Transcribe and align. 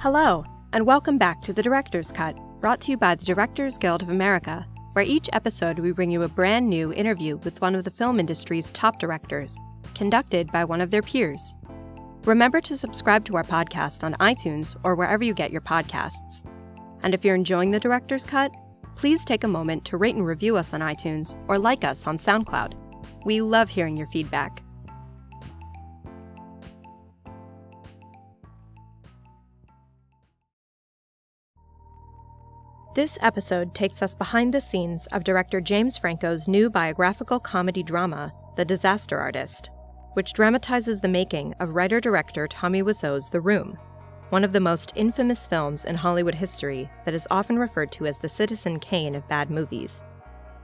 Hello, 0.00 0.44
and 0.72 0.86
welcome 0.86 1.18
back 1.18 1.42
to 1.42 1.52
The 1.52 1.60
Director's 1.60 2.12
Cut, 2.12 2.38
brought 2.60 2.80
to 2.82 2.92
you 2.92 2.96
by 2.96 3.16
the 3.16 3.24
Directors 3.24 3.76
Guild 3.76 4.00
of 4.00 4.10
America, 4.10 4.64
where 4.92 5.04
each 5.04 5.28
episode 5.32 5.80
we 5.80 5.90
bring 5.90 6.08
you 6.08 6.22
a 6.22 6.28
brand 6.28 6.70
new 6.70 6.92
interview 6.92 7.38
with 7.38 7.60
one 7.60 7.74
of 7.74 7.82
the 7.82 7.90
film 7.90 8.20
industry's 8.20 8.70
top 8.70 9.00
directors, 9.00 9.58
conducted 9.96 10.52
by 10.52 10.64
one 10.64 10.80
of 10.80 10.92
their 10.92 11.02
peers. 11.02 11.56
Remember 12.22 12.60
to 12.60 12.76
subscribe 12.76 13.24
to 13.24 13.34
our 13.34 13.42
podcast 13.42 14.04
on 14.04 14.14
iTunes 14.20 14.76
or 14.84 14.94
wherever 14.94 15.24
you 15.24 15.34
get 15.34 15.50
your 15.50 15.62
podcasts. 15.62 16.46
And 17.02 17.12
if 17.12 17.24
you're 17.24 17.34
enjoying 17.34 17.72
The 17.72 17.80
Director's 17.80 18.24
Cut, 18.24 18.52
please 18.94 19.24
take 19.24 19.42
a 19.42 19.48
moment 19.48 19.84
to 19.86 19.96
rate 19.96 20.14
and 20.14 20.24
review 20.24 20.56
us 20.56 20.72
on 20.72 20.80
iTunes 20.80 21.34
or 21.48 21.58
like 21.58 21.82
us 21.82 22.06
on 22.06 22.18
SoundCloud. 22.18 22.74
We 23.24 23.40
love 23.40 23.68
hearing 23.68 23.96
your 23.96 24.06
feedback. 24.06 24.62
This 32.94 33.18
episode 33.20 33.74
takes 33.74 34.02
us 34.02 34.14
behind 34.14 34.52
the 34.52 34.62
scenes 34.62 35.06
of 35.08 35.22
director 35.22 35.60
James 35.60 35.98
Franco's 35.98 36.48
new 36.48 36.70
biographical 36.70 37.38
comedy 37.38 37.82
drama, 37.82 38.32
The 38.56 38.64
Disaster 38.64 39.18
Artist, 39.18 39.70
which 40.14 40.32
dramatizes 40.32 40.98
the 40.98 41.06
making 41.06 41.52
of 41.60 41.74
writer 41.74 42.00
director 42.00 42.48
Tommy 42.48 42.82
Wiseau's 42.82 43.28
The 43.28 43.42
Room, 43.42 43.78
one 44.30 44.42
of 44.42 44.52
the 44.52 44.60
most 44.60 44.94
infamous 44.96 45.46
films 45.46 45.84
in 45.84 45.96
Hollywood 45.96 46.34
history 46.34 46.90
that 47.04 47.14
is 47.14 47.28
often 47.30 47.58
referred 47.58 47.92
to 47.92 48.06
as 48.06 48.18
the 48.18 48.28
Citizen 48.28 48.80
Kane 48.80 49.14
of 49.14 49.28
bad 49.28 49.50
movies. 49.50 50.02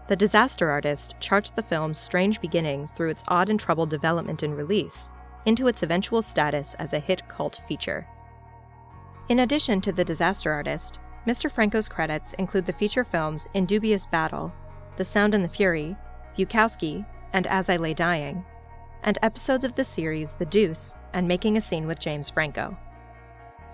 The 0.08 0.16
Disaster 0.16 0.70
Artist 0.70 1.14
charts 1.20 1.50
the 1.50 1.62
film's 1.62 1.98
strange 1.98 2.40
beginnings 2.40 2.92
through 2.92 3.10
its 3.10 3.24
odd 3.28 3.50
and 3.50 3.60
troubled 3.60 3.90
development 3.90 4.42
and 4.42 4.56
release, 4.56 5.10
into 5.44 5.68
its 5.68 5.82
eventual 5.82 6.22
status 6.22 6.74
as 6.74 6.94
a 6.94 6.98
hit 6.98 7.28
cult 7.28 7.60
feature. 7.68 8.06
In 9.28 9.40
addition 9.40 9.80
to 9.82 9.92
The 9.92 10.04
Disaster 10.04 10.50
Artist, 10.50 10.98
Mr. 11.26 11.50
Franco's 11.50 11.88
credits 11.88 12.34
include 12.34 12.66
the 12.66 12.72
feature 12.72 13.04
films 13.04 13.48
In 13.54 13.64
Dubious 13.64 14.04
Battle, 14.04 14.52
The 14.96 15.04
Sound 15.06 15.34
and 15.34 15.42
the 15.42 15.48
Fury, 15.48 15.96
Bukowski, 16.36 17.06
and 17.32 17.46
As 17.46 17.70
I 17.70 17.76
Lay 17.76 17.94
Dying, 17.94 18.44
and 19.02 19.18
episodes 19.22 19.64
of 19.64 19.74
the 19.74 19.84
series 19.84 20.34
The 20.34 20.44
Deuce 20.44 20.96
and 21.14 21.26
Making 21.26 21.56
a 21.56 21.62
Scene 21.62 21.86
with 21.86 21.98
James 21.98 22.28
Franco. 22.28 22.76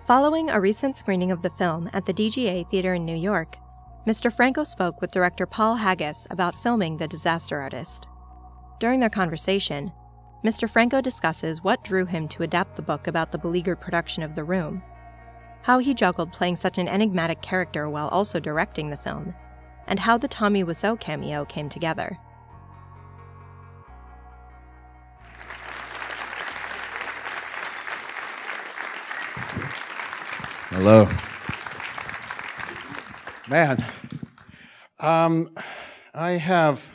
Following 0.06 0.48
a 0.48 0.60
recent 0.60 0.96
screening 0.96 1.32
of 1.32 1.42
the 1.42 1.50
film 1.50 1.90
at 1.92 2.06
the 2.06 2.14
DGA 2.14 2.70
Theater 2.70 2.94
in 2.94 3.04
New 3.04 3.16
York, 3.16 3.58
Mr. 4.06 4.32
Franco 4.32 4.62
spoke 4.62 5.00
with 5.00 5.12
director 5.12 5.44
Paul 5.44 5.76
Haggis 5.76 6.28
about 6.30 6.54
filming 6.54 6.96
The 6.96 7.08
Disaster 7.08 7.60
Artist. 7.60 8.06
During 8.78 9.00
their 9.00 9.10
conversation, 9.10 9.92
Mr. 10.44 10.70
Franco 10.70 11.00
discusses 11.00 11.62
what 11.62 11.84
drew 11.84 12.06
him 12.06 12.28
to 12.28 12.44
adapt 12.44 12.76
the 12.76 12.82
book 12.82 13.08
about 13.08 13.30
the 13.32 13.38
beleaguered 13.38 13.80
production 13.80 14.22
of 14.22 14.34
The 14.34 14.44
Room 14.44 14.82
how 15.62 15.78
he 15.78 15.94
juggled 15.94 16.32
playing 16.32 16.56
such 16.56 16.78
an 16.78 16.88
enigmatic 16.88 17.42
character 17.42 17.88
while 17.88 18.08
also 18.08 18.40
directing 18.40 18.90
the 18.90 18.96
film, 18.96 19.34
and 19.86 19.98
how 19.98 20.16
the 20.16 20.28
Tommy 20.28 20.64
Wiseau 20.64 20.98
cameo 20.98 21.44
came 21.44 21.68
together. 21.68 22.18
Hello. 30.70 31.08
Man, 33.48 33.84
um, 35.00 35.50
I 36.14 36.32
have 36.32 36.92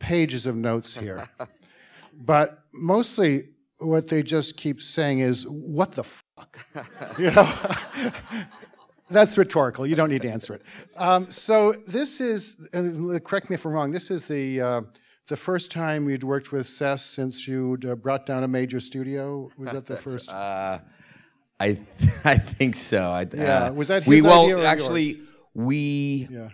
pages 0.00 0.44
of 0.44 0.56
notes 0.56 0.96
here, 0.96 1.28
but 2.12 2.64
mostly 2.72 3.53
what 3.84 4.08
they 4.08 4.22
just 4.22 4.56
keep 4.56 4.82
saying 4.82 5.20
is, 5.20 5.46
"What 5.46 5.92
the 5.92 6.04
fuck?" 6.04 6.58
you 7.18 7.30
know, 7.30 7.48
that's 9.10 9.36
rhetorical. 9.38 9.86
You 9.86 9.94
don't 9.94 10.10
need 10.10 10.22
to 10.22 10.30
answer 10.30 10.54
it. 10.54 10.62
Um, 10.96 11.30
so 11.30 11.74
this 11.86 12.20
is, 12.20 12.56
and 12.72 13.22
correct 13.24 13.50
me 13.50 13.54
if 13.54 13.64
I'm 13.64 13.72
wrong. 13.72 13.92
This 13.92 14.10
is 14.10 14.22
the 14.22 14.60
uh, 14.60 14.80
the 15.28 15.36
first 15.36 15.70
time 15.70 16.08
you'd 16.08 16.24
worked 16.24 16.52
with 16.52 16.66
Seth 16.66 17.00
since 17.00 17.48
you'd 17.48 17.84
uh, 17.84 17.94
brought 17.94 18.26
down 18.26 18.44
a 18.44 18.48
major 18.48 18.80
studio. 18.80 19.50
Was 19.56 19.72
that 19.72 19.86
the 19.86 19.96
first? 20.06 20.28
Uh, 20.28 20.78
I 21.60 21.78
I 22.24 22.38
think 22.38 22.74
so. 22.76 23.00
I, 23.00 23.26
Yeah, 23.32 23.70
was 23.70 23.88
that 23.88 24.06
we 24.06 24.16
his 24.16 24.24
well 24.24 24.42
idea 24.42 24.58
or 24.58 24.66
actually 24.66 25.04
yours? 25.04 25.28
we 25.54 26.28
yeah, 26.30 26.48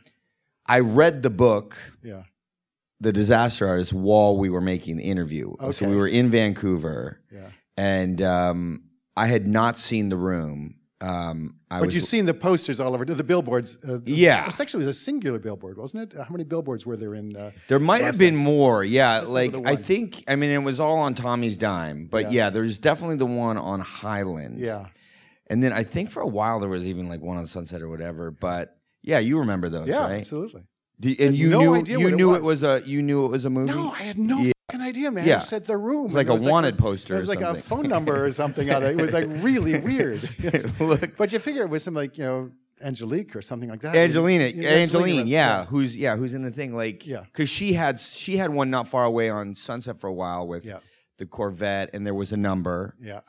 I 0.66 0.80
read 0.80 1.22
the 1.22 1.30
book 1.30 1.76
yeah. 2.02 2.22
The 3.00 3.12
Disaster 3.12 3.66
Artist 3.66 3.92
while 3.92 4.36
we 4.36 4.50
were 4.50 4.60
making 4.60 4.96
the 4.98 5.04
interview. 5.04 5.54
So 5.72 5.88
we 5.88 5.96
were 5.96 6.08
in 6.08 6.30
Vancouver 6.30 7.20
Yeah. 7.32 7.48
and 7.76 8.20
um, 8.20 8.84
I 9.16 9.26
had 9.26 9.46
not 9.46 9.78
seen 9.78 10.08
the 10.10 10.16
room. 10.16 10.76
Um, 11.02 11.56
I 11.70 11.78
But 11.80 11.86
was 11.86 11.94
you've 11.94 12.04
seen 12.04 12.26
the 12.26 12.34
posters 12.34 12.78
all 12.78 12.92
over, 12.92 13.06
the 13.06 13.24
billboards. 13.24 13.78
Uh, 13.82 14.00
Yeah. 14.04 14.46
It 14.46 14.60
actually 14.60 14.84
was 14.84 14.94
a 14.98 14.98
singular 15.00 15.38
billboard, 15.38 15.78
wasn't 15.78 16.12
it? 16.12 16.18
How 16.18 16.28
many 16.30 16.44
billboards 16.44 16.84
were 16.84 16.96
there 16.98 17.14
in? 17.14 17.34
Uh, 17.34 17.52
There 17.68 17.78
might 17.80 18.02
have 18.04 18.18
been 18.18 18.36
more, 18.36 18.84
yeah. 18.84 19.20
Like 19.20 19.54
I 19.66 19.76
think, 19.76 20.22
I 20.28 20.36
mean, 20.36 20.50
it 20.50 20.58
was 20.58 20.78
all 20.78 20.98
on 20.98 21.14
Tommy's 21.14 21.56
dime, 21.56 22.06
but 22.10 22.24
Yeah. 22.24 22.30
yeah, 22.44 22.50
there's 22.50 22.78
definitely 22.78 23.16
the 23.16 23.24
one 23.26 23.56
on 23.56 23.80
Highland. 23.80 24.58
yeah. 24.60 24.86
and 25.46 25.62
then 25.64 25.72
I 25.72 25.82
think 25.84 26.10
for 26.10 26.20
a 26.20 26.26
while 26.28 26.60
there 26.60 26.68
was 26.68 26.86
even 26.86 27.08
like 27.08 27.20
one 27.22 27.36
on 27.38 27.46
Sunset 27.46 27.80
or 27.82 27.88
whatever. 27.88 28.30
But 28.30 28.76
yeah, 29.02 29.18
you 29.20 29.38
remember 29.38 29.68
those, 29.70 29.88
Yeah, 29.88 30.02
right? 30.02 30.20
absolutely. 30.20 30.62
Do- 31.00 31.16
and 31.18 31.34
you 31.36 31.48
no 31.48 31.58
knew 31.58 31.64
you 31.64 31.98
what 32.04 32.12
it 32.12 32.16
knew 32.16 32.34
it 32.34 32.42
was. 32.42 32.62
was 32.62 32.84
a 32.84 32.88
you 32.88 33.02
knew 33.02 33.24
it 33.24 33.28
was 33.28 33.44
a 33.46 33.50
movie. 33.50 33.72
No, 33.72 33.90
I 33.92 34.02
had 34.02 34.18
no 34.18 34.38
Yeah. 34.40 34.52
fucking 34.70 34.84
idea, 34.86 35.10
man. 35.10 35.26
Yeah. 35.26 35.38
It 35.38 35.44
said 35.44 35.64
the 35.66 35.76
room. 35.78 36.06
It's 36.06 36.14
like 36.14 36.28
a 36.28 36.34
wanted 36.34 36.74
a- 36.74 36.76
poster 36.76 37.14
It 37.16 37.18
was 37.20 37.28
like 37.28 37.40
a 37.40 37.54
phone 37.54 37.88
number 37.88 38.24
or 38.24 38.30
something 38.30 38.70
on 38.70 38.82
it. 38.82 38.90
It 38.90 39.00
was 39.00 39.12
like 39.12 39.26
really 39.42 39.78
weird. 39.78 40.20
Look, 40.80 41.16
but 41.16 41.32
you 41.32 41.38
figure 41.38 41.62
it 41.62 41.70
was 41.70 41.82
some 41.82 41.94
like 41.94 42.18
you 42.18 42.24
know 42.24 42.50
Angelique 42.82 43.34
or 43.36 43.42
something 43.42 43.68
like 43.68 43.80
that. 43.82 43.94
Angelina, 43.96 44.46
Yeah, 44.48 44.70
Angelyne, 44.70 45.16
was- 45.22 45.26
yeah, 45.26 45.64
who's 45.66 45.96
yeah, 45.96 46.16
who's 46.16 46.32
in 46.34 46.42
the 46.42 46.50
thing? 46.50 46.74
Like, 46.74 47.06
Yeah. 47.06 47.24
because 47.24 47.48
she 47.50 47.72
had 47.74 47.98
she 47.98 48.36
had 48.36 48.50
one 48.52 48.70
not 48.70 48.88
far 48.88 49.04
away 49.04 49.28
on 49.30 49.54
Sunset 49.54 50.00
for 50.00 50.06
a 50.06 50.12
while 50.12 50.46
with 50.46 50.64
Yeah. 50.64 50.78
the 51.18 51.26
Corvette, 51.26 51.90
and 51.92 52.06
there 52.06 52.14
was 52.14 52.32
a 52.32 52.36
number, 52.38 52.94
Yeah. 53.00 53.20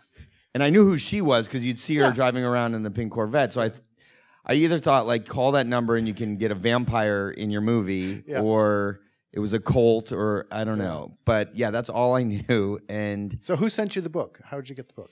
and 0.53 0.63
I 0.63 0.69
knew 0.69 0.85
who 0.85 0.97
she 0.97 1.21
was 1.21 1.47
because 1.47 1.65
you'd 1.65 1.79
see 1.79 1.95
her 1.95 2.03
Yeah. 2.05 2.11
driving 2.13 2.43
around 2.45 2.75
in 2.75 2.83
the 2.83 2.91
pink 2.91 3.11
Corvette. 3.11 3.51
So 3.53 3.61
I, 3.61 3.71
I 4.45 4.53
either 4.55 4.79
thought 4.79 5.05
like 5.07 5.27
call 5.27 5.51
that 5.53 5.67
number 5.67 5.95
and 5.95 6.07
you 6.07 6.13
can 6.13 6.37
get 6.37 6.51
a 6.51 6.55
vampire 6.55 7.29
in 7.29 7.49
your 7.51 7.61
movie, 7.61 8.23
Yeah. 8.27 8.41
or 8.41 9.01
it 9.31 9.39
was 9.39 9.53
a 9.53 9.59
cult, 9.59 10.11
or 10.11 10.47
I 10.51 10.63
don't 10.63 10.79
Yeah. 10.79 10.85
know. 10.85 11.17
But 11.25 11.55
yeah, 11.55 11.71
that's 11.71 11.89
all 11.89 12.15
I 12.15 12.23
knew, 12.23 12.79
and 12.89 13.37
So 13.41 13.55
who 13.55 13.69
sent 13.69 13.95
you 13.95 14.01
the 14.01 14.09
book? 14.09 14.39
How 14.43 14.57
did 14.57 14.69
you 14.69 14.75
get 14.75 14.87
the 14.87 14.93
book? 14.95 15.11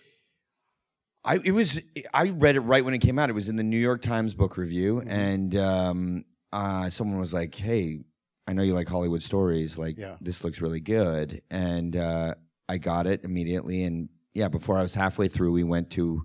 I 1.23 1.39
it 1.43 1.51
was 1.51 1.81
I 2.13 2.29
read 2.29 2.55
it 2.55 2.61
right 2.61 2.83
when 2.83 2.93
it 2.93 2.99
came 2.99 3.19
out. 3.19 3.29
It 3.29 3.33
was 3.33 3.49
in 3.49 3.55
the 3.55 3.63
New 3.63 3.77
York 3.77 4.01
Times 4.01 4.33
book 4.33 4.57
review, 4.57 4.95
Mm-hmm. 4.95 5.09
and 5.09 5.55
um, 5.57 6.23
uh, 6.51 6.89
someone 6.89 7.19
was 7.19 7.33
like, 7.33 7.53
"Hey, 7.53 7.99
I 8.47 8.53
know 8.53 8.63
you 8.63 8.73
like 8.73 8.87
Hollywood 8.87 9.21
stories. 9.21 9.77
Like, 9.77 9.97
Yeah. 9.97 10.15
this 10.21 10.43
looks 10.43 10.61
really 10.61 10.79
good." 10.79 11.41
And 11.51 11.95
uh, 11.95 12.35
I 12.67 12.77
got 12.77 13.05
it 13.05 13.23
immediately. 13.25 13.83
And 13.83 14.09
yeah, 14.33 14.47
before 14.47 14.77
I 14.77 14.81
was 14.81 14.95
halfway 14.95 15.27
through, 15.27 15.51
we 15.51 15.63
went 15.63 15.89
to 15.91 16.23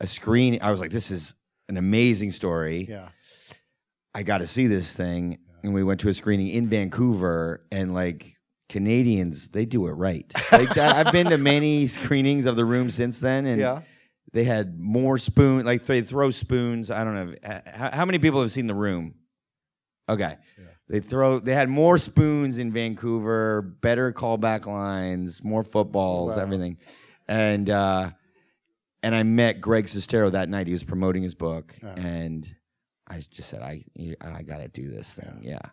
a 0.00 0.06
screen. 0.06 0.58
I 0.62 0.70
was 0.70 0.78
like, 0.80 0.92
"This 0.92 1.10
is 1.10 1.34
an 1.68 1.76
amazing 1.76 2.30
story. 2.32 2.86
Yeah. 2.88 3.08
I 4.14 4.22
got 4.22 4.38
to 4.38 4.46
see 4.46 4.66
this 4.66 4.92
thing." 4.92 5.38
And 5.62 5.74
we 5.74 5.82
went 5.82 6.00
to 6.00 6.08
a 6.08 6.14
screening 6.14 6.48
in 6.48 6.68
Vancouver, 6.68 7.64
and 7.70 7.92
like. 7.94 8.32
Canadians, 8.68 9.50
they 9.50 9.64
do 9.64 9.86
it 9.86 9.92
right. 9.92 10.30
Like 10.50 10.74
that, 10.74 10.96
I've 11.06 11.12
been 11.12 11.28
to 11.30 11.38
many 11.38 11.86
screenings 11.98 12.46
of 12.46 12.56
the 12.56 12.64
room 12.64 12.90
since 12.90 13.20
then, 13.20 13.46
and 13.46 13.60
Yeah. 13.60 13.82
they 14.32 14.42
had 14.42 14.80
more 14.80 15.18
spoon 15.18 15.64
like 15.64 15.84
they 15.84 16.02
throw 16.02 16.32
spoons 16.32 16.90
i 16.90 17.04
don't 17.04 17.14
know 17.14 17.60
how, 17.72 17.90
how 17.92 18.04
many 18.04 18.18
people 18.18 18.40
have 18.42 18.50
seen 18.50 18.66
the 18.66 18.74
room 18.74 19.14
okay 20.08 20.36
Yeah. 20.58 20.64
they 20.88 20.98
throw 20.98 21.38
they 21.38 21.54
had 21.54 21.68
more 21.68 21.96
spoons 21.96 22.58
in 22.58 22.72
vancouver 22.72 23.62
better 23.62 24.12
callback 24.12 24.66
lines 24.66 25.44
more 25.44 25.62
footballs 25.62 26.36
Wow. 26.36 26.42
everything 26.42 26.78
and 27.28 27.70
uh 27.70 28.10
and 29.06 29.14
i 29.14 29.22
met 29.22 29.60
greg 29.60 29.86
sestero 29.86 30.30
that 30.30 30.48
night 30.48 30.66
he 30.66 30.72
was 30.72 30.84
promoting 30.92 31.22
his 31.22 31.34
book 31.34 31.74
Yeah. 31.82 31.94
and 31.96 32.40
i 33.08 33.16
just 33.36 33.48
said 33.50 33.62
i 33.62 33.84
i 34.20 34.42
gotta 34.42 34.68
do 34.68 34.90
this 34.90 35.08
thing 35.18 35.40
yeah, 35.42 35.66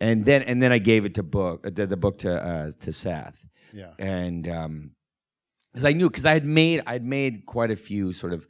and 0.00 0.24
then 0.24 0.42
and 0.42 0.62
then 0.62 0.72
i 0.72 0.78
gave 0.78 1.04
it 1.08 1.14
to 1.18 1.22
book 1.22 1.66
uh, 1.66 1.70
the, 1.76 1.86
the 1.86 1.96
book 2.04 2.18
to 2.24 2.30
uh 2.50 2.70
to 2.84 2.92
seth 2.92 3.38
Yeah. 3.72 3.92
and 3.98 4.46
um 4.48 4.74
because 5.72 5.84
I 5.90 5.92
knew 5.92 6.08
because 6.08 6.24
I 6.24 6.32
had 6.32 6.46
made 6.46 6.80
I'd 6.86 7.04
made 7.04 7.44
quite 7.44 7.70
a 7.70 7.76
few 7.76 8.14
sort 8.14 8.32
of 8.32 8.46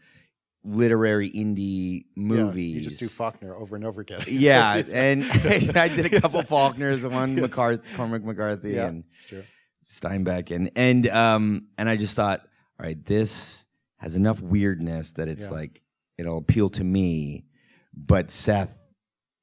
literary 0.62 1.28
indie 1.30 2.04
movies. 2.16 2.74
Yeah, 2.74 2.78
you 2.78 2.84
just 2.88 2.98
do 3.00 3.08
Faulkner 3.08 3.52
over 3.56 3.74
and 3.74 3.84
over 3.84 4.00
again. 4.00 4.22
yeah, 4.28 4.76
It's- 4.82 4.94
and 4.94 5.24
I 5.76 5.88
did 5.88 6.06
a 6.06 6.20
couple 6.22 6.40
Faulkners, 6.42 7.04
one 7.04 7.34
McCarthy, 7.34 7.82
Cormac 7.96 8.22
McCarthy, 8.22 8.74
yeah, 8.74 8.86
and 8.86 9.02
true. 9.26 9.42
Steinbeck, 9.90 10.54
and 10.54 10.70
and 10.76 11.08
um 11.08 11.66
and 11.76 11.88
I 11.88 11.96
just 11.96 12.14
thought, 12.14 12.42
all 12.78 12.86
right, 12.86 13.04
this 13.04 13.65
has 13.98 14.16
enough 14.16 14.40
weirdness 14.40 15.12
that 15.14 15.28
it's 15.28 15.44
Yeah. 15.46 15.50
like 15.50 15.82
it'll 16.18 16.38
appeal 16.38 16.70
to 16.70 16.84
me, 16.84 17.46
but 17.94 18.30
Seth, 18.30 18.74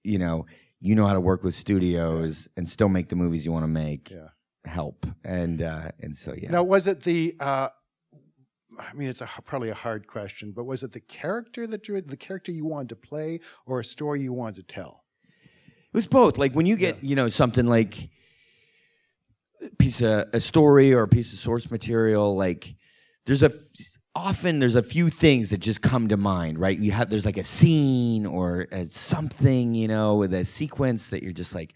you 0.04 0.18
know, 0.18 0.46
you 0.80 0.96
know 0.96 1.06
how 1.08 1.14
to 1.14 1.20
work 1.22 1.44
with 1.44 1.56
studios 1.56 2.50
and 2.58 2.68
still 2.68 2.90
make 2.90 3.10
the 3.10 3.16
movies 3.16 3.46
you 3.46 3.52
want 3.52 3.64
to 3.64 3.68
make. 3.68 4.12
Yeah. 4.12 4.28
Help 4.66 5.06
and 5.26 5.62
uh 5.62 5.92
and 6.00 6.16
so 6.16 6.34
yeah. 6.34 6.50
Now, 6.50 6.64
was 6.64 6.88
it 6.88 7.04
the 7.04 7.36
uh, 7.40 7.68
I 8.80 8.94
mean, 8.94 9.10
it's 9.10 9.20
a, 9.22 9.28
probably 9.44 9.70
a 9.70 9.74
hard 9.76 10.08
question, 10.08 10.52
but 10.56 10.64
was 10.64 10.84
it 10.84 10.94
the 10.94 11.02
character 11.02 11.68
that 11.68 11.84
drew 11.84 12.00
the 12.02 12.16
character 12.18 12.52
you 12.52 12.66
wanted 12.66 12.90
to 12.90 12.96
play, 12.96 13.42
or 13.66 13.82
a 13.82 13.84
story 13.84 14.22
you 14.22 14.32
wanted 14.34 14.56
to 14.68 14.74
tell? 14.74 15.04
It 15.94 15.94
was 15.98 16.08
both. 16.08 16.38
Like 16.38 16.54
when 16.54 16.66
you 16.66 16.76
get, 16.78 17.04
you 17.04 17.16
know, 17.16 17.28
something 17.30 17.68
like 17.68 18.10
a 19.62 19.70
piece 19.78 20.02
of 20.02 20.26
a 20.34 20.40
story 20.40 20.94
or 20.94 21.04
a 21.04 21.08
piece 21.08 21.34
of 21.34 21.40
source 21.40 21.70
material, 21.70 22.36
like 22.36 22.76
there's 23.26 23.44
a 23.44 23.52
often 24.16 24.60
there's 24.60 24.76
a 24.76 24.84
few 24.84 25.10
things 25.10 25.50
that 25.50 25.60
just 25.60 25.82
come 25.82 26.08
to 26.10 26.18
mind, 26.18 26.60
right? 26.60 26.78
You 26.78 26.92
have 26.92 27.10
there's 27.10 27.26
like 27.26 27.38
a 27.38 27.44
scene 27.44 28.26
or 28.26 28.68
a 28.72 28.86
something, 28.86 29.74
you 29.74 29.88
know, 29.88 30.16
with 30.16 30.34
a 30.34 30.46
sequence 30.46 31.10
that 31.10 31.24
you're 31.24 31.34
just 31.34 31.56
like, 31.56 31.74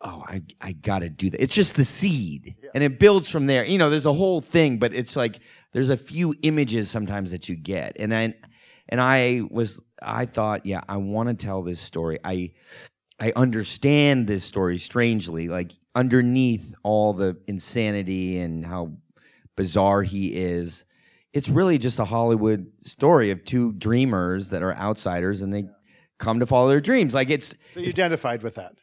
oh, 0.00 0.22
I 0.26 0.42
I 0.60 0.72
got 0.72 1.00
to 1.00 1.08
do 1.08 1.30
that. 1.30 1.42
It's 1.42 1.54
just 1.54 1.76
the 1.76 1.84
seed, 1.84 2.56
and 2.74 2.84
it 2.84 2.98
builds 2.98 3.28
from 3.28 3.46
there. 3.46 3.64
You 3.64 3.78
know, 3.78 3.90
there's 3.90 4.06
a 4.06 4.12
whole 4.12 4.40
thing, 4.40 4.78
but 4.78 4.92
it's 4.92 5.16
like 5.16 5.40
there's 5.72 5.88
a 5.88 5.96
few 5.96 6.34
images 6.42 6.90
sometimes 6.90 7.30
that 7.30 7.48
you 7.48 7.56
get, 7.56 7.96
and 7.98 8.12
then 8.12 8.34
and 8.88 9.00
I 9.00 9.42
was 9.50 9.80
I 10.02 10.26
thought, 10.26 10.66
yeah, 10.66 10.82
I 10.88 10.98
want 10.98 11.28
to 11.28 11.34
tell 11.34 11.62
this 11.62 11.80
story. 11.80 12.18
I 12.24 12.52
I 13.18 13.32
understand 13.36 14.26
this 14.26 14.44
story 14.44 14.78
strangely, 14.78 15.48
like 15.48 15.72
underneath 15.94 16.74
all 16.82 17.12
the 17.12 17.36
insanity 17.46 18.40
and 18.40 18.64
how 18.64 18.92
bizarre 19.56 20.02
he 20.02 20.34
is. 20.34 20.84
It's 21.32 21.48
really 21.48 21.78
just 21.78 21.98
a 21.98 22.04
Hollywood 22.04 22.66
story 22.82 23.30
of 23.30 23.44
two 23.44 23.72
dreamers 23.72 24.48
that 24.50 24.62
are 24.62 24.74
outsiders 24.74 25.42
and 25.42 25.52
they 25.54 25.64
come 26.18 26.40
to 26.40 26.46
follow 26.46 26.68
their 26.68 26.80
dreams. 26.80 27.14
Like 27.14 27.30
it's 27.30 27.54
So 27.68 27.80
you 27.80 27.88
identified 27.88 28.42
with 28.42 28.56
that. 28.56 28.74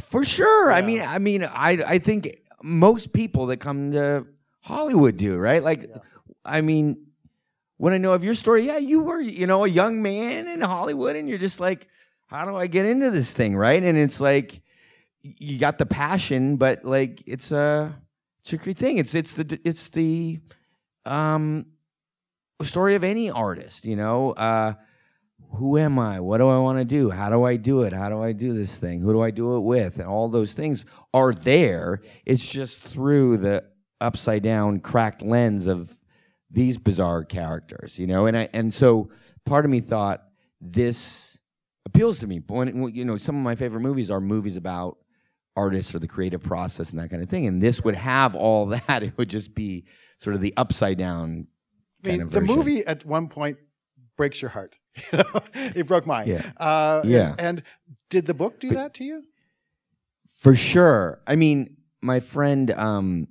for 0.00 0.24
sure. 0.24 0.70
I 0.72 0.82
mean, 0.82 1.02
I 1.02 1.18
mean, 1.18 1.44
I 1.44 1.70
I 1.94 1.98
think 1.98 2.36
most 2.62 3.12
people 3.12 3.46
that 3.46 3.58
come 3.58 3.92
to 3.92 4.26
Hollywood 4.60 5.16
do, 5.16 5.36
right? 5.36 5.62
Like, 5.62 5.90
I 6.44 6.60
mean, 6.60 7.06
when 7.76 7.92
I 7.92 7.98
know 7.98 8.12
of 8.12 8.24
your 8.24 8.34
story, 8.34 8.66
yeah, 8.66 8.78
you 8.78 9.00
were, 9.00 9.20
you 9.20 9.46
know, 9.46 9.64
a 9.64 9.68
young 9.68 10.00
man 10.02 10.48
in 10.48 10.60
Hollywood, 10.60 11.14
and 11.16 11.28
you're 11.28 11.38
just 11.38 11.60
like, 11.60 11.88
how 12.26 12.44
do 12.46 12.56
I 12.56 12.66
get 12.66 12.86
into 12.86 13.10
this 13.10 13.32
thing, 13.32 13.56
right? 13.56 13.82
And 13.82 13.98
it's 13.98 14.20
like, 14.20 14.62
you 15.22 15.58
got 15.58 15.78
the 15.78 15.86
passion, 15.86 16.56
but 16.56 16.84
like, 16.84 17.22
it's 17.26 17.52
a 17.52 17.94
tricky 18.44 18.74
thing. 18.74 18.98
It's 18.98 19.14
it's 19.14 19.34
the 19.34 19.60
it's 19.64 19.88
the 19.90 20.40
um 21.04 21.66
story 22.64 22.94
of 22.94 23.04
any 23.04 23.30
artist, 23.30 23.84
you 23.84 23.96
know. 23.96 24.32
Uh, 24.32 24.74
who 25.52 25.78
am 25.78 25.98
I? 25.98 26.20
What 26.20 26.38
do 26.38 26.48
I 26.48 26.58
want 26.58 26.78
to 26.78 26.84
do? 26.84 27.10
How 27.10 27.30
do 27.30 27.44
I 27.44 27.56
do 27.56 27.82
it? 27.82 27.92
How 27.92 28.08
do 28.08 28.22
I 28.22 28.32
do 28.32 28.52
this 28.52 28.76
thing? 28.76 29.00
Who 29.00 29.12
do 29.12 29.20
I 29.20 29.30
do 29.30 29.56
it 29.56 29.60
with? 29.60 29.98
And 29.98 30.08
all 30.08 30.28
those 30.28 30.52
things 30.52 30.84
are 31.14 31.32
there. 31.32 32.02
It's 32.24 32.46
just 32.46 32.82
through 32.82 33.38
the 33.38 33.64
upside 34.00 34.42
down, 34.42 34.80
cracked 34.80 35.22
lens 35.22 35.66
of 35.66 35.94
these 36.50 36.78
bizarre 36.78 37.24
characters, 37.24 37.98
you 37.98 38.06
know. 38.06 38.26
And 38.26 38.36
I 38.36 38.48
and 38.52 38.72
so 38.72 39.10
part 39.44 39.64
of 39.64 39.70
me 39.70 39.80
thought 39.80 40.24
this 40.60 41.38
appeals 41.84 42.18
to 42.20 42.26
me. 42.26 42.42
When, 42.46 42.94
you 42.94 43.04
know, 43.04 43.16
some 43.16 43.36
of 43.36 43.42
my 43.42 43.54
favorite 43.54 43.80
movies 43.80 44.10
are 44.10 44.20
movies 44.20 44.56
about 44.56 44.98
artists 45.56 45.94
or 45.94 45.98
the 45.98 46.08
creative 46.08 46.42
process 46.42 46.90
and 46.90 47.00
that 47.00 47.08
kind 47.08 47.22
of 47.22 47.30
thing. 47.30 47.46
And 47.46 47.62
this 47.62 47.82
would 47.82 47.94
have 47.94 48.34
all 48.34 48.66
that. 48.88 49.02
It 49.02 49.16
would 49.16 49.30
just 49.30 49.54
be 49.54 49.84
sort 50.18 50.36
of 50.36 50.42
the 50.42 50.54
upside 50.56 50.98
down 50.98 51.46
I 52.06 52.16
mean, 52.18 52.28
the 52.28 52.40
version. 52.40 52.56
movie 52.56 52.86
at 52.86 53.04
one 53.04 53.28
point 53.28 53.58
breaks 54.16 54.40
your 54.40 54.50
heart. 54.50 54.76
It 55.54 55.86
broke 55.86 56.06
mine. 56.06 56.28
Yeah. 56.28 56.52
Uh, 56.56 57.02
Yeah. 57.04 57.34
And 57.38 57.62
did 58.08 58.26
the 58.26 58.34
book 58.34 58.60
do 58.60 58.70
that 58.70 58.94
to 58.94 59.04
you? 59.04 59.24
For 60.38 60.54
sure. 60.54 61.20
I 61.26 61.36
mean, 61.36 61.76
my 62.00 62.20
friend 62.20 62.70
um, 62.70 63.28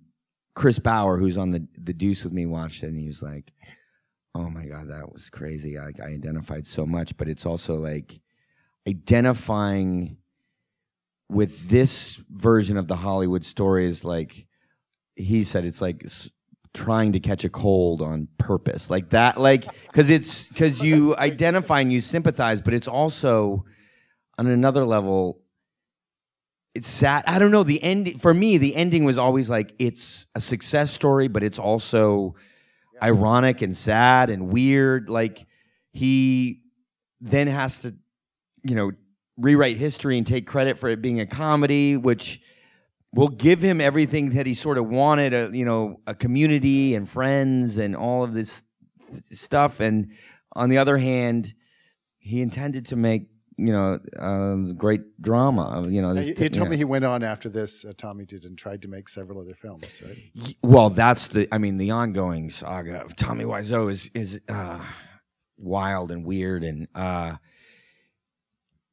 Chris 0.54 0.80
Bauer, 0.80 1.18
who's 1.18 1.38
on 1.38 1.52
the 1.52 1.68
the 1.78 1.94
Deuce 1.94 2.24
with 2.24 2.34
me, 2.34 2.46
watched 2.46 2.84
it 2.84 2.88
and 2.88 3.00
he 3.00 3.08
was 3.08 3.22
like, 3.22 3.54
"Oh 4.34 4.50
my 4.50 4.66
god, 4.66 4.90
that 4.90 5.12
was 5.12 5.30
crazy." 5.30 5.78
I, 5.78 5.92
I 6.02 6.08
identified 6.08 6.66
so 6.66 6.86
much, 6.86 7.16
but 7.18 7.28
it's 7.28 7.46
also 7.46 7.76
like 7.76 8.20
identifying 8.88 10.18
with 11.30 11.70
this 11.70 12.22
version 12.30 12.78
of 12.78 12.88
the 12.88 12.98
Hollywood 12.98 13.44
story 13.44 13.86
is 13.88 14.06
like 14.06 14.48
he 15.16 15.44
said 15.44 15.66
it's 15.66 15.82
like 15.82 16.06
trying 16.76 17.14
to 17.14 17.20
catch 17.20 17.44
a 17.44 17.50
cold 17.50 18.02
on 18.02 18.28
purpose 18.38 18.90
like 18.90 19.10
that 19.10 19.40
like 19.40 19.66
because 19.88 20.10
it's 20.10 20.48
because 20.50 20.82
you 20.84 21.16
identify 21.18 21.80
and 21.80 21.92
you 21.92 22.02
sympathize 22.02 22.62
but 22.62 22.74
it's 22.74 22.88
also 22.88 23.66
on 24.38 24.46
another 24.46 24.86
level 24.86 25.42
it's 26.76 26.90
sad. 26.90 27.24
I 27.26 27.40
don't 27.40 27.52
know. 27.52 27.64
The 27.64 27.82
end 27.82 28.22
for 28.22 28.34
me, 28.34 28.58
the 28.58 28.76
ending 28.76 29.06
was 29.06 29.18
always 29.18 29.50
like 29.50 29.74
it's 29.80 30.26
a 30.36 30.42
success 30.42 30.92
story, 30.92 31.30
but 31.30 31.42
it's 31.42 31.58
also 31.58 32.36
ironic 33.02 33.62
and 33.62 33.76
sad 33.76 34.30
and 34.30 34.50
weird. 34.50 35.10
Like 35.10 35.48
he 35.94 36.62
then 37.22 37.48
has 37.48 37.80
to, 37.80 37.96
you 38.64 38.76
know, 38.76 38.92
rewrite 39.38 39.78
history 39.78 40.18
and 40.18 40.28
take 40.28 40.46
credit 40.46 40.78
for 40.78 40.90
it 40.90 41.02
being 41.02 41.22
a 41.22 41.26
comedy, 41.26 41.96
which 41.96 42.42
will 43.16 43.30
give 43.30 43.62
him 43.62 43.80
everything 43.82 44.32
that 44.32 44.46
he 44.46 44.54
sort 44.54 44.78
of 44.78 44.88
wanted. 44.88 45.34
A 45.34 45.50
you 45.52 45.66
know, 45.66 46.02
a 46.06 46.14
community 46.14 46.94
and 46.94 47.10
friends 47.10 47.78
and 47.78 47.96
all 47.96 48.24
of 48.24 48.34
this 48.34 48.64
stuff. 49.32 49.80
And 49.80 50.12
on 50.54 50.70
the 50.70 50.78
other 50.78 50.98
hand, 50.98 51.56
he 52.18 52.42
intended 52.42 52.86
to 52.88 52.96
make 52.96 53.28
you 53.58 53.72
know 53.72 54.00
uh, 54.20 54.74
great 54.74 55.20
drama. 55.22 55.86
You 55.88 56.02
know, 56.02 56.14
this 56.14 56.28
He, 56.28 56.34
he 56.34 56.50
told 56.50 56.68
yeah. 56.68 56.72
me 56.72 56.78
he 56.78 56.84
went 56.84 57.06
on 57.06 57.24
after 57.24 57.50
this. 57.50 57.86
Uh, 57.86 57.94
Tommy 57.98 58.26
did 58.26 58.46
and 58.46 58.58
tried 58.58 58.82
to 58.84 58.88
make 58.88 59.10
several 59.10 59.40
other 59.40 59.56
films. 59.56 60.02
Right? 60.06 60.56
Well, 60.62 60.90
that's 60.90 61.30
the. 61.30 61.48
I 61.52 61.58
mean, 61.58 61.78
the 61.78 61.92
ongoing 61.92 62.50
saga 62.50 63.02
of 63.02 63.16
Tommy 63.16 63.46
Wiseau 63.46 63.90
is 63.90 64.12
is 64.14 64.42
uh, 64.50 64.84
wild 65.58 66.12
and 66.12 66.26
weird, 66.26 66.64
and 66.64 66.88
uh, 66.94 67.36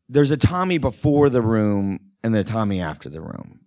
there's 0.09 0.31
a 0.31 0.37
Tommy 0.37 0.79
before 0.79 1.29
the 1.29 1.43
room 1.43 1.99
and 2.23 2.35
the 2.35 2.45
Tommy 2.45 2.81
after 2.81 3.09
the 3.09 3.21
room. 3.21 3.61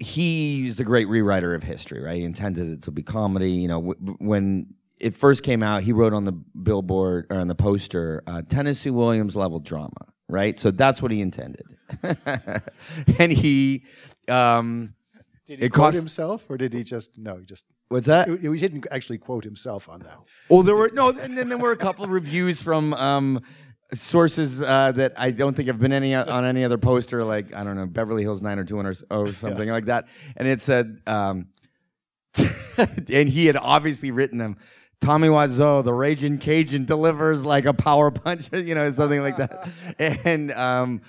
He's 0.00 0.76
the 0.76 0.84
great 0.84 1.06
rewriter 1.08 1.54
of 1.54 1.62
history, 1.62 2.00
right? 2.02 2.16
He 2.16 2.24
intended 2.24 2.68
it 2.70 2.82
to 2.84 2.90
be 2.90 3.02
comedy. 3.02 3.50
You 3.52 3.68
know, 3.68 3.80
w- 3.94 4.16
when 4.18 4.74
it 4.98 5.14
first 5.14 5.42
came 5.42 5.62
out, 5.62 5.82
he 5.82 5.92
wrote 5.92 6.12
on 6.14 6.24
the 6.24 6.32
billboard 6.32 7.26
or 7.30 7.38
on 7.38 7.48
the 7.48 7.54
poster, 7.54 8.22
uh, 8.26 8.42
Tennessee 8.48 8.90
Williams 8.90 9.36
level 9.36 9.60
drama, 9.60 10.06
right? 10.28 10.58
So 10.58 10.70
that's 10.70 11.02
what 11.02 11.10
he 11.12 11.20
intended, 11.20 11.64
and 13.18 13.32
he. 13.32 13.84
Um, 14.28 14.94
Did 15.46 15.58
he 15.58 15.64
It 15.66 15.68
quote 15.70 15.86
costs- 15.92 15.98
himself, 16.00 16.48
or 16.50 16.56
did 16.56 16.72
he 16.72 16.82
just 16.82 17.18
no? 17.18 17.36
He 17.36 17.44
just 17.44 17.64
what's 17.88 18.06
that? 18.06 18.28
he, 18.28 18.36
he 18.36 18.56
didn't 18.58 18.86
actually 18.90 19.18
quote 19.18 19.44
himself 19.44 19.88
on 19.88 20.00
that. 20.00 20.18
Oh, 20.48 20.62
there 20.62 20.76
were 20.76 20.90
no, 20.94 21.08
and 21.10 21.36
then 21.36 21.48
there 21.48 21.58
were 21.58 21.72
a 21.72 21.76
couple 21.76 22.04
of 22.04 22.10
reviews 22.10 22.62
from 22.62 22.94
um, 22.94 23.40
sources 23.94 24.62
uh, 24.62 24.92
that 24.92 25.14
I 25.16 25.30
don't 25.30 25.54
think 25.54 25.68
have 25.68 25.78
been 25.78 25.92
any 25.92 26.14
on 26.14 26.44
any 26.44 26.64
other 26.64 26.78
poster, 26.78 27.24
like 27.24 27.54
I 27.54 27.64
don't 27.64 27.76
know, 27.76 27.86
Beverly 27.86 28.22
Hills 28.22 28.42
90210 28.42 29.16
or 29.16 29.32
something 29.32 29.68
like 29.68 29.86
that, 29.86 30.08
and 30.36 30.46
it 30.46 30.60
said, 30.60 31.00
um, 31.06 31.48
and 32.76 33.28
he 33.28 33.46
had 33.46 33.56
obviously 33.56 34.10
written 34.10 34.38
them. 34.38 34.56
Tommy 35.00 35.28
Wiseau, 35.28 35.82
the 35.82 35.94
Raging 35.94 36.36
Cajun, 36.36 36.84
delivers 36.84 37.42
like 37.42 37.64
a 37.64 37.72
power 37.72 38.10
punch, 38.10 38.50
you 38.52 38.74
know, 38.74 38.90
something 38.90 39.22
like 39.22 39.36
that, 39.38 39.68
and 40.24 40.52
um, 40.52 41.00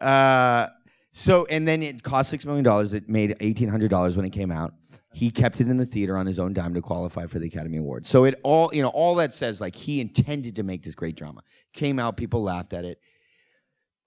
uh, 0.00 0.68
so 1.12 1.46
and 1.46 1.66
then 1.66 1.82
it 1.82 2.02
cost 2.02 2.30
six 2.30 2.44
million 2.44 2.64
dollars. 2.64 2.92
It 2.92 3.08
made 3.08 3.36
eighteen 3.40 3.68
hundred 3.68 3.90
dollars 3.90 4.16
when 4.16 4.26
it 4.26 4.30
came 4.30 4.50
out. 4.50 4.74
He 5.18 5.32
kept 5.32 5.60
it 5.60 5.68
in 5.68 5.78
the 5.78 5.84
theater 5.84 6.16
on 6.16 6.26
his 6.26 6.38
own 6.38 6.52
dime 6.52 6.74
to 6.74 6.80
qualify 6.80 7.26
for 7.26 7.40
the 7.40 7.48
Academy 7.48 7.78
Award. 7.78 8.06
So 8.06 8.22
it 8.22 8.38
all, 8.44 8.70
you 8.72 8.82
know, 8.82 8.88
all 8.90 9.16
that 9.16 9.34
says 9.34 9.60
like 9.60 9.74
he 9.74 10.00
intended 10.00 10.54
to 10.56 10.62
make 10.62 10.84
this 10.84 10.94
great 10.94 11.16
drama. 11.16 11.42
Came 11.72 11.98
out, 11.98 12.16
people 12.16 12.40
laughed 12.40 12.72
at 12.72 12.84
it. 12.84 13.00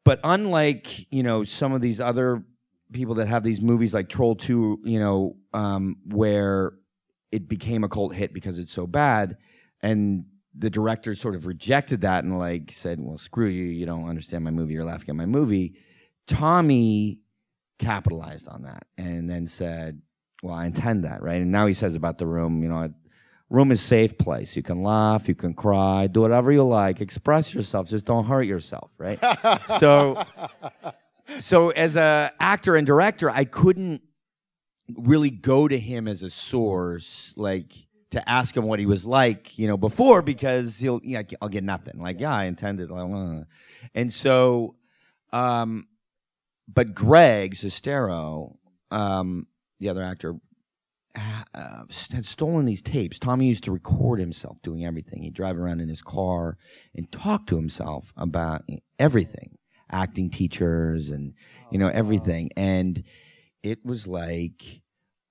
But 0.05 0.21
unlike, 0.23 1.11
you 1.11 1.21
know, 1.21 1.43
some 1.43 1.73
of 1.73 1.81
these 1.81 1.99
other 1.99 2.45
people 2.93 3.15
that 3.15 3.27
have 3.27 3.43
these 3.43 3.59
movies 3.59 3.93
like 3.93 4.07
Troll 4.07 4.35
2, 4.35 4.83
you 4.85 4.99
know, 5.01 5.35
um, 5.53 5.97
where 6.05 6.75
it 7.29 7.49
became 7.49 7.83
a 7.83 7.89
cult 7.89 8.15
hit 8.15 8.33
because 8.33 8.57
it's 8.57 8.71
so 8.71 8.87
bad 8.87 9.35
and 9.81 10.23
the 10.57 10.69
director 10.69 11.13
sort 11.13 11.35
of 11.35 11.45
rejected 11.45 12.01
that 12.01 12.23
and 12.23 12.39
like 12.39 12.71
said, 12.71 13.01
"Well, 13.01 13.17
screw 13.17 13.47
you, 13.47 13.65
you 13.65 13.85
don't 13.85 14.07
understand 14.07 14.45
my 14.45 14.51
movie, 14.51 14.75
you're 14.75 14.85
laughing 14.85 15.09
at 15.09 15.15
my 15.15 15.25
movie." 15.25 15.75
Tommy 16.25 17.19
capitalized 17.79 18.47
on 18.47 18.61
that 18.61 18.85
and 18.97 19.29
then 19.29 19.45
said, 19.45 20.01
well, 20.41 20.55
I 20.55 20.65
intend 20.65 21.03
that, 21.03 21.21
right? 21.21 21.41
And 21.41 21.51
now 21.51 21.67
he 21.67 21.73
says 21.73 21.95
about 21.95 22.17
the 22.17 22.25
room, 22.25 22.63
you 22.63 22.69
know, 22.69 22.91
room 23.49 23.71
is 23.71 23.81
safe 23.81 24.17
place. 24.17 24.55
You 24.55 24.63
can 24.63 24.81
laugh, 24.81 25.27
you 25.27 25.35
can 25.35 25.53
cry, 25.53 26.07
do 26.07 26.21
whatever 26.21 26.51
you 26.51 26.63
like, 26.63 27.01
express 27.01 27.53
yourself, 27.53 27.89
just 27.89 28.05
don't 28.05 28.25
hurt 28.25 28.43
yourself, 28.43 28.89
right? 28.97 29.19
so, 29.79 30.23
so 31.39 31.69
as 31.71 31.95
a 31.95 32.31
actor 32.39 32.75
and 32.75 32.87
director, 32.87 33.29
I 33.29 33.45
couldn't 33.45 34.01
really 34.97 35.29
go 35.29 35.67
to 35.67 35.77
him 35.77 36.07
as 36.07 36.23
a 36.23 36.29
source, 36.29 37.33
like 37.35 37.71
to 38.11 38.29
ask 38.29 38.55
him 38.55 38.65
what 38.65 38.79
he 38.79 38.85
was 38.85 39.05
like, 39.05 39.57
you 39.57 39.67
know, 39.67 39.77
before 39.77 40.21
because 40.21 40.77
he'll, 40.79 40.99
yeah, 41.03 41.21
I'll 41.41 41.49
get 41.49 41.63
nothing. 41.63 42.01
Like, 42.01 42.19
yeah, 42.19 42.33
I 42.33 42.45
intended, 42.45 42.89
blah. 42.89 43.43
and 43.93 44.11
so, 44.11 44.75
um, 45.31 45.87
but 46.67 46.93
Greg 46.93 47.55
Sestero, 47.55 48.55
um, 48.91 49.47
the 49.81 49.89
other 49.89 50.03
actor, 50.03 50.35
uh, 51.15 51.83
had 52.11 52.25
stolen 52.25 52.65
these 52.65 52.81
tapes. 52.81 53.19
Tommy 53.19 53.47
used 53.47 53.65
to 53.65 53.71
record 53.71 54.19
himself 54.19 54.61
doing 54.61 54.85
everything. 54.85 55.23
He'd 55.23 55.33
drive 55.33 55.57
around 55.57 55.81
in 55.81 55.89
his 55.89 56.01
car 56.01 56.57
and 56.95 57.11
talk 57.11 57.47
to 57.47 57.57
himself 57.57 58.13
about 58.15 58.63
everything, 58.97 59.57
acting 59.89 60.29
teachers 60.29 61.09
and 61.09 61.33
you 61.69 61.77
know 61.77 61.89
everything. 61.89 62.51
And 62.55 63.03
it 63.63 63.85
was 63.85 64.07
like 64.07 64.81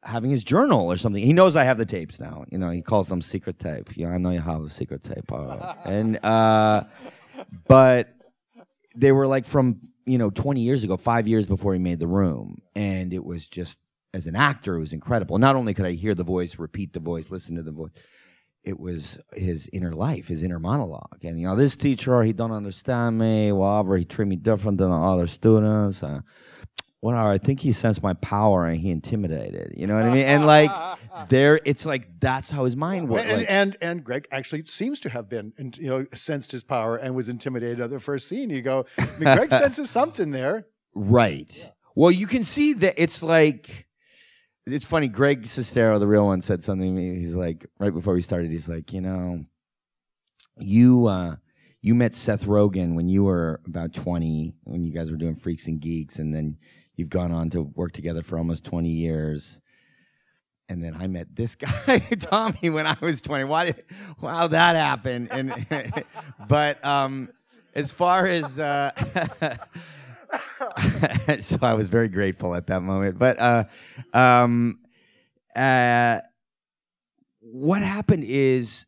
having 0.02 0.30
his 0.30 0.44
journal 0.44 0.90
or 0.90 0.96
something. 0.96 1.24
He 1.24 1.32
knows 1.32 1.56
I 1.56 1.64
have 1.64 1.78
the 1.78 1.86
tapes 1.86 2.20
now. 2.20 2.44
You 2.50 2.58
know, 2.58 2.70
he 2.70 2.82
calls 2.82 3.08
them 3.08 3.22
secret 3.22 3.58
tape. 3.58 3.96
Yeah, 3.96 4.08
I 4.08 4.18
know 4.18 4.30
you 4.30 4.40
have 4.40 4.62
a 4.62 4.70
secret 4.70 5.02
tape. 5.02 5.32
Uh, 5.32 5.74
and 5.84 6.22
uh, 6.22 6.84
but 7.68 8.08
they 8.94 9.12
were 9.12 9.26
like 9.26 9.46
from 9.46 9.80
you 10.04 10.18
know 10.18 10.28
20 10.28 10.60
years 10.60 10.84
ago, 10.84 10.96
five 10.96 11.26
years 11.26 11.46
before 11.46 11.72
he 11.72 11.78
made 11.78 12.00
the 12.00 12.06
room, 12.06 12.58
and 12.74 13.14
it 13.14 13.24
was 13.24 13.46
just 13.46 13.78
as 14.12 14.26
an 14.26 14.36
actor, 14.36 14.76
it 14.76 14.80
was 14.80 14.92
incredible. 14.92 15.38
Not 15.38 15.56
only 15.56 15.74
could 15.74 15.86
I 15.86 15.92
hear 15.92 16.14
the 16.14 16.24
voice, 16.24 16.58
repeat 16.58 16.92
the 16.92 17.00
voice, 17.00 17.30
listen 17.30 17.56
to 17.56 17.62
the 17.62 17.70
voice, 17.70 17.92
it 18.62 18.78
was 18.78 19.18
his 19.32 19.68
inner 19.72 19.92
life, 19.92 20.28
his 20.28 20.42
inner 20.42 20.58
monologue. 20.58 21.24
And 21.24 21.38
you 21.38 21.46
know, 21.46 21.56
this 21.56 21.76
teacher, 21.76 22.22
he 22.22 22.32
don't 22.32 22.52
understand 22.52 23.18
me. 23.18 23.52
Whatever, 23.52 23.96
he 23.96 24.04
treat 24.04 24.28
me 24.28 24.36
different 24.36 24.78
than 24.78 24.90
the 24.90 24.96
other 24.96 25.26
students. 25.26 26.02
Uh, 26.02 26.20
whatever, 27.00 27.28
I 27.28 27.38
think 27.38 27.60
he 27.60 27.72
sensed 27.72 28.02
my 28.02 28.12
power 28.14 28.66
and 28.66 28.78
he 28.78 28.90
intimidated. 28.90 29.72
You 29.76 29.86
know 29.86 29.94
what 29.94 30.04
I 30.04 30.10
mean? 30.12 30.24
And 30.24 30.46
like, 30.46 30.70
there, 31.28 31.60
it's 31.64 31.86
like 31.86 32.20
that's 32.20 32.50
how 32.50 32.64
his 32.64 32.76
mind 32.76 33.08
worked. 33.08 33.26
And, 33.26 33.38
like, 33.38 33.46
and 33.50 33.76
and 33.80 34.04
Greg 34.04 34.28
actually 34.30 34.64
seems 34.66 35.00
to 35.00 35.08
have 35.08 35.28
been, 35.28 35.52
you 35.78 35.88
know, 35.88 36.06
sensed 36.12 36.52
his 36.52 36.62
power 36.62 36.96
and 36.96 37.14
was 37.14 37.28
intimidated 37.28 37.80
at 37.80 37.90
the 37.90 38.00
first 38.00 38.28
scene. 38.28 38.50
You 38.50 38.62
go, 38.62 38.84
I 38.98 39.06
mean, 39.18 39.36
Greg 39.36 39.50
senses 39.50 39.88
something 39.88 40.32
there. 40.32 40.66
Right. 40.94 41.72
Well, 41.94 42.10
you 42.10 42.26
can 42.26 42.44
see 42.44 42.74
that 42.74 42.94
it's 42.98 43.22
like 43.22 43.86
it's 44.66 44.84
funny. 44.84 45.08
Greg 45.08 45.44
Sestero, 45.44 45.98
the 45.98 46.06
real 46.06 46.26
one, 46.26 46.40
said 46.40 46.62
something 46.62 46.94
to 46.94 47.02
me. 47.02 47.18
He's 47.18 47.34
like, 47.34 47.66
right 47.78 47.92
before 47.92 48.14
we 48.14 48.22
started, 48.22 48.50
he's 48.50 48.68
like, 48.68 48.92
you 48.92 49.00
know, 49.00 49.44
you 50.58 51.06
uh, 51.06 51.36
you 51.80 51.94
met 51.94 52.14
Seth 52.14 52.44
Rogen 52.44 52.94
when 52.94 53.08
you 53.08 53.24
were 53.24 53.60
about 53.66 53.92
twenty, 53.92 54.54
when 54.64 54.84
you 54.84 54.92
guys 54.92 55.10
were 55.10 55.16
doing 55.16 55.34
Freaks 55.36 55.66
and 55.66 55.80
Geeks, 55.80 56.18
and 56.18 56.34
then 56.34 56.58
you've 56.96 57.08
gone 57.08 57.32
on 57.32 57.50
to 57.50 57.62
work 57.62 57.92
together 57.92 58.22
for 58.22 58.38
almost 58.38 58.64
twenty 58.64 58.90
years. 58.90 59.60
And 60.68 60.84
then 60.84 60.94
I 60.94 61.08
met 61.08 61.34
this 61.34 61.54
guy, 61.56 61.98
Tommy, 62.20 62.70
when 62.70 62.86
I 62.86 62.96
was 63.00 63.22
twenty. 63.22 63.44
Why? 63.44 63.66
Did, 63.66 63.84
wow, 64.20 64.46
that 64.46 64.76
happened. 64.76 65.28
And 65.30 66.04
but 66.48 66.84
um, 66.84 67.30
as 67.74 67.90
far 67.90 68.26
as 68.26 68.58
uh, 68.58 68.90
so 71.40 71.58
I 71.62 71.74
was 71.74 71.88
very 71.88 72.08
grateful 72.08 72.54
at 72.54 72.66
that 72.68 72.82
moment. 72.82 73.18
But 73.18 73.38
uh, 73.40 73.64
um, 74.12 74.80
uh, 75.54 76.20
what 77.40 77.82
happened 77.82 78.24
is 78.24 78.86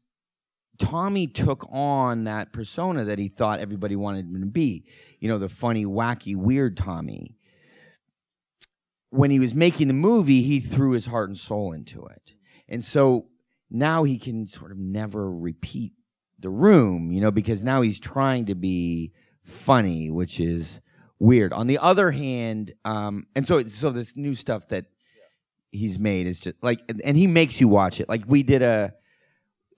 Tommy 0.79 1.27
took 1.27 1.67
on 1.71 2.25
that 2.25 2.53
persona 2.53 3.05
that 3.05 3.19
he 3.19 3.29
thought 3.29 3.61
everybody 3.61 3.97
wanted 3.97 4.27
him 4.27 4.41
to 4.41 4.47
be. 4.47 4.85
You 5.21 5.29
know, 5.29 5.39
the 5.39 5.49
funny, 5.49 5.85
wacky, 5.85 6.37
weird 6.37 6.77
Tommy. 6.77 7.37
When 9.11 9.31
he 9.31 9.39
was 9.39 9.55
making 9.55 9.89
the 9.89 9.95
movie, 9.95 10.43
he 10.43 10.61
threw 10.61 10.93
his 10.93 11.07
heart 11.07 11.29
and 11.29 11.39
soul 11.39 11.73
into 11.73 12.07
it. 12.07 12.35
And 12.69 12.85
so 12.85 13.27
now 13.71 14.05
he 14.05 14.19
can 14.19 14.47
sort 14.47 14.73
of 14.73 14.79
never 14.79 15.31
repeat 15.31 15.93
the 16.39 16.51
room, 16.51 17.11
you 17.11 17.21
know, 17.21 17.31
because 17.31 17.63
now 17.63 17.83
he's 17.83 18.01
trying 18.01 18.47
to 18.47 18.55
be 18.55 19.13
funny, 19.45 20.11
which 20.11 20.41
is 20.41 20.81
weird. 21.23 21.53
On 21.53 21.67
the 21.67 21.79
other 21.79 22.11
hand, 22.11 22.75
um, 22.85 23.27
and 23.35 23.47
so 23.47 23.63
so 23.65 23.91
this 23.91 24.17
new 24.17 24.35
stuff 24.35 24.69
that 24.69 24.87
he's 25.71 25.99
made 25.99 26.27
is 26.27 26.41
just 26.41 26.57
like, 26.63 26.81
and, 26.89 27.01
and 27.03 27.17
he 27.17 27.27
makes 27.27 27.61
you 27.61 27.69
watch 27.69 28.01
it. 28.01 28.09
Like 28.09 28.25
we 28.27 28.43
did 28.43 28.63
a 28.63 28.93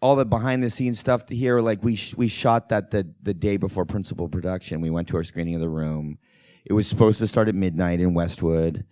all 0.01 0.17
the 0.17 0.25
behind 0.25 0.63
the 0.63 0.71
scenes 0.71 0.99
stuff 0.99 1.29
here. 1.29 1.61
Like 1.61 1.85
we 1.85 1.97
sh- 1.97 2.15
we 2.17 2.29
shot 2.29 2.71
that 2.71 2.91
the 2.91 3.13
the 3.23 3.35
day 3.35 3.59
before 3.59 3.85
principal 3.85 4.29
production. 4.29 4.81
We 4.81 4.91
went 4.91 5.09
to 5.09 5.17
our 5.17 5.25
screening 5.25 5.55
of 5.55 5.61
the 5.61 5.69
room. 5.69 6.19
It 6.65 6.73
was 6.73 6.89
supposed 6.89 7.19
to 7.19 7.27
start 7.27 7.49
at 7.49 7.55
midnight 7.55 8.01
in 8.01 8.15
Westwood. 8.15 8.87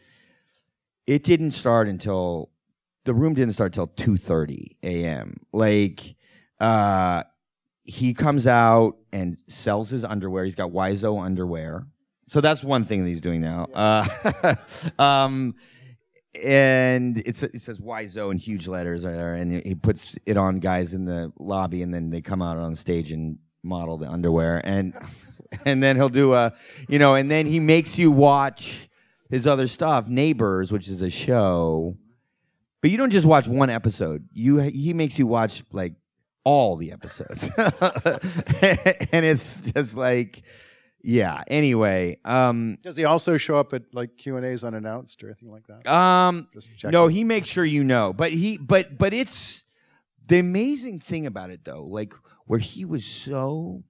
It 1.06 1.24
didn't 1.24 1.52
start 1.52 1.88
until 1.88 2.50
the 3.04 3.14
room 3.14 3.34
didn't 3.34 3.54
start 3.54 3.72
till 3.72 3.88
two 3.88 4.16
thirty 4.16 4.76
a.m. 4.82 5.40
Like. 5.52 6.16
Uh, 6.60 7.24
he 7.84 8.14
comes 8.14 8.46
out 8.46 8.96
and 9.12 9.36
sells 9.48 9.90
his 9.90 10.04
underwear. 10.04 10.44
He's 10.44 10.54
got 10.54 10.70
Wiseau 10.70 11.20
underwear. 11.20 11.84
So 12.32 12.40
that's 12.40 12.64
one 12.64 12.84
thing 12.84 13.02
that 13.02 13.10
he's 13.10 13.20
doing 13.20 13.42
now. 13.42 13.66
Uh, 13.74 14.54
um, 14.98 15.54
and 16.42 17.18
it's, 17.18 17.42
it 17.42 17.60
says 17.60 17.78
Wiseau 17.78 18.30
in 18.30 18.38
huge 18.38 18.66
letters 18.66 19.02
there, 19.02 19.34
and 19.34 19.52
he 19.52 19.74
puts 19.74 20.16
it 20.24 20.38
on 20.38 20.58
guys 20.58 20.94
in 20.94 21.04
the 21.04 21.30
lobby, 21.38 21.82
and 21.82 21.92
then 21.92 22.08
they 22.08 22.22
come 22.22 22.40
out 22.40 22.56
on 22.56 22.74
stage 22.74 23.12
and 23.12 23.36
model 23.62 23.98
the 23.98 24.08
underwear, 24.08 24.62
and 24.64 24.94
and 25.66 25.82
then 25.82 25.96
he'll 25.96 26.08
do 26.08 26.32
a, 26.32 26.54
you 26.88 26.98
know, 26.98 27.16
and 27.16 27.30
then 27.30 27.44
he 27.44 27.60
makes 27.60 27.98
you 27.98 28.10
watch 28.10 28.88
his 29.28 29.46
other 29.46 29.66
stuff, 29.66 30.08
Neighbors, 30.08 30.72
which 30.72 30.88
is 30.88 31.02
a 31.02 31.10
show. 31.10 31.98
But 32.80 32.92
you 32.92 32.96
don't 32.96 33.10
just 33.10 33.26
watch 33.26 33.46
one 33.46 33.68
episode. 33.68 34.26
You 34.32 34.56
he 34.56 34.94
makes 34.94 35.18
you 35.18 35.26
watch 35.26 35.64
like 35.70 35.92
all 36.44 36.76
the 36.76 36.92
episodes. 36.92 37.50
and 37.58 39.22
it's 39.22 39.70
just 39.72 39.98
like 39.98 40.42
yeah, 41.02 41.42
anyway, 41.48 42.18
um 42.24 42.78
Does 42.82 42.96
he 42.96 43.04
also 43.04 43.36
show 43.36 43.56
up 43.56 43.72
at 43.72 43.82
like 43.92 44.16
Q 44.16 44.36
and 44.36 44.46
A's 44.46 44.64
unannounced 44.64 45.22
or 45.22 45.28
anything 45.28 45.50
like 45.50 45.66
that? 45.66 45.86
um 45.92 46.48
no, 46.84 47.08
he 47.08 47.24
makes 47.24 47.48
sure 47.48 47.64
you 47.64 47.84
know. 47.84 48.12
But 48.12 48.32
he 48.32 48.56
but 48.58 48.98
but 48.98 49.12
it's 49.12 49.64
the 50.26 50.38
amazing 50.38 51.00
thing 51.00 51.26
about 51.26 51.50
it 51.50 51.64
though, 51.64 51.84
like 51.84 52.14
where 52.46 52.58
he 52.58 52.84
was 52.84 53.04
so 53.04 53.84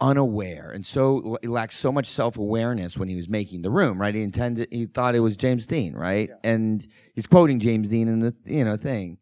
unaware 0.00 0.72
and 0.72 0.84
so 0.84 1.38
he 1.42 1.46
lacked 1.46 1.72
so 1.72 1.92
much 1.92 2.06
self-awareness 2.08 2.98
when 2.98 3.08
he 3.08 3.14
was 3.14 3.28
making 3.28 3.62
the 3.62 3.70
room 3.70 4.00
right 4.00 4.16
he 4.16 4.22
intended 4.22 4.66
he 4.72 4.84
thought 4.84 5.14
it 5.14 5.20
was 5.20 5.36
james 5.36 5.64
dean 5.64 5.94
right 5.94 6.28
and 6.42 6.88
he's 7.14 7.24
quoting 7.24 7.60
james 7.60 7.86
dean 7.86 8.08
in 8.08 8.18
the 8.18 8.34
you 8.44 8.64
know 8.64 8.76
thing 8.76 9.16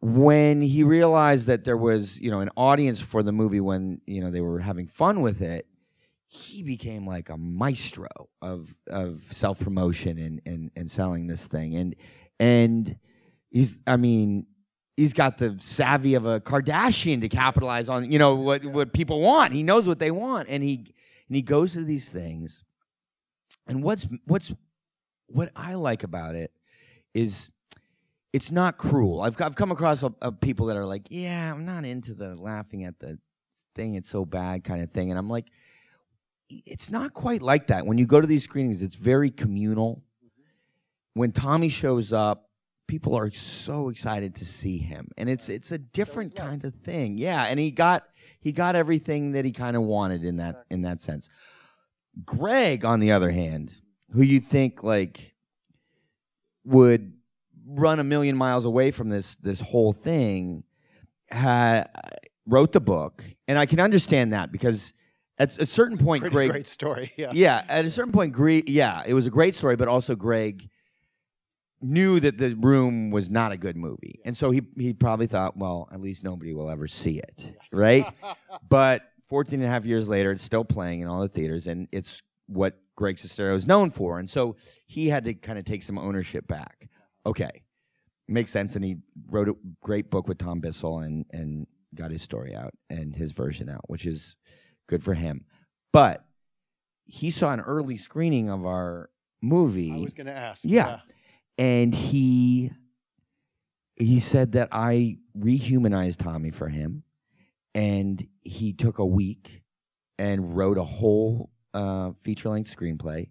when 0.00 0.62
he 0.62 0.82
realized 0.82 1.46
that 1.46 1.64
there 1.64 1.76
was 1.76 2.18
you 2.18 2.30
know 2.30 2.40
an 2.40 2.50
audience 2.56 3.00
for 3.00 3.22
the 3.22 3.32
movie 3.32 3.60
when 3.60 4.00
you 4.06 4.20
know 4.20 4.30
they 4.30 4.40
were 4.40 4.60
having 4.60 4.86
fun 4.86 5.20
with 5.20 5.42
it 5.42 5.66
he 6.32 6.62
became 6.62 7.04
like 7.08 7.28
a 7.28 7.36
maestro 7.36 8.06
of 8.40 8.76
of 8.86 9.20
self 9.32 9.58
promotion 9.58 10.16
and, 10.16 10.40
and 10.46 10.70
and 10.76 10.88
selling 10.88 11.26
this 11.26 11.48
thing. 11.48 11.74
And 11.74 11.96
and 12.38 12.96
he's 13.50 13.80
I 13.84 13.96
mean 13.96 14.46
he's 14.96 15.12
got 15.12 15.38
the 15.38 15.56
savvy 15.58 16.14
of 16.14 16.26
a 16.26 16.40
Kardashian 16.40 17.20
to 17.22 17.28
capitalize 17.28 17.88
on 17.88 18.12
you 18.12 18.20
know 18.20 18.36
what 18.36 18.64
what 18.64 18.92
people 18.92 19.20
want. 19.20 19.54
He 19.54 19.64
knows 19.64 19.88
what 19.88 19.98
they 19.98 20.12
want. 20.12 20.48
And 20.48 20.62
he 20.62 20.76
and 21.28 21.34
he 21.34 21.42
goes 21.42 21.72
to 21.72 21.82
these 21.82 22.08
things. 22.08 22.62
And 23.66 23.82
what's 23.82 24.06
what's 24.24 24.54
what 25.26 25.50
I 25.56 25.74
like 25.74 26.04
about 26.04 26.36
it 26.36 26.52
is 27.12 27.50
it's 28.32 28.50
not 28.50 28.78
cruel. 28.78 29.22
I've 29.22 29.40
I've 29.40 29.56
come 29.56 29.72
across 29.72 30.02
a, 30.02 30.12
a 30.22 30.32
people 30.32 30.66
that 30.66 30.76
are 30.76 30.86
like, 30.86 31.06
yeah, 31.10 31.52
I'm 31.52 31.64
not 31.64 31.84
into 31.84 32.14
the 32.14 32.34
laughing 32.36 32.84
at 32.84 32.98
the 32.98 33.18
thing. 33.74 33.94
It's 33.94 34.08
so 34.08 34.24
bad 34.24 34.64
kind 34.64 34.82
of 34.82 34.90
thing, 34.90 35.10
and 35.10 35.18
I'm 35.18 35.28
like, 35.28 35.46
it's 36.48 36.90
not 36.90 37.14
quite 37.14 37.42
like 37.42 37.68
that. 37.68 37.86
When 37.86 37.98
you 37.98 38.06
go 38.06 38.20
to 38.20 38.26
these 38.26 38.44
screenings, 38.44 38.82
it's 38.82 38.96
very 38.96 39.30
communal. 39.30 40.02
When 41.14 41.32
Tommy 41.32 41.68
shows 41.68 42.12
up, 42.12 42.48
people 42.86 43.16
are 43.16 43.30
so 43.32 43.88
excited 43.88 44.36
to 44.36 44.44
see 44.44 44.78
him, 44.78 45.08
and 45.16 45.28
it's 45.28 45.48
it's 45.48 45.72
a 45.72 45.78
different 45.78 46.34
kind 46.34 46.64
of 46.64 46.74
thing. 46.74 47.18
Yeah, 47.18 47.44
and 47.44 47.58
he 47.58 47.70
got 47.70 48.04
he 48.40 48.52
got 48.52 48.76
everything 48.76 49.32
that 49.32 49.44
he 49.44 49.52
kind 49.52 49.76
of 49.76 49.82
wanted 49.82 50.24
in 50.24 50.36
that 50.36 50.64
in 50.70 50.82
that 50.82 51.00
sense. 51.00 51.28
Greg, 52.24 52.84
on 52.84 53.00
the 53.00 53.12
other 53.12 53.30
hand, 53.30 53.80
who 54.12 54.22
you 54.22 54.40
think 54.40 54.82
like 54.82 55.34
would 56.64 57.12
run 57.74 58.00
a 58.00 58.04
million 58.04 58.36
miles 58.36 58.64
away 58.64 58.90
from 58.90 59.08
this 59.08 59.36
this 59.36 59.60
whole 59.60 59.92
thing, 59.92 60.64
ha- 61.30 61.86
wrote 62.46 62.72
the 62.72 62.80
book, 62.80 63.24
and 63.48 63.58
I 63.58 63.66
can 63.66 63.80
understand 63.80 64.32
that 64.32 64.52
because 64.52 64.92
at 65.38 65.56
a 65.58 65.66
certain 65.66 65.96
point, 65.96 66.20
Pretty 66.20 66.34
Greg, 66.34 66.50
great 66.50 66.68
story. 66.68 67.12
Yeah. 67.16 67.30
yeah, 67.32 67.64
at 67.68 67.84
a 67.84 67.90
certain 67.90 68.12
point, 68.12 68.32
Greg, 68.32 68.68
yeah, 68.68 69.02
it 69.06 69.14
was 69.14 69.26
a 69.26 69.30
great 69.30 69.54
story, 69.54 69.76
but 69.76 69.88
also 69.88 70.14
Greg 70.14 70.68
knew 71.80 72.20
that 72.20 72.36
the 72.36 72.54
room 72.56 73.10
was 73.10 73.30
not 73.30 73.52
a 73.52 73.56
good 73.56 73.76
movie, 73.76 74.20
and 74.24 74.36
so 74.36 74.50
he 74.50 74.62
he 74.76 74.92
probably 74.92 75.26
thought, 75.26 75.56
well, 75.56 75.88
at 75.92 76.00
least 76.00 76.24
nobody 76.24 76.52
will 76.52 76.70
ever 76.70 76.86
see 76.86 77.18
it, 77.18 77.56
right? 77.72 78.06
but 78.68 79.02
14 79.28 79.60
and 79.60 79.64
a 79.64 79.68
half 79.68 79.84
years 79.84 80.08
later, 80.08 80.32
it's 80.32 80.42
still 80.42 80.64
playing 80.64 81.00
in 81.00 81.08
all 81.08 81.20
the 81.22 81.28
theaters, 81.28 81.68
and 81.68 81.88
it's 81.92 82.20
what 82.46 82.78
Greg 82.96 83.16
Sestero 83.16 83.54
is 83.54 83.66
known 83.66 83.90
for, 83.90 84.18
and 84.18 84.28
so 84.28 84.56
he 84.86 85.08
had 85.08 85.24
to 85.24 85.32
kind 85.34 85.58
of 85.58 85.64
take 85.64 85.82
some 85.82 85.98
ownership 85.98 86.46
back. 86.46 86.89
Okay, 87.26 87.62
makes 88.28 88.50
sense, 88.50 88.76
and 88.76 88.84
he 88.84 88.96
wrote 89.28 89.48
a 89.48 89.54
great 89.82 90.10
book 90.10 90.26
with 90.28 90.38
Tom 90.38 90.60
Bissell 90.60 91.00
and 91.00 91.26
and 91.30 91.66
got 91.94 92.10
his 92.10 92.22
story 92.22 92.54
out 92.54 92.72
and 92.88 93.14
his 93.16 93.32
version 93.32 93.68
out, 93.68 93.88
which 93.88 94.06
is 94.06 94.36
good 94.88 95.02
for 95.02 95.14
him. 95.14 95.44
But 95.92 96.24
he 97.04 97.30
saw 97.30 97.52
an 97.52 97.60
early 97.60 97.96
screening 97.96 98.48
of 98.48 98.64
our 98.64 99.10
movie. 99.42 99.92
I 99.92 99.98
was 99.98 100.14
going 100.14 100.28
to 100.28 100.36
ask. 100.36 100.64
Yeah. 100.64 101.00
and 101.58 101.94
he 101.94 102.70
he 103.96 104.18
said 104.20 104.52
that 104.52 104.68
I 104.72 105.18
rehumanized 105.38 106.20
Tommy 106.20 106.50
for 106.50 106.68
him, 106.68 107.02
and 107.74 108.26
he 108.42 108.72
took 108.72 108.98
a 108.98 109.04
week 109.06 109.62
and 110.18 110.56
wrote 110.56 110.78
a 110.78 110.84
whole 110.84 111.50
uh, 111.74 112.12
feature 112.20 112.48
length 112.48 112.74
screenplay 112.74 113.28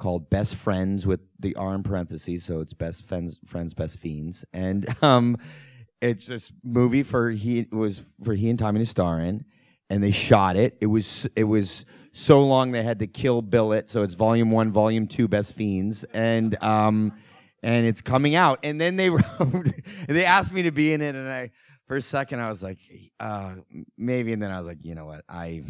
called 0.00 0.30
Best 0.30 0.54
Friends 0.56 1.06
with 1.06 1.20
the 1.38 1.54
R 1.54 1.74
in 1.74 1.82
parentheses, 1.84 2.44
so 2.44 2.60
it's 2.60 2.72
Best 2.72 3.06
Friends, 3.06 3.38
Friends 3.44 3.74
Best 3.74 3.98
Fiends, 3.98 4.44
and 4.52 4.88
um, 5.02 5.36
it's 6.00 6.26
this 6.26 6.52
movie 6.64 7.04
for 7.04 7.30
he 7.30 7.68
was 7.70 8.02
for 8.24 8.34
he 8.34 8.50
and 8.50 8.58
Tommy 8.58 8.80
to 8.80 8.86
star 8.86 9.20
in, 9.20 9.44
and 9.88 10.02
they 10.02 10.10
shot 10.10 10.56
it. 10.56 10.76
It 10.80 10.86
was 10.86 11.28
it 11.36 11.44
was 11.44 11.84
so 12.12 12.42
long 12.42 12.72
they 12.72 12.82
had 12.82 12.98
to 13.00 13.06
kill 13.06 13.42
bill 13.42 13.72
it, 13.72 13.88
so 13.88 14.02
it's 14.02 14.14
Volume 14.14 14.50
One, 14.50 14.72
Volume 14.72 15.06
Two, 15.06 15.28
Best 15.28 15.54
Fiends, 15.54 16.04
and 16.12 16.60
um, 16.64 17.12
and 17.62 17.86
it's 17.86 18.00
coming 18.00 18.34
out. 18.34 18.60
And 18.62 18.80
then 18.80 18.96
they 18.96 19.10
wrote, 19.10 19.70
they 20.08 20.24
asked 20.24 20.54
me 20.54 20.62
to 20.62 20.72
be 20.72 20.92
in 20.94 21.02
it, 21.02 21.14
and 21.14 21.28
I 21.28 21.50
for 21.86 21.98
a 21.98 22.02
second 22.02 22.40
I 22.40 22.48
was 22.48 22.62
like, 22.62 22.78
uh, 23.20 23.56
maybe, 23.98 24.32
and 24.32 24.42
then 24.42 24.50
I 24.50 24.58
was 24.58 24.66
like, 24.66 24.78
you 24.82 24.94
know 24.94 25.04
what, 25.04 25.24
I 25.28 25.62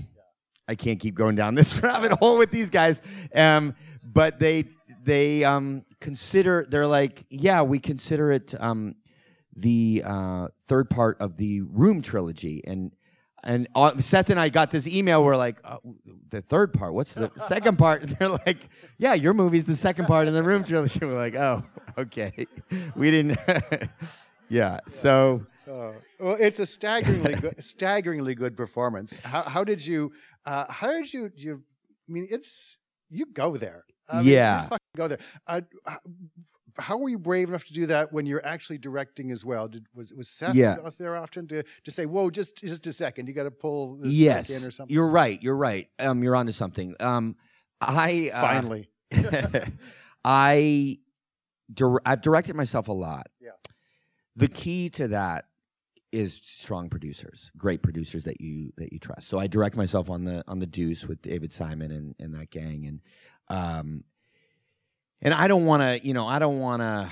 I 0.71 0.77
can't 0.77 1.01
keep 1.01 1.17
going 1.17 1.35
down 1.35 1.57
this 1.57 1.79
rabbit 1.83 2.13
hole 2.13 2.39
with 2.39 2.53
these 2.53 2.71
guys. 2.71 3.03
Um, 3.35 3.75
but 4.05 4.39
they 4.39 4.67
they 5.03 5.43
um, 5.43 5.85
consider 5.99 6.65
they're 6.69 6.87
like, 6.87 7.25
yeah, 7.29 7.63
we 7.63 7.81
consider 7.81 8.31
it 8.31 8.55
um, 8.61 8.95
the 9.57 10.05
uh, 10.07 10.47
third 10.69 10.89
part 10.89 11.21
of 11.21 11.37
the 11.37 11.63
Room 11.63 12.03
trilogy, 12.03 12.63
and 12.65 12.93
and 13.43 13.67
uh, 13.75 13.99
Seth 13.99 14.31
and 14.31 14.39
I 14.39 14.49
got 14.49 14.71
this 14.71 14.87
email. 14.87 15.25
We're 15.25 15.37
like, 15.37 15.57
oh, 15.65 15.81
the 16.29 16.41
third 16.41 16.73
part. 16.73 16.95
What's 16.95 17.15
the 17.15 17.33
second 17.49 17.77
part? 17.77 18.03
And 18.03 18.11
they're 18.19 18.29
like, 18.29 18.69
yeah, 18.97 19.15
your 19.15 19.35
movie's 19.35 19.67
the 19.67 19.77
second 19.77 20.07
part 20.07 20.29
in 20.29 20.35
the 20.35 20.43
Room 20.45 20.63
trilogy. 20.63 21.01
We're 21.03 21.19
like, 21.19 21.35
oh, 21.35 21.65
okay. 21.99 22.47
We 22.95 23.11
didn't. 23.11 23.39
yeah. 24.49 24.79
So. 24.87 25.47
Uh, 25.69 25.93
well, 26.19 26.37
it's 26.41 26.59
a 26.59 26.67
staggeringly 26.67 27.35
good, 27.35 27.63
staggeringly 27.63 28.35
good 28.35 28.57
performance. 28.57 29.19
How, 29.19 29.43
how 29.43 29.63
did 29.63 29.87
you? 29.87 30.13
Uh, 30.45 30.71
how 30.71 30.89
did 30.93 31.13
you? 31.13 31.31
You? 31.37 31.63
I 32.09 32.13
mean, 32.13 32.27
it's 32.31 32.79
you 33.09 33.27
go 33.27 33.57
there. 33.57 33.85
I 34.09 34.19
mean, 34.19 34.27
Yeah. 34.29 34.63
you 34.63 34.69
fucking 34.69 34.79
go 34.97 35.09
there. 35.09 35.19
Uh, 35.47 35.61
how 36.79 36.97
were 36.97 37.09
you 37.09 37.19
brave 37.19 37.49
enough 37.49 37.65
to 37.67 37.75
do 37.75 37.87
that 37.87 38.13
when 38.13 38.27
you're 38.27 38.45
actually 38.47 38.79
directing 38.79 39.31
as 39.33 39.45
well? 39.45 39.69
Did 39.69 39.87
was 39.95 40.13
was 40.15 40.29
Seth 40.29 40.55
Yeah. 40.55 40.77
out 40.85 40.97
there 40.99 41.17
often 41.17 41.47
to 41.49 41.63
to 41.85 41.91
say, 41.91 42.07
"Whoa, 42.07 42.31
just 42.31 42.57
just 42.57 42.87
a 42.87 42.93
second, 42.93 43.27
you 43.29 43.35
got 43.35 43.43
to 43.45 43.51
pull 43.51 43.97
this 43.97 44.15
yes, 44.15 44.49
back 44.49 44.57
in 44.61 44.67
or 44.67 44.71
something"? 44.71 44.95
you're 44.95 45.11
right. 45.11 45.41
You're 45.43 45.57
right. 45.57 45.89
Um, 45.99 46.23
you're 46.23 46.37
onto 46.37 46.53
something. 46.53 46.95
Um, 47.01 47.37
I 47.81 48.31
uh, 48.33 48.41
Finally, 48.41 48.91
I 50.25 50.99
dir- 51.73 52.01
I've 52.05 52.21
directed 52.23 52.57
myself 52.57 52.89
a 52.89 52.93
lot. 52.93 53.29
Yeah. 53.41 53.51
The 54.37 54.49
key 54.49 54.91
to 54.91 55.09
that 55.09 55.47
is 56.13 56.41
strong 56.45 56.89
producers, 56.89 57.51
great 57.57 57.83
producers 57.83 58.25
that 58.25 58.41
you 58.41 58.73
that 58.77 58.93
you 58.93 58.99
trust. 58.99 59.29
So 59.29 59.39
I 59.39 59.47
direct 59.47 59.77
myself 59.77 60.11
on 60.11 60.25
the 60.25 60.45
on 60.49 60.59
the 60.59 60.67
Deuce 60.67 61.07
with 61.07 61.23
David 61.23 61.53
Simon 61.53 61.91
and 61.91 62.15
and 62.19 62.35
that 62.35 62.51
gang, 62.51 62.87
and 62.87 63.01
um, 63.49 64.05
and 65.23 65.35
I 65.35 65.49
don't 65.49 65.67
want 65.67 65.83
to, 65.83 66.07
you 66.07 66.15
know, 66.15 66.27
I 66.27 66.39
don't 66.39 66.59
want 66.59 66.83
to 66.83 67.11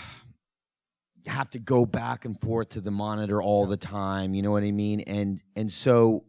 have 1.31 1.51
to 1.51 1.59
go 1.59 1.85
back 1.85 2.25
and 2.25 2.41
forth 2.41 2.71
to 2.71 2.81
the 2.81 2.91
monitor 2.91 3.43
all 3.43 3.67
the 3.67 3.77
time. 3.77 4.35
You 4.35 4.43
know 4.43 4.51
what 4.51 4.63
I 4.63 4.71
mean? 4.71 5.01
And 5.01 5.43
and 5.55 5.71
so 5.71 6.25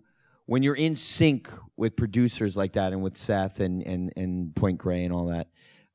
when 0.45 0.63
you're 0.63 0.75
in 0.75 0.95
sync 0.95 1.51
with 1.77 1.95
producers 1.95 2.57
like 2.57 2.73
that, 2.73 2.91
and 2.91 3.01
with 3.01 3.17
Seth 3.17 3.59
and 3.59 3.83
and 3.83 4.11
and 4.15 4.55
Point 4.55 4.77
Grey 4.77 5.03
and 5.03 5.13
all 5.13 5.27
that, 5.27 5.47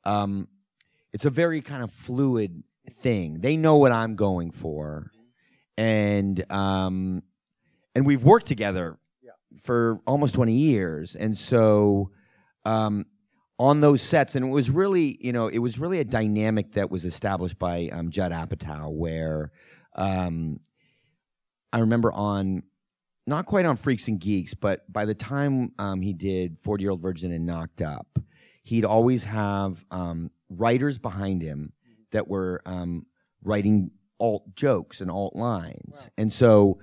um, 0.05 0.49
it's 1.13 1.25
a 1.25 1.31
very 1.31 1.61
kind 1.61 1.83
of 1.83 1.93
fluid 1.93 2.63
thing. 3.01 3.41
They 3.41 3.57
know 3.57 3.77
what 3.77 3.93
I'm 3.93 4.17
going 4.17 4.51
for, 4.51 5.11
and 5.77 6.45
um, 6.51 7.23
and 7.95 8.07
we've 8.07 8.23
worked 8.25 8.47
together 8.47 8.99
Yeah. 9.23 9.33
for 9.61 10.01
almost 10.07 10.35
20 10.35 10.53
years, 10.53 11.15
and 11.17 11.37
so 11.37 12.11
um, 12.65 13.07
on 13.59 13.81
those 13.81 14.03
sets, 14.03 14.35
and 14.35 14.45
it 14.45 14.49
was 14.49 14.71
really, 14.71 15.17
you 15.21 15.33
know, 15.33 15.49
it 15.49 15.59
was 15.59 15.79
really 15.79 16.01
a 16.01 16.05
dynamic 16.05 16.73
that 16.73 16.91
was 16.91 17.05
established 17.05 17.59
by 17.59 17.89
um, 17.93 18.11
Judd 18.11 18.33
Apatow, 18.33 18.91
where 18.91 19.51
um, 19.95 20.61
I 21.73 21.81
remember 21.81 22.13
on. 22.13 22.63
Not 23.27 23.47
quite 23.47 23.65
on 23.65 23.79
Freaks 23.79 24.07
and 24.07 24.21
Geeks, 24.21 24.53
but 24.53 24.85
by 24.93 25.07
the 25.07 25.15
time 25.15 25.73
um, 25.79 26.03
he 26.03 26.13
did 26.13 26.59
40 26.61 26.83
Year 26.83 26.91
Old 26.91 27.01
Virgin 27.01 27.33
and 27.33 27.47
Knocked 27.47 27.81
Up, 27.81 28.19
he'd 28.65 28.85
always 28.85 29.25
have 29.25 29.83
um, 29.91 30.31
writers 30.51 30.99
behind 30.99 31.41
him 31.41 31.73
that 32.11 32.29
were 32.29 32.61
um, 32.67 33.07
writing 33.43 33.93
alt 34.19 34.55
jokes 34.55 35.01
and 35.01 35.11
alt 35.11 35.37
lines. 35.37 36.09
And 36.17 36.33
so 36.33 36.79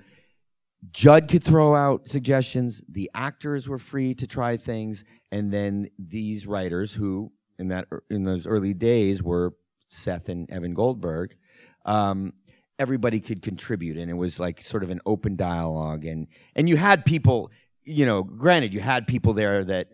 Judd 0.90 1.28
could 1.28 1.44
throw 1.44 1.74
out 1.74 2.08
suggestions, 2.08 2.82
the 2.88 3.10
actors 3.14 3.68
were 3.68 3.78
free 3.78 4.14
to 4.14 4.26
try 4.26 4.56
things, 4.56 5.04
and 5.30 5.52
then 5.52 5.88
these 5.98 6.46
writers 6.46 6.92
who 6.92 7.32
in 7.58 7.68
that 7.68 7.86
in 8.10 8.24
those 8.24 8.46
early 8.46 8.74
days 8.74 9.22
were 9.22 9.54
Seth 9.88 10.28
and 10.28 10.50
Evan 10.50 10.74
Goldberg, 10.74 11.36
um, 11.84 12.32
everybody 12.78 13.20
could 13.20 13.42
contribute 13.42 13.96
and 13.96 14.10
it 14.10 14.14
was 14.14 14.40
like 14.40 14.60
sort 14.60 14.82
of 14.82 14.90
an 14.90 15.00
open 15.06 15.36
dialogue 15.36 16.04
and 16.04 16.26
and 16.56 16.68
you 16.68 16.76
had 16.76 17.04
people, 17.04 17.50
you 17.84 18.04
know, 18.04 18.22
granted 18.24 18.74
you 18.74 18.80
had 18.80 19.06
people 19.06 19.32
there 19.32 19.64
that 19.64 19.88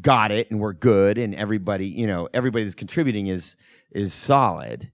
got 0.00 0.30
it 0.30 0.50
and 0.50 0.58
were 0.58 0.72
good 0.72 1.18
and 1.18 1.34
everybody 1.34 1.86
you 1.86 2.06
know 2.06 2.28
everybody 2.32 2.64
that's 2.64 2.74
contributing 2.74 3.26
is 3.26 3.56
is 3.90 4.14
solid. 4.14 4.90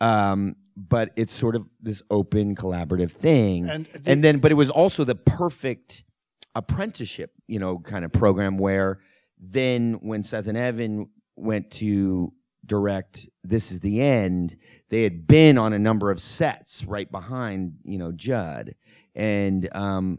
Um 0.00 0.56
but 0.76 1.10
it's 1.16 1.32
sort 1.32 1.56
of 1.56 1.66
this 1.80 2.02
open 2.10 2.54
collaborative 2.54 3.10
thing. 3.10 3.68
And 3.68 3.88
and, 4.04 4.22
then 4.24 4.38
but 4.38 4.50
it 4.50 4.54
was 4.54 4.70
also 4.70 5.04
the 5.04 5.14
perfect 5.14 6.04
apprenticeship 6.54 7.32
you 7.46 7.58
know 7.58 7.78
kind 7.78 8.04
of 8.04 8.12
program 8.12 8.56
where 8.56 8.98
then 9.38 9.98
when 10.00 10.22
seth 10.22 10.46
and 10.46 10.56
evan 10.56 11.06
went 11.36 11.70
to 11.70 12.32
direct 12.64 13.28
this 13.44 13.70
is 13.70 13.80
the 13.80 14.00
end 14.00 14.56
they 14.88 15.02
had 15.02 15.26
been 15.26 15.58
on 15.58 15.74
a 15.74 15.78
number 15.78 16.10
of 16.10 16.18
sets 16.18 16.82
right 16.84 17.10
behind 17.10 17.74
you 17.84 17.98
know 17.98 18.12
judd. 18.12 18.74
And 19.14 19.68
um 19.74 20.18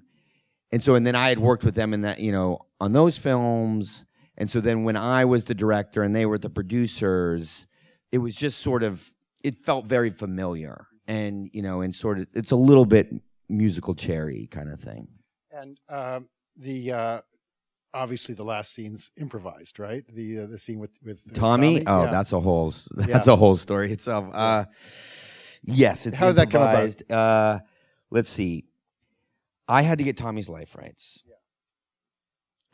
and 0.71 0.83
so 0.83 0.95
and 0.95 1.05
then 1.07 1.15
i 1.15 1.29
had 1.29 1.39
worked 1.39 1.63
with 1.63 1.75
them 1.75 1.93
in 1.93 2.01
that 2.01 2.19
you 2.19 2.31
know 2.31 2.67
on 2.79 2.93
those 2.93 3.17
films. 3.17 4.05
And 4.37 4.49
so 4.49 4.61
then 4.61 4.83
when 4.83 4.95
I 4.95 5.25
was 5.25 5.45
the 5.45 5.55
director 5.55 6.03
and 6.03 6.15
they 6.15 6.25
were 6.25 6.37
the 6.37 6.49
producers, 6.49 7.65
it 8.11 8.19
was 8.19 8.35
just 8.35 8.59
sort 8.59 8.83
of 8.83 9.09
it 9.47 9.55
felt 9.67 9.85
very 9.85 10.09
familiar. 10.11 10.87
And 11.07 11.49
you 11.53 11.61
know, 11.61 11.81
and 11.81 11.93
sort 11.95 12.19
of 12.19 12.27
it's 12.33 12.51
a 12.51 12.55
little 12.69 12.85
bit 12.85 13.07
musical 13.49 13.95
cherry 13.95 14.47
kind 14.51 14.69
of 14.69 14.79
thing. 14.79 15.07
and 15.51 15.79
um, 15.89 16.27
the 16.57 16.91
uh, 16.91 17.21
obviously 17.93 18.35
the 18.35 18.43
last 18.43 18.73
scene's 18.73 19.11
improvised, 19.17 19.79
right? 19.79 20.03
The 20.13 20.39
uh, 20.41 20.45
the 20.47 20.59
scene 20.59 20.79
with 20.79 20.91
with 21.03 21.19
uh, 21.31 21.33
Tommy? 21.33 21.83
Oh, 21.87 22.03
Yeah. 22.03 22.11
that's 22.11 22.33
a 22.33 22.39
whole 22.41 22.73
that's 23.11 23.27
a 23.27 23.35
whole 23.35 23.55
story 23.57 23.91
itself. 23.91 24.25
Uh 24.33 24.65
yes, 25.63 26.05
it's 26.05 26.17
How 26.19 26.27
did 26.27 26.35
that 26.37 26.51
come 26.51 26.61
about? 26.61 27.11
Uh 27.11 27.59
let's 28.11 28.29
see. 28.29 28.65
I 29.69 29.81
had 29.83 29.97
to 29.99 30.03
get 30.03 30.17
Tommy's 30.17 30.49
life 30.49 30.75
rights. 30.75 31.23
yeah. 31.25 31.35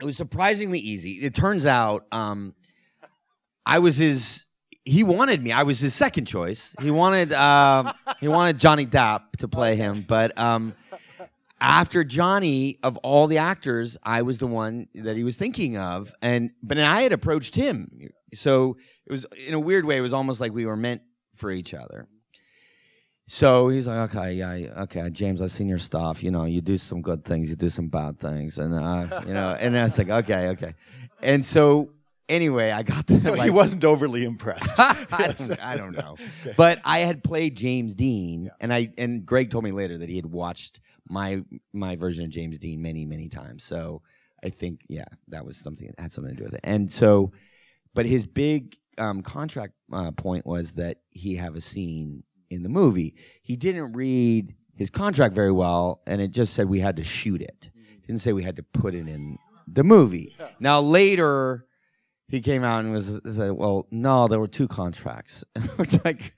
It 0.01 0.05
was 0.05 0.17
surprisingly 0.17 0.79
easy. 0.79 1.11
It 1.27 1.33
turns 1.35 1.65
out 1.67 2.05
um 2.11 2.55
I 3.65 3.77
was 3.79 3.97
his 3.97 4.45
he 4.85 5.03
wanted 5.03 5.41
me. 5.41 5.51
I 5.51 5.63
was 5.63 5.79
his 5.79 5.93
second 5.93 6.25
choice. 6.25 6.75
He 6.81 6.91
wanted 6.91 7.31
um 7.33 7.93
he 8.19 8.27
wanted 8.27 8.57
Johnny 8.59 8.85
Depp 8.85 9.37
to 9.39 9.47
play 9.47 9.75
him, 9.75 10.05
but 10.07 10.37
um 10.37 10.73
after 11.63 12.03
Johnny, 12.03 12.77
of 12.83 12.97
all 12.97 13.27
the 13.27 13.37
actors, 13.37 13.95
I 14.03 14.23
was 14.23 14.37
the 14.37 14.47
one 14.47 14.89
that 14.95 15.15
he 15.15 15.23
was 15.23 15.37
thinking 15.37 15.77
of, 15.77 16.13
and 16.21 16.51
but 16.61 16.77
I 16.77 17.03
had 17.03 17.13
approached 17.13 17.55
him, 17.55 18.09
so 18.33 18.75
it 19.05 19.11
was 19.11 19.25
in 19.47 19.53
a 19.53 19.59
weird 19.59 19.85
way. 19.85 19.97
It 19.97 20.01
was 20.01 20.11
almost 20.11 20.41
like 20.41 20.51
we 20.53 20.65
were 20.65 20.75
meant 20.75 21.01
for 21.35 21.51
each 21.51 21.73
other. 21.73 22.07
So 23.25 23.69
he's 23.69 23.87
like, 23.87 24.13
okay, 24.13 24.33
yeah, 24.33 24.81
okay, 24.83 25.09
James, 25.09 25.41
I've 25.41 25.51
seen 25.51 25.69
your 25.69 25.79
stuff. 25.79 26.21
You 26.21 26.31
know, 26.31 26.43
you 26.43 26.59
do 26.59 26.77
some 26.77 27.01
good 27.01 27.23
things, 27.23 27.49
you 27.49 27.55
do 27.55 27.69
some 27.69 27.87
bad 27.87 28.19
things, 28.19 28.59
and 28.59 28.73
uh, 28.73 29.21
you 29.25 29.33
know, 29.33 29.55
and 29.57 29.77
I 29.77 29.83
was 29.83 29.97
like, 29.97 30.09
okay, 30.09 30.49
okay, 30.49 30.75
and 31.21 31.45
so 31.45 31.91
anyway, 32.33 32.71
I 32.71 32.83
got 32.83 33.07
this. 33.07 33.23
So 33.23 33.33
like, 33.33 33.43
he 33.43 33.49
wasn't 33.49 33.85
overly 33.85 34.23
impressed. 34.23 34.73
I, 34.79 35.35
don't, 35.37 35.63
I 35.63 35.77
don't 35.77 35.93
know. 35.93 36.17
But 36.57 36.81
I 36.83 36.99
had 36.99 37.23
played 37.23 37.55
James 37.55 37.95
Dean, 37.95 38.51
and 38.59 38.73
I 38.73 38.91
and 38.97 39.25
Greg 39.25 39.51
told 39.51 39.63
me 39.63 39.71
later 39.71 39.97
that 39.99 40.09
he 40.09 40.15
had 40.15 40.25
watched 40.25 40.79
my 41.07 41.43
my 41.71 41.95
version 41.95 42.25
of 42.25 42.31
James 42.31 42.57
Dean 42.59 42.81
many 42.81 43.05
many 43.05 43.29
times. 43.29 43.63
So 43.63 44.01
I 44.43 44.49
think 44.49 44.81
yeah, 44.89 45.05
that 45.29 45.45
was 45.45 45.57
something 45.57 45.87
that 45.87 46.01
had 46.01 46.11
something 46.11 46.35
to 46.35 46.37
do 46.37 46.45
with 46.45 46.55
it. 46.55 46.61
And 46.63 46.91
so, 46.91 47.31
but 47.93 48.05
his 48.05 48.25
big 48.25 48.77
um, 48.97 49.21
contract 49.21 49.73
uh, 49.91 50.11
point 50.11 50.45
was 50.45 50.73
that 50.73 50.97
he 51.11 51.35
have 51.35 51.55
a 51.55 51.61
scene 51.61 52.23
in 52.49 52.63
the 52.63 52.69
movie. 52.69 53.15
He 53.41 53.55
didn't 53.55 53.93
read 53.93 54.55
his 54.75 54.89
contract 54.89 55.35
very 55.35 55.51
well, 55.51 56.01
and 56.07 56.21
it 56.21 56.31
just 56.31 56.53
said 56.53 56.67
we 56.67 56.79
had 56.79 56.97
to 56.97 57.03
shoot 57.03 57.41
it. 57.41 57.69
Didn't 58.05 58.21
say 58.21 58.33
we 58.33 58.43
had 58.43 58.57
to 58.57 58.63
put 58.63 58.95
it 58.95 59.07
in 59.07 59.37
the 59.67 59.83
movie. 59.83 60.35
Now 60.59 60.81
later 60.81 61.65
he 62.27 62.41
came 62.41 62.63
out 62.63 62.83
and 62.83 62.91
was 62.91 63.19
said, 63.29 63.51
"Well, 63.51 63.87
no, 63.91 64.27
there 64.27 64.39
were 64.39 64.47
two 64.47 64.67
contracts." 64.67 65.43
it's 65.55 66.03
like, 66.05 66.33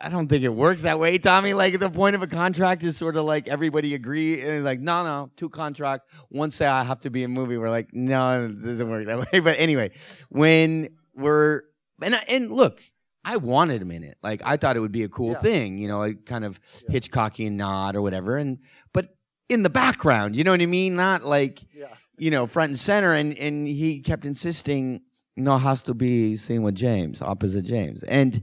I 0.00 0.08
don't 0.08 0.28
think 0.28 0.44
it 0.44 0.48
works 0.54 0.82
that 0.82 0.98
way, 0.98 1.18
Tommy. 1.18 1.54
Like 1.54 1.78
the 1.78 1.90
point 1.90 2.16
of 2.16 2.22
a 2.22 2.26
contract 2.26 2.82
is 2.82 2.96
sort 2.96 3.16
of 3.16 3.24
like 3.24 3.48
everybody 3.48 3.94
agree 3.94 4.40
and 4.40 4.64
like, 4.64 4.80
no, 4.80 5.04
no, 5.04 5.30
two 5.36 5.48
contract. 5.48 6.08
One 6.30 6.50
say 6.50 6.66
I 6.66 6.84
have 6.84 7.00
to 7.02 7.10
be 7.10 7.22
in 7.22 7.30
a 7.30 7.34
movie. 7.34 7.56
We're 7.58 7.70
like, 7.70 7.92
no, 7.92 8.44
it 8.46 8.62
doesn't 8.62 8.88
work 8.88 9.06
that 9.06 9.18
way. 9.32 9.40
But 9.40 9.58
anyway, 9.58 9.92
when 10.28 10.90
we're 11.14 11.62
and 12.02 12.14
and 12.28 12.50
look, 12.50 12.82
I 13.24 13.36
wanted 13.36 13.80
him 13.82 13.90
in 13.90 14.02
it. 14.02 14.16
Like 14.22 14.42
I 14.44 14.56
thought 14.56 14.76
it 14.76 14.80
would 14.80 14.92
be 14.92 15.04
a 15.04 15.08
cool 15.08 15.32
Yeah. 15.32 15.40
thing, 15.40 15.78
you 15.78 15.88
know, 15.88 16.02
a 16.02 16.14
kind 16.14 16.44
of 16.44 16.60
Hitchcockian 16.90 17.52
nod 17.52 17.96
or 17.96 18.02
whatever. 18.02 18.36
And 18.36 18.58
but 18.92 19.16
in 19.48 19.62
the 19.62 19.70
background, 19.70 20.34
you 20.36 20.44
know 20.44 20.50
what 20.50 20.60
I 20.60 20.66
mean? 20.66 20.96
Not 20.96 21.24
like 21.24 21.62
Yeah. 21.74 21.86
You 22.18 22.30
know, 22.30 22.46
front 22.46 22.70
and 22.70 22.78
center. 22.78 23.12
And 23.14 23.36
and 23.38 23.66
he 23.66 24.00
kept 24.00 24.24
insisting, 24.24 25.02
no, 25.36 25.56
it 25.56 25.60
has 25.60 25.82
to 25.82 25.94
be 25.94 26.36
seen 26.36 26.62
with 26.62 26.74
James, 26.74 27.20
opposite 27.22 27.64
James. 27.64 28.02
And 28.04 28.42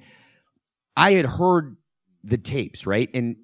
I 0.95 1.13
had 1.13 1.25
heard 1.25 1.77
the 2.23 2.37
tapes, 2.37 2.85
right? 2.85 3.09
In 3.13 3.37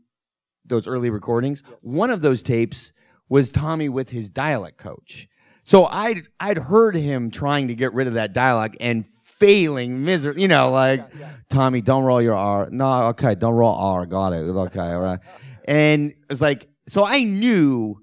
those 0.66 0.88
early 0.88 1.10
recordings. 1.10 1.64
One 1.82 2.10
of 2.10 2.22
those 2.22 2.44
tapes 2.44 2.92
was 3.30 3.50
Tommy 3.52 3.90
with 3.90 4.10
his 4.10 4.30
dialect 4.30 4.78
coach. 4.78 5.28
So 5.64 5.86
I'd 5.86 6.22
I'd 6.40 6.58
heard 6.58 6.96
him 6.96 7.32
trying 7.32 7.68
to 7.70 7.76
get 7.76 7.94
rid 7.94 8.08
of 8.08 8.14
that 8.14 8.34
dialect 8.34 8.78
and 8.80 9.06
failing 9.24 10.04
miserably. 10.04 10.42
You 10.42 10.48
know, 10.48 10.72
like 10.72 11.10
Tommy, 11.50 11.82
don't 11.82 12.04
roll 12.04 12.22
your 12.22 12.36
R. 12.36 12.70
No, 12.72 13.08
okay, 13.08 13.36
don't 13.36 13.54
roll 13.54 13.76
R. 13.76 14.06
Got 14.06 14.34
it. 14.34 14.40
Okay, 14.40 14.80
all 14.80 15.02
right. 15.02 15.20
And 15.66 16.14
it's 16.30 16.40
like, 16.40 16.70
so 16.88 17.06
I 17.06 17.24
knew 17.24 18.02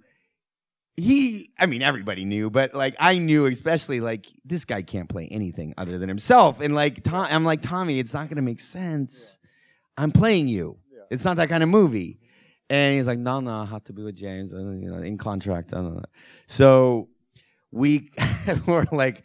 he. 0.96 1.50
I 1.58 1.66
mean, 1.66 1.82
everybody 1.82 2.24
knew, 2.24 2.50
but 2.50 2.74
like 2.74 2.94
I 2.98 3.18
knew, 3.18 3.46
especially 3.46 4.00
like 4.00 4.26
this 4.44 4.64
guy 4.64 4.82
can't 4.82 5.08
play 5.08 5.28
anything 5.30 5.74
other 5.76 5.98
than 5.98 6.08
himself. 6.08 6.60
And 6.60 6.74
like, 6.74 7.02
Tom, 7.02 7.26
I'm 7.30 7.44
like 7.44 7.62
Tommy, 7.62 7.98
it's 7.98 8.12
not 8.14 8.28
going 8.28 8.36
to 8.36 8.42
make 8.42 8.60
sense. 8.60 9.38
I'm 9.96 10.10
playing 10.12 10.48
you. 10.48 10.78
It's 11.10 11.24
not 11.24 11.36
that 11.36 11.48
kind 11.48 11.62
of 11.62 11.68
movie. 11.68 12.18
And 12.70 12.96
he's 12.96 13.06
like, 13.06 13.18
no, 13.18 13.40
no, 13.40 13.60
I 13.60 13.64
have 13.66 13.84
to 13.84 13.92
be 13.92 14.02
with 14.02 14.16
James, 14.16 14.52
and, 14.54 14.82
you 14.82 14.90
know, 14.90 15.02
in 15.02 15.18
contract. 15.18 15.72
uh, 15.74 16.00
So 16.46 17.08
we 17.70 18.10
were 18.66 18.86
like, 18.90 19.22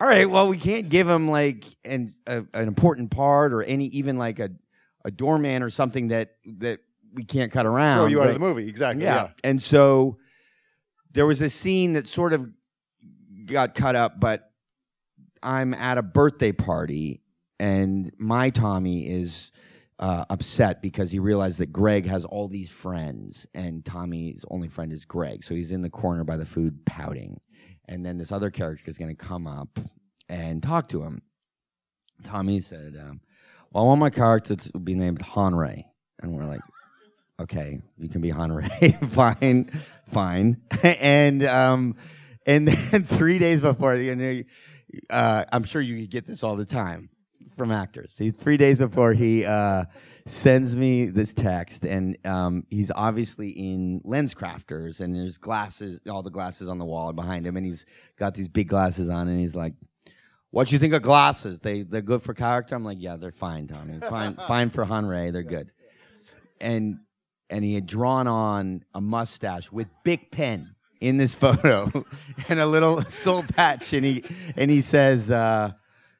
all 0.00 0.08
right, 0.08 0.28
well, 0.28 0.48
we 0.48 0.56
can't 0.58 0.88
give 0.88 1.08
him 1.08 1.30
like 1.30 1.64
an 1.84 2.14
a, 2.26 2.38
an 2.54 2.66
important 2.68 3.10
part 3.10 3.52
or 3.52 3.62
any 3.62 3.86
even 3.86 4.18
like 4.18 4.38
a 4.40 4.50
a 5.04 5.10
doorman 5.10 5.62
or 5.62 5.70
something 5.70 6.08
that 6.08 6.32
that 6.58 6.80
we 7.14 7.24
can't 7.24 7.52
cut 7.52 7.64
around. 7.66 7.98
Throw 7.98 8.06
you 8.06 8.22
out 8.22 8.28
of 8.28 8.34
the 8.34 8.40
movie. 8.40 8.68
Exactly. 8.68 9.04
yeah. 9.04 9.14
Yeah. 9.14 9.28
And 9.44 9.60
so 9.62 10.18
there 11.12 11.26
was 11.26 11.42
a 11.42 11.50
scene 11.50 11.94
that 11.94 12.06
sort 12.06 12.32
of 12.32 12.50
got 13.46 13.74
cut 13.74 13.96
up, 13.96 14.20
but 14.20 14.50
I'm 15.42 15.74
at 15.74 15.98
a 15.98 16.02
birthday 16.02 16.52
party 16.52 17.22
and 17.58 18.10
my 18.18 18.50
Tommy 18.50 19.08
is 19.08 19.50
uh, 19.98 20.24
upset 20.30 20.80
because 20.80 21.10
he 21.10 21.18
realized 21.18 21.58
that 21.58 21.72
Greg 21.72 22.06
has 22.06 22.24
all 22.24 22.48
these 22.48 22.70
friends 22.70 23.46
and 23.54 23.84
Tommy's 23.84 24.44
only 24.50 24.68
friend 24.68 24.92
is 24.92 25.04
Greg. 25.04 25.44
So 25.44 25.54
he's 25.54 25.72
in 25.72 25.82
the 25.82 25.90
corner 25.90 26.24
by 26.24 26.38
the 26.38 26.46
food 26.46 26.86
pouting. 26.86 27.40
And 27.86 28.04
then 28.04 28.16
this 28.16 28.32
other 28.32 28.50
character 28.50 28.88
is 28.88 28.96
going 28.96 29.14
to 29.14 29.24
come 29.24 29.46
up 29.46 29.78
and 30.28 30.62
talk 30.62 30.88
to 30.90 31.02
him. 31.02 31.22
Tommy 32.24 32.60
said, 32.60 32.96
um, 32.98 33.20
Well, 33.70 33.84
I 33.84 33.86
want 33.88 34.00
my 34.00 34.10
character 34.10 34.56
to 34.56 34.78
be 34.78 34.94
named 34.94 35.20
Hanrei. 35.20 35.84
And 36.22 36.32
we're 36.32 36.44
like, 36.44 36.60
okay, 37.40 37.80
you 37.98 38.08
can 38.08 38.20
be 38.20 38.30
Hanrei. 38.30 39.08
fine, 39.08 39.70
fine. 40.12 40.60
and 40.82 41.44
um, 41.44 41.96
and 42.46 42.68
then 42.68 43.04
three 43.04 43.38
days 43.38 43.60
before, 43.60 43.96
you 43.96 44.14
know, 44.14 44.42
uh, 45.08 45.44
I'm 45.52 45.64
sure 45.64 45.80
you 45.80 46.06
get 46.06 46.26
this 46.26 46.42
all 46.42 46.56
the 46.56 46.64
time 46.64 47.10
from 47.56 47.70
actors. 47.70 48.12
Three 48.38 48.56
days 48.56 48.78
before 48.78 49.12
he 49.12 49.44
uh, 49.44 49.84
sends 50.26 50.76
me 50.76 51.06
this 51.06 51.34
text, 51.34 51.84
and 51.84 52.16
um, 52.24 52.66
he's 52.70 52.90
obviously 52.94 53.50
in 53.50 54.00
LensCrafters, 54.04 55.00
and 55.00 55.14
there's 55.14 55.38
glasses, 55.38 56.00
all 56.08 56.22
the 56.22 56.30
glasses 56.30 56.68
on 56.68 56.78
the 56.78 56.84
wall 56.84 57.12
behind 57.12 57.46
him, 57.46 57.56
and 57.56 57.66
he's 57.66 57.86
got 58.16 58.34
these 58.34 58.48
big 58.48 58.68
glasses 58.68 59.08
on, 59.08 59.28
and 59.28 59.38
he's 59.40 59.56
like. 59.56 59.74
What 60.52 60.72
you 60.72 60.80
think 60.80 60.94
of 60.94 61.02
glasses? 61.02 61.60
They 61.60 61.82
they're 61.82 62.02
good 62.02 62.24
for 62.24 62.34
character. 62.34 62.74
I'm 62.74 62.84
like, 62.84 62.98
yeah, 63.00 63.14
they're 63.14 63.30
fine, 63.30 63.68
Tommy. 63.68 64.00
Fine, 64.00 64.34
fine 64.48 64.70
for 64.70 64.84
Hanrei. 64.84 65.32
They're 65.32 65.44
good. 65.44 65.70
And 66.60 66.98
and 67.50 67.64
he 67.64 67.74
had 67.74 67.86
drawn 67.86 68.26
on 68.26 68.84
a 68.94 69.00
mustache 69.00 69.70
with 69.70 69.88
big 70.04 70.30
pen 70.30 70.74
in 71.00 71.16
this 71.16 71.34
photo 71.44 72.04
and 72.48 72.60
a 72.60 72.66
little 72.66 73.02
soul 73.08 73.42
patch. 73.42 73.92
And 73.92 74.04
he 74.04 74.24
and 74.56 74.70
he 74.70 74.80
says 74.80 75.30
uh, 75.30 75.72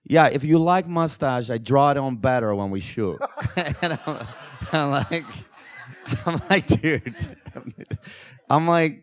yeah 0.05 0.27
if 0.27 0.45
you 0.45 0.59
like 0.59 0.87
mustache 0.87 1.51
i 1.51 1.59
draw 1.59 1.91
it 1.91 1.97
on 1.97 2.17
better 2.17 2.55
when 2.55 2.71
we 2.71 2.81
shoot. 2.81 3.19
And 3.83 3.99
I'm, 4.07 4.27
I'm 4.73 4.91
like 4.91 5.25
i'm 6.27 6.41
like 6.49 6.67
dude 6.67 7.15
i'm 8.49 8.67
like 8.67 9.03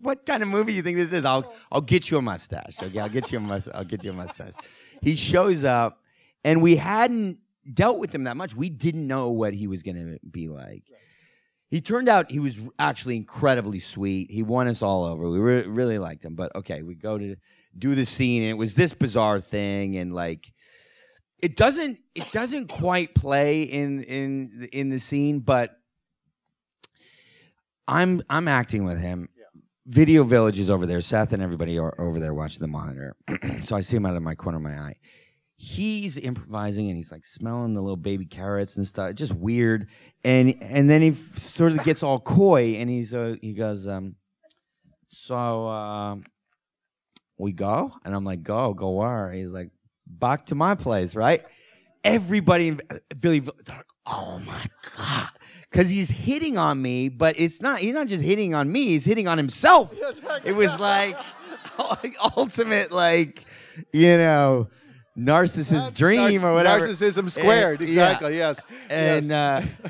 what 0.00 0.24
kind 0.24 0.42
of 0.42 0.48
movie 0.48 0.72
you 0.72 0.82
think 0.82 0.96
this 0.96 1.12
is? 1.12 1.24
I'll 1.24 1.52
i'll 1.70 1.80
get 1.80 2.10
you 2.10 2.16
a 2.16 2.22
mustache 2.22 2.76
okay? 2.82 2.98
I'll 2.98 3.08
get 3.08 3.30
you 3.32 3.38
a 3.38 3.40
mustache 3.40 3.74
i'll 3.74 3.84
get 3.84 4.04
you 4.04 4.10
a 4.10 4.14
mustache. 4.14 4.54
He 5.02 5.16
shows 5.16 5.64
up 5.64 6.00
and 6.44 6.62
we 6.62 6.76
hadn't 6.76 7.40
dealt 7.72 7.98
with 7.98 8.14
him 8.14 8.24
that 8.24 8.36
much. 8.36 8.54
We 8.54 8.70
didn't 8.70 9.06
know 9.06 9.30
what 9.30 9.52
he 9.54 9.66
was 9.66 9.82
going 9.82 9.96
to 9.96 10.18
be 10.26 10.48
like 10.48 10.84
he 11.70 11.80
turned 11.80 12.08
out 12.08 12.30
he 12.30 12.40
was 12.40 12.58
actually 12.78 13.16
incredibly 13.16 13.78
sweet. 13.78 14.30
He 14.30 14.42
won 14.42 14.66
us 14.66 14.82
all 14.82 15.04
over. 15.04 15.28
We 15.30 15.38
re- 15.38 15.62
really 15.62 15.98
liked 15.98 16.24
him. 16.24 16.34
But 16.34 16.54
okay, 16.56 16.82
we 16.82 16.96
go 16.96 17.16
to 17.16 17.36
do 17.78 17.94
the 17.94 18.04
scene, 18.04 18.42
and 18.42 18.50
it 18.50 18.54
was 18.54 18.74
this 18.74 18.92
bizarre 18.92 19.40
thing, 19.40 19.96
and 19.96 20.12
like 20.12 20.52
it 21.38 21.56
doesn't 21.56 21.98
it 22.16 22.30
doesn't 22.32 22.68
quite 22.68 23.14
play 23.14 23.62
in 23.62 24.02
in 24.02 24.68
in 24.72 24.90
the 24.90 24.98
scene, 24.98 25.38
but 25.38 25.78
I'm 27.86 28.22
I'm 28.28 28.48
acting 28.48 28.84
with 28.84 29.00
him. 29.00 29.28
Video 29.86 30.24
Village 30.24 30.58
is 30.58 30.70
over 30.70 30.86
there. 30.86 31.00
Seth 31.00 31.32
and 31.32 31.42
everybody 31.42 31.78
are 31.78 31.98
over 32.00 32.18
there 32.18 32.34
watching 32.34 32.60
the 32.60 32.68
monitor. 32.68 33.16
so 33.62 33.76
I 33.76 33.80
see 33.80 33.96
him 33.96 34.06
out 34.06 34.16
of 34.16 34.22
my 34.22 34.34
corner 34.34 34.58
of 34.58 34.62
my 34.62 34.76
eye. 34.76 34.96
He's 35.62 36.16
improvising 36.16 36.88
and 36.88 36.96
he's 36.96 37.12
like 37.12 37.26
smelling 37.26 37.74
the 37.74 37.82
little 37.82 37.98
baby 37.98 38.24
carrots 38.24 38.78
and 38.78 38.86
stuff. 38.86 39.14
Just 39.14 39.34
weird. 39.34 39.88
And 40.24 40.56
and 40.62 40.88
then 40.88 41.02
he 41.02 41.14
sort 41.36 41.72
of 41.72 41.84
gets 41.84 42.02
all 42.02 42.18
coy 42.18 42.76
and 42.76 42.88
he's 42.88 43.12
uh, 43.12 43.36
he 43.42 43.52
goes, 43.52 43.86
um, 43.86 44.16
so 45.08 45.66
uh, 45.68 46.16
we 47.36 47.52
go? 47.52 47.92
And 48.06 48.14
I'm 48.14 48.24
like, 48.24 48.42
go, 48.42 48.72
go 48.72 48.92
where? 48.92 49.30
He's 49.32 49.50
like, 49.50 49.68
back 50.06 50.46
to 50.46 50.54
my 50.54 50.76
place, 50.76 51.14
right? 51.14 51.44
Everybody 52.04 52.68
in 52.68 52.80
Philly, 53.20 53.40
they're 53.40 53.52
like, 53.68 53.84
oh 54.06 54.40
my 54.46 54.64
god, 54.96 55.28
because 55.70 55.90
he's 55.90 56.08
hitting 56.08 56.56
on 56.56 56.80
me, 56.80 57.10
but 57.10 57.38
it's 57.38 57.60
not. 57.60 57.80
He's 57.80 57.92
not 57.92 58.06
just 58.06 58.24
hitting 58.24 58.54
on 58.54 58.72
me; 58.72 58.86
he's 58.86 59.04
hitting 59.04 59.28
on 59.28 59.36
himself. 59.36 59.92
It 60.46 60.54
was 60.54 60.80
like 61.78 62.16
ultimate, 62.34 62.92
like 62.92 63.44
you 63.92 64.16
know, 64.16 64.70
narcissist 65.18 65.94
dream 65.94 66.44
or 66.44 66.54
whatever. 66.54 66.88
Narcissism 66.88 67.30
squared. 67.30 67.80
yeah. 67.80 67.86
exactly. 67.86 68.36
Yes. 68.36 68.60
And 68.88 69.26
yes. 69.26 69.68
uh, 69.82 69.88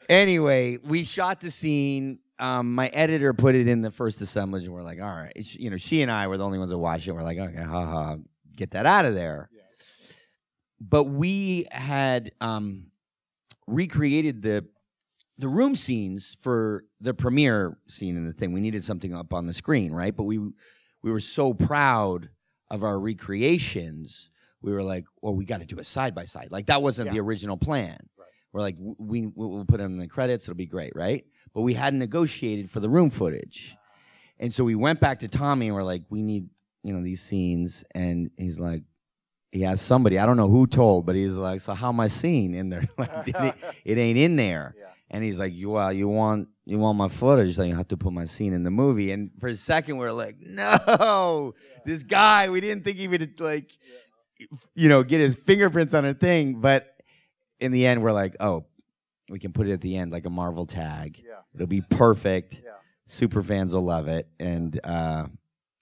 anyway, 0.08 0.78
we 0.78 1.04
shot 1.04 1.40
the 1.40 1.50
scene. 1.50 2.18
Um, 2.38 2.74
my 2.74 2.88
editor 2.88 3.32
put 3.34 3.54
it 3.54 3.68
in 3.68 3.82
the 3.82 3.90
first 3.90 4.20
assemblage, 4.20 4.64
and 4.64 4.72
we're 4.72 4.82
like, 4.82 5.00
all 5.00 5.14
right. 5.14 5.32
You 5.36 5.70
know, 5.70 5.76
she 5.76 6.02
and 6.02 6.10
I 6.10 6.26
were 6.26 6.36
the 6.36 6.44
only 6.44 6.58
ones 6.58 6.70
that 6.70 6.78
watched 6.78 7.06
it. 7.06 7.12
We're 7.12 7.22
like, 7.22 7.38
okay, 7.38 7.62
haha, 7.62 8.16
get 8.56 8.72
that 8.72 8.86
out 8.86 9.04
of 9.04 9.14
there. 9.14 9.48
But 10.80 11.04
we 11.04 11.66
had 11.70 12.32
um, 12.40 12.86
recreated 13.66 14.42
the 14.42 14.66
the 15.38 15.48
room 15.48 15.74
scenes 15.74 16.36
for 16.40 16.84
the 17.00 17.14
premiere 17.14 17.78
scene 17.88 18.16
in 18.16 18.26
the 18.26 18.32
thing. 18.32 18.52
We 18.52 18.60
needed 18.60 18.84
something 18.84 19.14
up 19.14 19.32
on 19.32 19.46
the 19.46 19.52
screen, 19.52 19.92
right? 19.92 20.14
But 20.14 20.24
we 20.24 20.38
we 20.38 21.10
were 21.10 21.20
so 21.20 21.54
proud 21.54 22.28
of 22.70 22.82
our 22.82 22.98
recreations. 22.98 24.30
We 24.62 24.72
were 24.72 24.82
like, 24.82 25.04
well, 25.20 25.34
we 25.34 25.44
got 25.44 25.60
to 25.60 25.66
do 25.66 25.78
a 25.78 25.84
side 25.84 26.14
by 26.14 26.24
side. 26.24 26.48
Like 26.50 26.66
that 26.66 26.82
wasn't 26.82 27.10
the 27.10 27.20
original 27.20 27.56
plan. 27.56 27.98
We're 28.52 28.60
like, 28.60 28.76
we 28.78 29.26
we'll 29.26 29.64
put 29.64 29.78
them 29.78 29.92
in 29.92 29.98
the 29.98 30.06
credits. 30.06 30.44
It'll 30.44 30.54
be 30.54 30.66
great, 30.66 30.92
right? 30.94 31.24
But 31.54 31.62
we 31.62 31.74
hadn't 31.74 31.98
negotiated 31.98 32.70
for 32.70 32.80
the 32.80 32.88
room 32.88 33.10
footage, 33.10 33.76
and 34.38 34.52
so 34.52 34.62
we 34.64 34.74
went 34.74 35.00
back 35.00 35.20
to 35.20 35.28
Tommy 35.28 35.68
and 35.68 35.74
we're 35.74 35.82
like, 35.82 36.02
we 36.10 36.22
need 36.22 36.48
you 36.82 36.94
know 36.94 37.02
these 37.02 37.22
scenes, 37.22 37.84
and 37.94 38.30
he's 38.36 38.58
like. 38.58 38.82
He 39.54 39.66
asked 39.66 39.84
somebody, 39.84 40.18
I 40.18 40.24
don't 40.24 40.38
know 40.38 40.48
who 40.48 40.66
told, 40.66 41.04
but 41.04 41.14
he's 41.14 41.36
like, 41.36 41.60
"So 41.60 41.74
how 41.74 41.90
am 41.90 42.00
I 42.00 42.06
seen 42.06 42.54
in 42.54 42.70
there? 42.70 42.88
like, 42.96 43.10
it, 43.26 43.54
it 43.84 43.98
ain't 43.98 44.18
in 44.18 44.36
there." 44.36 44.74
Yeah. 44.78 44.86
And 45.10 45.22
he's 45.22 45.38
like, 45.38 45.52
"You 45.52 45.76
uh, 45.76 45.90
you 45.90 46.08
want 46.08 46.48
you 46.64 46.78
want 46.78 46.96
my 46.96 47.08
footage? 47.08 47.56
Then 47.56 47.68
you 47.68 47.76
have 47.76 47.88
to 47.88 47.98
put 47.98 48.14
my 48.14 48.24
scene 48.24 48.54
in 48.54 48.62
the 48.62 48.70
movie." 48.70 49.12
And 49.12 49.30
for 49.38 49.48
a 49.48 49.54
second, 49.54 49.98
we're 49.98 50.10
like, 50.10 50.36
"No, 50.40 51.52
this 51.84 52.02
guy. 52.02 52.48
We 52.48 52.62
didn't 52.62 52.84
think 52.84 52.96
he 52.96 53.08
would 53.08 53.38
like, 53.40 53.70
you 54.74 54.88
know, 54.88 55.02
get 55.02 55.20
his 55.20 55.34
fingerprints 55.34 55.94
on 55.94 56.04
a 56.04 56.14
thing." 56.14 56.60
But 56.60 56.94
in 57.60 57.72
the 57.72 57.86
end, 57.86 58.02
we're 58.02 58.12
like, 58.12 58.36
"Oh, 58.40 58.64
we 59.28 59.38
can 59.38 59.52
put 59.52 59.68
it 59.68 59.72
at 59.72 59.80
the 59.80 59.96
end 59.96 60.12
like 60.12 60.26
a 60.26 60.30
Marvel 60.30 60.66
tag. 60.66 61.22
Yeah. 61.24 61.34
It'll 61.54 61.66
be 61.66 61.80
perfect. 61.80 62.60
Yeah. 62.64 62.70
Super 63.06 63.42
fans 63.42 63.74
will 63.74 63.82
love 63.82 64.08
it." 64.08 64.28
And 64.38 64.78
uh, 64.84 65.26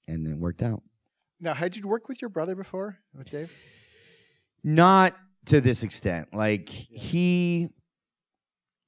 and 0.06 0.26
it 0.26 0.36
worked 0.36 0.62
out. 0.62 0.82
Now, 1.40 1.54
had 1.54 1.76
you 1.76 1.86
worked 1.88 2.08
with 2.08 2.20
your 2.20 2.28
brother 2.28 2.54
before, 2.54 2.98
with 3.14 3.30
Dave? 3.30 3.50
Not 4.62 5.16
to 5.46 5.60
this 5.60 5.82
extent. 5.82 6.34
Like 6.34 6.68
he, 6.68 7.70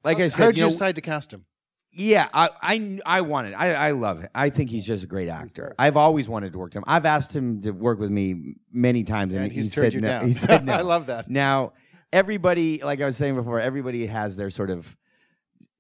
like 0.05 0.19
I 0.19 0.25
How 0.25 0.29
said, 0.29 0.47
did 0.47 0.59
you 0.59 0.65
you 0.65 0.67
know, 0.67 0.71
decide 0.71 0.97
to 0.97 1.01
cast 1.01 1.33
him? 1.33 1.47
Yeah, 1.95 2.29
I, 2.33 2.49
I, 2.63 2.99
I 3.05 3.21
wanted. 3.21 3.55
I, 3.55 3.73
I 3.75 3.91
love 3.91 4.25
it. 4.25 4.31
I 4.35 4.49
think 4.51 4.71
he's 4.71 4.85
just 4.87 5.05
a 5.05 5.07
great 5.07 5.29
actor. 5.29 5.75
I've 5.79 5.97
always 5.97 6.29
wanted 6.29 6.53
to 6.53 6.59
work 6.59 6.71
with 6.71 6.77
him. 6.77 6.85
I've 6.87 7.05
asked 7.05 7.35
him 7.35 7.61
to 7.63 7.73
work 7.73 7.99
with 7.99 8.11
me 8.11 8.55
many 8.73 9.05
times, 9.05 9.35
and, 9.35 9.45
And 9.45 9.53
he 9.53 9.59
he's 9.61 9.73
said 9.75 9.93
you 9.93 10.01
no. 10.01 10.09
down. 10.09 10.27
He 10.27 10.33
said 10.33 10.65
no. 10.65 10.73
I 10.73 10.81
love 10.81 11.07
that. 11.07 11.29
Now, 11.29 11.75
everybody, 12.13 12.83
like 12.83 13.01
I 13.01 13.05
was 13.05 13.17
saying 13.17 13.35
before, 13.35 13.61
everybody 13.61 14.07
has 14.07 14.37
their 14.37 14.49
sort 14.51 14.71
of 14.71 14.97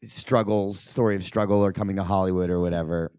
struggle, 0.04 0.74
story 0.74 1.16
of 1.16 1.24
struggle, 1.24 1.64
or 1.64 1.72
coming 1.72 1.96
to 1.96 2.04
Hollywood 2.04 2.50
or 2.50 2.60
whatever. 2.60 3.12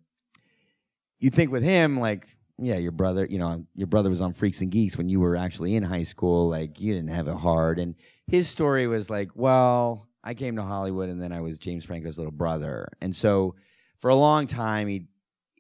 You 1.19 1.32
think 1.32 1.51
with 1.51 1.63
him, 1.63 1.99
like, 1.99 2.27
yeah, 2.60 2.75
your 2.75 2.91
brother, 2.91 3.25
you 3.25 3.39
know, 3.39 3.65
your 3.75 3.88
brother 3.88 4.10
was 4.12 4.21
on 4.21 4.34
Freaks 4.34 4.62
and 4.62 4.69
Geeks 4.69 4.97
when 4.97 5.10
you 5.10 5.19
were 5.19 5.36
actually 5.36 5.75
in 5.75 5.82
high 5.84 6.03
school. 6.03 6.49
Like, 6.49 6.79
you 6.79 6.93
didn't 6.93 7.10
have 7.10 7.27
it 7.27 7.36
hard. 7.36 7.79
And 7.79 7.95
his 8.27 8.47
story 8.47 8.86
was 8.88 9.10
like, 9.10 9.29
well, 9.34 10.08
I 10.23 10.33
came 10.33 10.55
to 10.55 10.63
Hollywood 10.63 11.09
and 11.09 11.21
then 11.21 11.31
I 11.31 11.41
was 11.41 11.59
James 11.59 11.86
Franco's 11.86 12.17
little 12.17 12.31
brother. 12.31 12.88
And 13.01 13.15
so 13.15 13.55
for 13.99 14.09
a 14.09 14.15
long 14.15 14.47
time, 14.47 14.88
he 14.88 15.07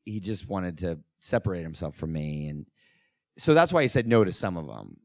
he 0.05 0.19
just 0.19 0.47
wanted 0.47 0.79
to 0.79 0.99
separate 1.19 1.63
himself 1.63 1.95
from 1.95 2.11
me. 2.11 2.47
And 2.47 2.65
so 3.37 3.53
that's 3.53 3.71
why 3.71 3.81
he 3.81 3.87
said 3.87 4.07
no 4.07 4.23
to 4.23 4.33
some 4.33 4.57
of 4.57 4.67
them 4.67 4.97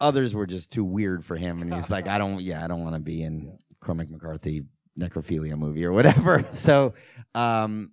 others 0.00 0.34
were 0.34 0.46
just 0.46 0.70
too 0.70 0.84
weird 0.84 1.24
for 1.24 1.36
him 1.36 1.60
and 1.62 1.72
he's 1.74 1.90
like 1.90 2.06
i 2.06 2.18
don't 2.18 2.40
yeah 2.40 2.64
i 2.64 2.68
don't 2.68 2.82
want 2.82 2.94
to 2.94 3.00
be 3.00 3.22
in 3.22 3.58
cormac 3.80 4.08
mccarthy 4.10 4.64
necrophilia 4.98 5.56
movie 5.56 5.84
or 5.84 5.92
whatever 5.92 6.44
so 6.52 6.94
um 7.34 7.90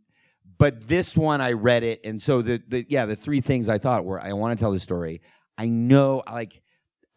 but 0.58 0.88
this 0.88 1.18
one 1.18 1.42
i 1.42 1.52
read 1.52 1.84
it 1.84 2.02
and 2.04 2.22
so 2.22 2.42
the, 2.42 2.62
the 2.68 2.86
yeah 2.90 3.06
the 3.06 3.16
three 3.16 3.42
things 3.42 3.70
i 3.70 3.78
thought 3.78 4.06
were 4.06 4.22
i 4.22 4.34
want 4.34 4.58
to 4.58 4.62
tell 4.62 4.72
the 4.72 4.80
story 4.80 5.22
i 5.58 5.68
know 5.68 6.22
like 6.32 6.62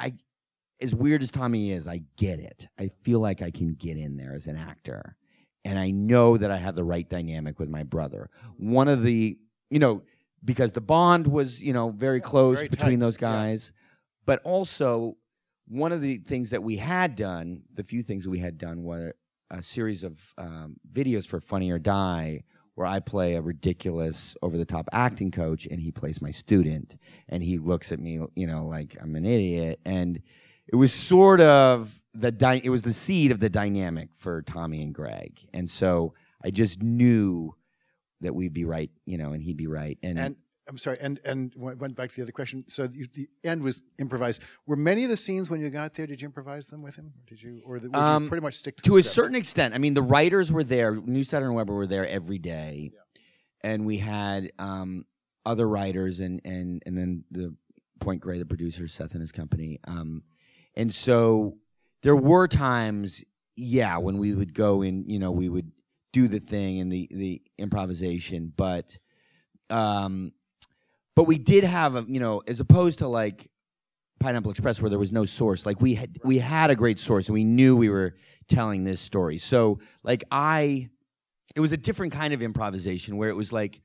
i 0.00 0.12
as 0.80 0.94
weird 0.94 1.22
as 1.22 1.30
tommy 1.30 1.72
is 1.72 1.86
i 1.88 2.00
get 2.16 2.38
it. 2.40 2.68
I 2.78 2.90
feel 3.02 3.20
like 3.20 3.42
i 3.42 3.50
can 3.50 3.74
get 3.74 3.96
in 3.96 4.16
there 4.16 4.34
as 4.34 4.46
an 4.46 4.56
actor. 4.56 5.16
And 5.64 5.78
i 5.78 5.90
know 5.90 6.36
that 6.36 6.50
i 6.50 6.56
have 6.56 6.74
the 6.76 6.84
right 6.84 7.08
dynamic 7.08 7.58
with 7.58 7.68
my 7.68 7.82
brother. 7.82 8.30
One 8.56 8.88
of 8.88 9.02
the 9.02 9.38
you 9.70 9.78
know 9.78 10.02
because 10.44 10.72
the 10.72 10.80
bond 10.80 11.26
was 11.26 11.60
you 11.62 11.72
know 11.72 11.90
very 11.90 12.18
Yeah, 12.18 12.24
close 12.26 12.56
very 12.58 12.68
between 12.68 13.00
tight. 13.00 13.00
those 13.00 13.14
Yeah. 13.16 13.20
guys. 13.32 13.72
But 14.24 14.40
also 14.44 15.16
one 15.66 15.90
of 15.92 16.00
the 16.00 16.18
things 16.18 16.50
that 16.50 16.62
we 16.62 16.76
had 16.76 17.14
done 17.16 17.62
the 17.74 17.82
few 17.84 18.02
things 18.02 18.24
that 18.24 18.30
we 18.30 18.38
had 18.38 18.56
done 18.56 18.82
were 18.84 19.14
a 19.50 19.62
series 19.62 20.02
of 20.04 20.32
um, 20.38 20.76
videos 20.90 21.26
for 21.26 21.40
funny 21.40 21.70
or 21.70 21.78
die 21.78 22.42
where 22.74 22.86
i 22.86 23.00
play 23.00 23.34
a 23.34 23.40
ridiculous 23.42 24.36
over 24.42 24.56
the 24.56 24.64
top 24.64 24.88
acting 24.92 25.30
coach 25.30 25.66
and 25.66 25.80
he 25.82 25.90
plays 25.90 26.22
my 26.22 26.30
student 26.30 26.96
and 27.28 27.42
he 27.42 27.58
looks 27.58 27.90
at 27.92 27.98
me 27.98 28.20
you 28.34 28.46
know 28.46 28.66
like 28.66 28.96
i'm 29.02 29.16
an 29.16 29.26
idiot. 29.26 29.80
And 29.84 30.22
it 30.68 30.76
was 30.76 30.92
sort 30.92 31.40
of 31.40 32.00
the 32.14 32.30
dy- 32.30 32.60
it 32.64 32.70
was 32.70 32.82
the 32.82 32.92
seed 32.92 33.30
of 33.30 33.40
the 33.40 33.48
dynamic 33.48 34.08
for 34.16 34.42
tommy 34.42 34.82
and 34.82 34.94
greg 34.94 35.38
and 35.54 35.68
so 35.70 36.14
i 36.44 36.50
just 36.50 36.82
knew 36.82 37.54
that 38.20 38.34
we'd 38.34 38.52
be 38.52 38.64
right 38.64 38.90
you 39.06 39.16
know 39.18 39.32
and 39.32 39.42
he'd 39.42 39.56
be 39.56 39.66
right 39.66 39.98
and, 40.02 40.18
And 40.18 40.36
I'm 40.68 40.76
sorry, 40.76 40.98
and 41.00 41.18
and 41.24 41.54
went 41.56 41.96
back 41.96 42.10
to 42.10 42.16
the 42.16 42.22
other 42.24 42.32
question. 42.32 42.62
So 42.68 42.86
you, 42.92 43.06
the 43.14 43.26
end 43.42 43.62
was 43.62 43.80
improvised. 43.98 44.42
Were 44.66 44.76
many 44.76 45.02
of 45.02 45.08
the 45.08 45.16
scenes 45.16 45.48
when 45.48 45.62
you 45.62 45.70
got 45.70 45.94
there? 45.94 46.06
Did 46.06 46.20
you 46.20 46.26
improvise 46.26 46.66
them 46.66 46.82
with 46.82 46.94
him? 46.94 47.14
Did 47.26 47.42
you, 47.42 47.62
or 47.64 47.80
the, 47.80 47.88
Um, 47.98 48.24
you 48.24 48.28
pretty 48.28 48.42
much 48.42 48.56
stick 48.56 48.76
to, 48.76 48.82
to 48.82 48.90
the 48.90 48.96
a 48.98 49.02
script? 49.02 49.14
certain 49.14 49.34
extent. 49.34 49.74
I 49.74 49.78
mean, 49.78 49.94
the 49.94 50.02
writers 50.02 50.52
were 50.52 50.62
there. 50.62 50.94
Neustadter 50.94 51.46
and 51.46 51.54
Weber 51.54 51.72
were 51.72 51.86
there 51.86 52.06
every 52.06 52.36
day, 52.38 52.90
and 53.62 53.86
we 53.86 53.96
had 53.96 54.52
um, 54.58 55.06
other 55.46 55.66
writers, 55.66 56.20
and 56.20 56.42
and 56.44 56.82
and 56.84 56.98
then 56.98 57.24
the 57.30 57.56
Point 58.00 58.20
Grey, 58.20 58.38
the 58.38 58.44
producer, 58.44 58.86
Seth 58.88 59.12
and 59.12 59.22
his 59.22 59.32
company. 59.32 59.78
Um, 59.84 60.22
and 60.78 60.94
so 60.94 61.58
there 62.02 62.16
were 62.16 62.46
times, 62.46 63.24
yeah, 63.56 63.98
when 63.98 64.16
we 64.18 64.32
would 64.32 64.54
go 64.54 64.82
in, 64.82 65.10
you 65.10 65.18
know, 65.18 65.32
we 65.32 65.48
would 65.48 65.72
do 66.12 66.28
the 66.28 66.38
thing 66.38 66.80
and 66.80 66.90
the 66.90 67.08
the 67.10 67.42
improvisation, 67.58 68.52
but 68.56 68.96
um, 69.68 70.32
but 71.16 71.24
we 71.24 71.36
did 71.36 71.64
have 71.64 71.96
a, 71.96 72.04
you 72.06 72.20
know, 72.20 72.42
as 72.46 72.60
opposed 72.60 73.00
to 73.00 73.08
like 73.08 73.50
Pineapple 74.20 74.52
Express 74.52 74.80
where 74.80 74.88
there 74.88 75.00
was 75.00 75.12
no 75.12 75.24
source. 75.24 75.66
Like 75.66 75.80
we 75.80 75.94
had 75.94 76.16
we 76.22 76.38
had 76.38 76.70
a 76.70 76.76
great 76.76 77.00
source 77.00 77.26
and 77.26 77.34
we 77.34 77.44
knew 77.44 77.76
we 77.76 77.88
were 77.88 78.14
telling 78.48 78.84
this 78.84 79.00
story. 79.00 79.38
So 79.38 79.80
like 80.04 80.22
I 80.30 80.90
it 81.56 81.60
was 81.60 81.72
a 81.72 81.76
different 81.76 82.12
kind 82.12 82.32
of 82.32 82.40
improvisation 82.40 83.16
where 83.16 83.30
it 83.30 83.36
was 83.36 83.52
like 83.52 83.80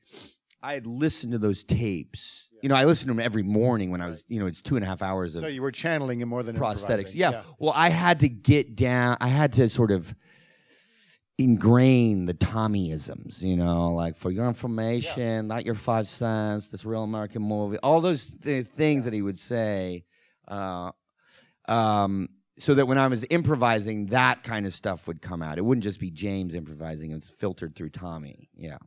I 0.63 0.73
had 0.75 0.87
listened 0.87 1.33
to 1.33 1.37
those 1.37 1.65
tapes. 1.65 2.49
You 2.61 2.69
know, 2.69 2.75
I 2.75 2.85
listened 2.85 3.09
to 3.09 3.13
them 3.13 3.19
every 3.19 3.43
morning 3.43 3.91
when 3.91 3.99
I 3.99 4.07
was, 4.07 4.23
you 4.29 4.39
know, 4.39 4.45
it's 4.47 4.61
two 4.61 4.77
and 4.77 4.85
a 4.85 4.87
half 4.87 5.01
hours 5.01 5.35
of 5.35 5.41
So 5.41 5.47
you 5.47 5.61
were 5.61 5.73
channeling 5.73 6.21
him 6.21 6.29
more 6.29 6.41
than 6.41 6.55
prosthetics. 6.55 7.13
improvising. 7.13 7.19
Yeah. 7.19 7.43
Well, 7.59 7.73
I 7.75 7.89
had 7.89 8.21
to 8.21 8.29
get 8.29 8.77
down. 8.77 9.17
I 9.19 9.27
had 9.27 9.51
to 9.53 9.67
sort 9.67 9.91
of 9.91 10.15
ingrain 11.37 12.25
the 12.25 12.33
Tommyisms, 12.33 13.41
you 13.41 13.57
know, 13.57 13.91
like 13.91 14.15
for 14.15 14.31
your 14.31 14.47
information, 14.47 15.47
not 15.47 15.65
your 15.65 15.75
five 15.75 16.07
cents, 16.07 16.69
this 16.69 16.85
real 16.85 17.03
American 17.03 17.41
movie, 17.41 17.77
all 17.79 17.99
those 17.99 18.33
th- 18.41 18.67
things 18.67 19.03
that 19.03 19.13
he 19.13 19.21
would 19.21 19.39
say. 19.39 20.05
Uh, 20.47 20.91
um, 21.67 22.29
so 22.59 22.75
that 22.75 22.87
when 22.87 22.97
I 22.99 23.07
was 23.07 23.25
improvising, 23.29 24.07
that 24.07 24.43
kind 24.43 24.65
of 24.65 24.73
stuff 24.73 25.07
would 25.07 25.21
come 25.21 25.41
out. 25.41 25.57
It 25.57 25.65
wouldn't 25.65 25.83
just 25.83 25.99
be 25.99 26.11
James 26.11 26.53
improvising; 26.53 27.11
it 27.11 27.15
was 27.15 27.29
filtered 27.31 27.75
through 27.75 27.89
Tommy. 27.89 28.49
Yeah. 28.55 28.77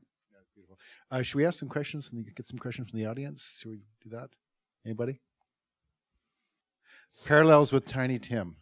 Uh, 1.10 1.22
should 1.22 1.36
we 1.36 1.46
ask 1.46 1.58
some 1.58 1.68
questions 1.68 2.10
and 2.12 2.26
get 2.34 2.46
some 2.46 2.58
questions 2.58 2.90
from 2.90 2.98
the 2.98 3.06
audience? 3.06 3.58
Should 3.60 3.70
we 3.70 3.80
do 4.02 4.10
that? 4.10 4.30
Anybody? 4.84 5.20
Parallels 7.24 7.72
with 7.72 7.86
Tiny 7.86 8.18
Tim. 8.18 8.56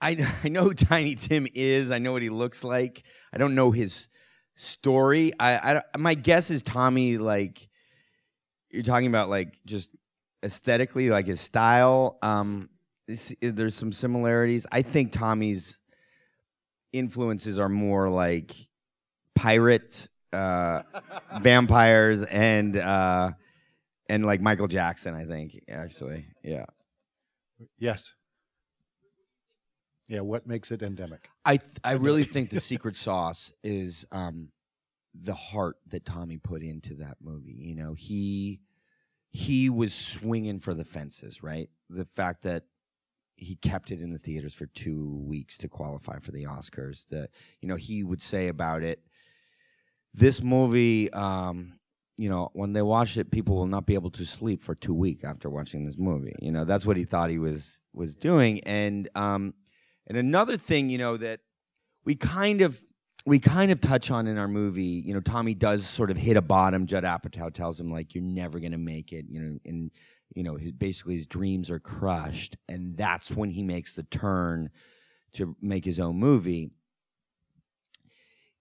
I 0.00 0.16
I 0.44 0.48
know 0.48 0.64
who 0.64 0.74
Tiny 0.74 1.14
Tim 1.14 1.46
is. 1.54 1.90
I 1.90 1.98
know 1.98 2.12
what 2.12 2.22
he 2.22 2.30
looks 2.30 2.64
like. 2.64 3.02
I 3.32 3.38
don't 3.38 3.54
know 3.54 3.70
his 3.70 4.08
story. 4.56 5.32
I, 5.38 5.76
I 5.76 5.82
my 5.96 6.14
guess 6.14 6.50
is 6.50 6.62
Tommy 6.62 7.18
like 7.18 7.68
you're 8.70 8.82
talking 8.82 9.06
about 9.06 9.28
like 9.28 9.58
just 9.64 9.90
aesthetically 10.42 11.10
like 11.10 11.26
his 11.26 11.40
style. 11.40 12.18
Um, 12.22 12.68
there's 13.40 13.74
some 13.74 13.92
similarities. 13.92 14.66
I 14.70 14.82
think 14.82 15.12
Tommy's 15.12 15.78
influences 16.92 17.58
are 17.58 17.68
more 17.68 18.08
like 18.08 18.54
pirate, 19.34 20.08
uh, 20.32 20.82
vampires, 21.40 22.22
and 22.24 22.76
uh, 22.76 23.32
and 24.08 24.24
like 24.24 24.40
Michael 24.40 24.68
Jackson. 24.68 25.14
I 25.14 25.24
think 25.24 25.60
actually, 25.68 26.26
yeah. 26.42 26.66
Yes. 27.78 28.12
Yeah. 30.08 30.20
What 30.20 30.46
makes 30.46 30.70
it 30.70 30.82
endemic? 30.82 31.28
I 31.44 31.56
th- 31.56 31.70
I 31.84 31.92
really 31.92 32.24
think 32.24 32.50
the 32.50 32.60
secret 32.60 32.96
sauce 32.96 33.52
is 33.62 34.06
um, 34.12 34.50
the 35.14 35.34
heart 35.34 35.76
that 35.88 36.04
Tommy 36.04 36.38
put 36.38 36.62
into 36.62 36.94
that 36.96 37.16
movie. 37.20 37.56
You 37.58 37.74
know, 37.74 37.94
he 37.94 38.60
he 39.30 39.68
was 39.68 39.92
swinging 39.92 40.60
for 40.60 40.74
the 40.74 40.84
fences, 40.84 41.42
right? 41.42 41.68
The 41.90 42.04
fact 42.04 42.42
that 42.42 42.64
he 43.36 43.54
kept 43.56 43.90
it 43.90 44.00
in 44.00 44.10
the 44.10 44.18
theaters 44.18 44.54
for 44.54 44.66
two 44.66 45.22
weeks 45.24 45.58
to 45.58 45.68
qualify 45.68 46.18
for 46.18 46.32
the 46.32 46.44
Oscars. 46.44 47.06
That 47.08 47.30
you 47.60 47.68
know 47.68 47.76
he 47.76 48.02
would 48.02 48.22
say 48.22 48.48
about 48.48 48.82
it. 48.82 49.00
This 50.14 50.42
movie, 50.42 51.12
um, 51.12 51.78
you 52.16 52.28
know, 52.28 52.50
when 52.52 52.72
they 52.72 52.82
watch 52.82 53.16
it, 53.16 53.30
people 53.30 53.56
will 53.56 53.66
not 53.66 53.86
be 53.86 53.94
able 53.94 54.10
to 54.12 54.24
sleep 54.24 54.62
for 54.62 54.74
two 54.74 54.94
weeks 54.94 55.22
after 55.22 55.48
watching 55.48 55.84
this 55.84 55.98
movie. 55.98 56.34
You 56.40 56.50
know, 56.50 56.64
that's 56.64 56.84
what 56.84 56.96
he 56.96 57.04
thought 57.04 57.30
he 57.30 57.38
was 57.38 57.80
was 57.92 58.16
doing, 58.16 58.60
and 58.64 59.08
um, 59.14 59.54
and 60.06 60.18
another 60.18 60.56
thing, 60.56 60.90
you 60.90 60.98
know, 60.98 61.16
that 61.16 61.40
we 62.04 62.16
kind 62.16 62.62
of 62.62 62.80
we 63.26 63.38
kind 63.38 63.70
of 63.70 63.80
touch 63.80 64.10
on 64.10 64.26
in 64.26 64.38
our 64.38 64.48
movie, 64.48 64.82
you 64.82 65.12
know, 65.12 65.20
Tommy 65.20 65.54
does 65.54 65.86
sort 65.86 66.10
of 66.10 66.16
hit 66.16 66.36
a 66.36 66.42
bottom. 66.42 66.86
Judd 66.86 67.04
Apatow 67.04 67.52
tells 67.52 67.78
him 67.78 67.92
like, 67.92 68.14
"You're 68.14 68.24
never 68.24 68.58
gonna 68.58 68.78
make 68.78 69.12
it," 69.12 69.26
you 69.28 69.40
know, 69.40 69.58
and 69.64 69.90
you 70.34 70.42
know, 70.42 70.56
his, 70.56 70.72
basically 70.72 71.16
his 71.16 71.26
dreams 71.26 71.70
are 71.70 71.78
crushed, 71.78 72.56
and 72.68 72.96
that's 72.96 73.30
when 73.30 73.50
he 73.50 73.62
makes 73.62 73.92
the 73.92 74.02
turn 74.04 74.70
to 75.32 75.54
make 75.60 75.84
his 75.84 76.00
own 76.00 76.16
movie. 76.16 76.70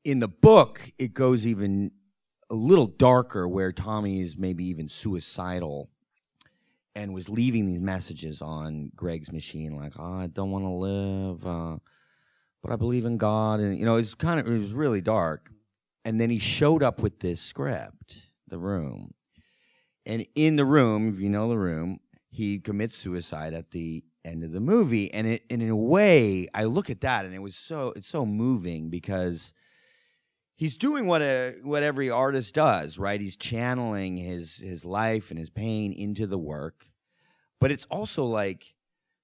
In 0.08 0.20
the 0.20 0.30
book, 0.30 0.94
it 0.98 1.14
goes 1.14 1.46
even 1.46 1.92
a 2.50 2.56
little 2.56 2.86
darker, 2.86 3.46
where 3.46 3.74
Tommy 3.74 4.22
is 4.22 4.38
maybe 4.38 4.66
even 4.68 4.88
suicidal 4.88 5.90
and 6.96 7.14
was 7.14 7.28
leaving 7.28 7.66
these 7.66 7.82
messages 7.82 8.42
on 8.42 8.90
Greg's 8.96 9.34
machine, 9.34 9.76
like, 9.76 10.00
oh, 10.00 10.14
I 10.22 10.28
don't 10.28 10.50
want 10.50 10.64
to 10.64 10.70
live, 10.70 11.46
uh, 11.46 11.78
but 12.64 12.72
I 12.72 12.78
believe 12.78 13.04
in 13.04 13.18
God. 13.18 13.60
And, 13.60 13.78
you 13.78 13.84
know, 13.84 13.98
it's 13.98 14.14
kind 14.14 14.40
of, 14.40 14.48
it 14.48 14.58
was 14.58 14.72
really 14.72 15.02
dark. 15.02 15.52
And 16.06 16.22
then 16.22 16.30
he 16.30 16.40
showed 16.40 16.84
up 16.84 17.02
with 17.02 17.20
this 17.20 17.42
script, 17.42 18.30
The 18.48 18.60
Room. 18.60 19.14
And 20.06 20.26
in 20.36 20.56
the 20.56 20.64
room, 20.64 21.14
if 21.14 21.20
you 21.20 21.28
know 21.28 21.50
the 21.50 21.58
room, 21.58 22.00
he 22.30 22.60
commits 22.60 22.96
suicide 22.96 23.54
at 23.54 23.72
the 23.72 24.06
end 24.24 24.46
of 24.46 24.54
the 24.54 24.62
movie. 24.62 25.14
And, 25.14 25.28
it, 25.28 25.44
and 25.50 25.62
in 25.62 25.70
a 25.70 25.76
way, 25.76 26.48
I 26.54 26.64
look 26.64 26.90
at 26.90 27.02
that 27.02 27.26
and 27.26 27.36
it 27.36 27.42
was 27.42 27.58
so, 27.58 27.92
it's 27.94 28.08
so 28.08 28.26
moving 28.26 28.90
because 28.90 29.54
he's 30.58 30.76
doing 30.76 31.08
what 31.08 31.22
a 31.22 31.56
what 31.64 31.84
every 31.84 32.10
artist 32.10 32.54
does, 32.56 32.98
right? 32.98 33.22
He's 33.22 33.38
channeling 33.38 34.18
his 34.18 34.58
his 34.58 34.84
life 34.84 35.30
and 35.30 35.40
his 35.40 35.50
pain 35.50 35.94
into 35.94 36.28
the 36.28 36.38
work. 36.38 36.88
But 37.62 37.72
it's 37.72 37.86
also 37.90 38.26
like 38.26 38.76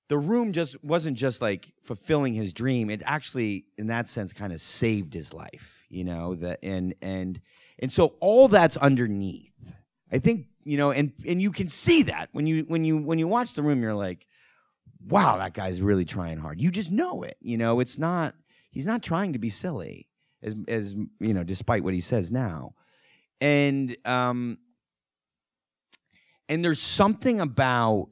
the 0.07 0.17
room 0.17 0.53
just 0.53 0.81
wasn't 0.83 1.17
just 1.17 1.41
like 1.41 1.73
fulfilling 1.83 2.33
his 2.33 2.53
dream. 2.53 2.89
It 2.89 3.01
actually, 3.05 3.65
in 3.77 3.87
that 3.87 4.07
sense, 4.07 4.31
kind 4.31 4.53
of 4.53 4.61
saved 4.61 5.13
his 5.13 5.33
life. 5.33 5.85
You 5.89 6.05
know 6.05 6.35
that, 6.35 6.59
and 6.63 6.95
and 7.01 7.41
and 7.79 7.91
so 7.91 8.15
all 8.21 8.47
that's 8.47 8.77
underneath. 8.77 9.53
I 10.11 10.19
think 10.19 10.47
you 10.63 10.77
know, 10.77 10.91
and 10.91 11.11
and 11.27 11.41
you 11.41 11.51
can 11.51 11.67
see 11.67 12.03
that 12.03 12.29
when 12.31 12.47
you 12.47 12.63
when 12.67 12.85
you 12.85 12.97
when 12.97 13.19
you 13.19 13.27
watch 13.27 13.53
the 13.53 13.63
room, 13.63 13.81
you're 13.81 13.95
like, 13.95 14.27
wow, 15.07 15.37
that 15.37 15.53
guy's 15.53 15.81
really 15.81 16.05
trying 16.05 16.37
hard. 16.37 16.61
You 16.61 16.71
just 16.71 16.91
know 16.91 17.23
it. 17.23 17.35
You 17.41 17.57
know, 17.57 17.79
it's 17.79 17.97
not. 17.97 18.35
He's 18.71 18.85
not 18.87 19.03
trying 19.03 19.33
to 19.33 19.39
be 19.39 19.49
silly, 19.49 20.07
as 20.43 20.55
as 20.67 20.93
you 21.19 21.33
know, 21.33 21.43
despite 21.43 21.83
what 21.83 21.93
he 21.93 22.01
says 22.01 22.31
now, 22.31 22.73
and 23.41 23.95
um, 24.05 24.57
and 26.49 26.63
there's 26.63 26.81
something 26.81 27.39
about 27.39 28.09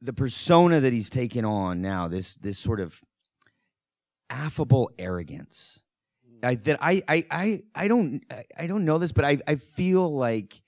the 0.00 0.12
persona 0.12 0.80
that 0.80 0.92
he's 0.92 1.10
taken 1.10 1.44
on 1.44 1.82
now. 1.82 2.08
This 2.08 2.36
this 2.36 2.58
sort 2.58 2.80
of 2.80 3.00
affable 4.30 4.90
arrogance. 4.98 5.82
I, 6.42 6.54
that 6.54 6.78
I, 6.80 7.02
I 7.06 7.26
I 7.30 7.62
I 7.74 7.88
don't 7.88 8.22
I 8.56 8.66
don't 8.66 8.86
know 8.86 8.96
this, 8.98 9.12
but 9.12 9.24
I 9.24 9.38
I 9.46 9.56
feel 9.56 10.14
like 10.14 10.62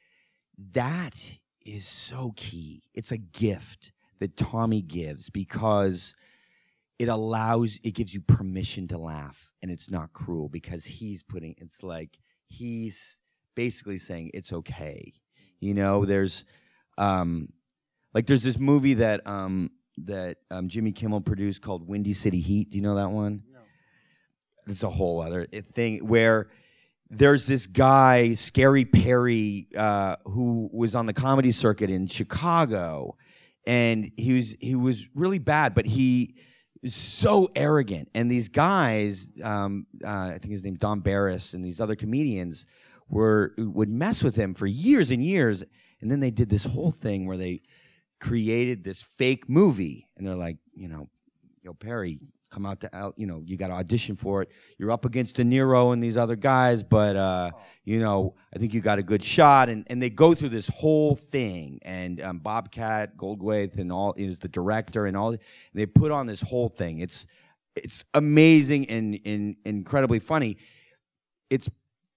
that 0.72 1.38
is 1.64 1.86
so 1.86 2.34
key. 2.36 2.82
It's 2.92 3.10
a 3.10 3.16
gift 3.16 3.92
that 4.18 4.36
Tommy 4.36 4.82
gives 4.82 5.30
because 5.30 6.14
it 6.98 7.08
allows 7.08 7.80
it 7.82 7.92
gives 7.92 8.12
you 8.12 8.20
permission 8.20 8.86
to 8.88 8.98
laugh 8.98 9.51
and 9.62 9.70
it's 9.70 9.90
not 9.90 10.12
cruel 10.12 10.48
because 10.48 10.84
he's 10.84 11.22
putting 11.22 11.54
it's 11.58 11.82
like 11.82 12.18
he's 12.46 13.18
basically 13.54 13.98
saying 13.98 14.30
it's 14.34 14.52
okay. 14.52 15.12
You 15.60 15.74
know, 15.74 16.04
there's 16.04 16.44
um 16.98 17.52
like 18.12 18.26
there's 18.26 18.42
this 18.42 18.58
movie 18.58 18.94
that 18.94 19.26
um 19.26 19.70
that 19.98 20.38
um, 20.50 20.68
Jimmy 20.68 20.92
Kimmel 20.92 21.20
produced 21.20 21.62
called 21.62 21.86
Windy 21.86 22.12
City 22.12 22.40
Heat. 22.40 22.70
Do 22.70 22.78
you 22.78 22.82
know 22.82 22.96
that 22.96 23.10
one? 23.10 23.42
No. 23.52 23.60
It's 24.66 24.82
a 24.82 24.90
whole 24.90 25.20
other 25.20 25.46
eh, 25.52 25.62
thing 25.74 26.06
where 26.06 26.48
there's 27.10 27.46
this 27.46 27.66
guy, 27.66 28.32
Scary 28.34 28.86
Perry, 28.86 29.68
uh, 29.76 30.16
who 30.24 30.70
was 30.72 30.94
on 30.94 31.06
the 31.06 31.12
comedy 31.12 31.52
circuit 31.52 31.90
in 31.90 32.06
Chicago, 32.06 33.16
and 33.66 34.10
he 34.16 34.32
was 34.32 34.56
he 34.60 34.74
was 34.74 35.06
really 35.14 35.38
bad, 35.38 35.74
but 35.74 35.84
he 35.84 36.36
is 36.82 36.94
so 36.94 37.48
arrogant. 37.54 38.08
And 38.14 38.30
these 38.30 38.48
guys, 38.48 39.30
um, 39.42 39.86
uh, 40.04 40.32
I 40.34 40.38
think 40.38 40.50
his 40.52 40.64
name 40.64 40.74
Don 40.74 41.00
Barris, 41.00 41.54
and 41.54 41.64
these 41.64 41.80
other 41.80 41.96
comedians 41.96 42.66
were 43.08 43.54
would 43.58 43.90
mess 43.90 44.22
with 44.22 44.36
him 44.36 44.54
for 44.54 44.66
years 44.66 45.10
and 45.10 45.24
years, 45.24 45.62
and 46.00 46.10
then 46.10 46.20
they 46.20 46.30
did 46.30 46.48
this 46.48 46.64
whole 46.64 46.90
thing 46.90 47.26
where 47.26 47.36
they 47.36 47.62
created 48.20 48.84
this 48.84 49.02
fake 49.02 49.48
movie, 49.48 50.08
and 50.16 50.26
they're 50.26 50.34
like, 50.34 50.58
you 50.74 50.88
know, 50.88 51.08
yo 51.62 51.74
Perry, 51.74 52.20
come 52.52 52.66
out 52.66 52.80
to 52.80 53.12
you 53.16 53.26
know 53.26 53.42
you 53.44 53.56
got 53.56 53.68
to 53.68 53.72
audition 53.72 54.14
for 54.14 54.42
it. 54.42 54.50
You're 54.78 54.92
up 54.92 55.04
against 55.04 55.36
de 55.36 55.42
niro 55.42 55.92
and 55.92 56.02
these 56.02 56.16
other 56.16 56.36
guys 56.36 56.82
but 56.82 57.16
uh, 57.16 57.50
you 57.84 57.98
know 57.98 58.34
i 58.54 58.58
think 58.58 58.74
you 58.74 58.80
got 58.80 58.98
a 58.98 59.02
good 59.02 59.24
shot 59.24 59.68
and, 59.68 59.86
and 59.88 60.00
they 60.00 60.10
go 60.10 60.34
through 60.34 60.50
this 60.50 60.68
whole 60.68 61.16
thing 61.16 61.80
and 61.82 62.20
um, 62.20 62.38
bobcat 62.38 63.16
goldthwait 63.16 63.76
and 63.78 63.90
all 63.90 64.14
is 64.16 64.38
the 64.38 64.48
director 64.48 65.06
and 65.06 65.16
all 65.16 65.30
and 65.30 65.40
they 65.74 65.86
put 65.86 66.12
on 66.12 66.26
this 66.26 66.42
whole 66.42 66.68
thing. 66.68 67.00
It's 67.00 67.26
it's 67.74 68.04
amazing 68.12 68.90
and, 68.90 69.18
and 69.24 69.56
incredibly 69.64 70.18
funny. 70.18 70.58
Its 71.48 71.70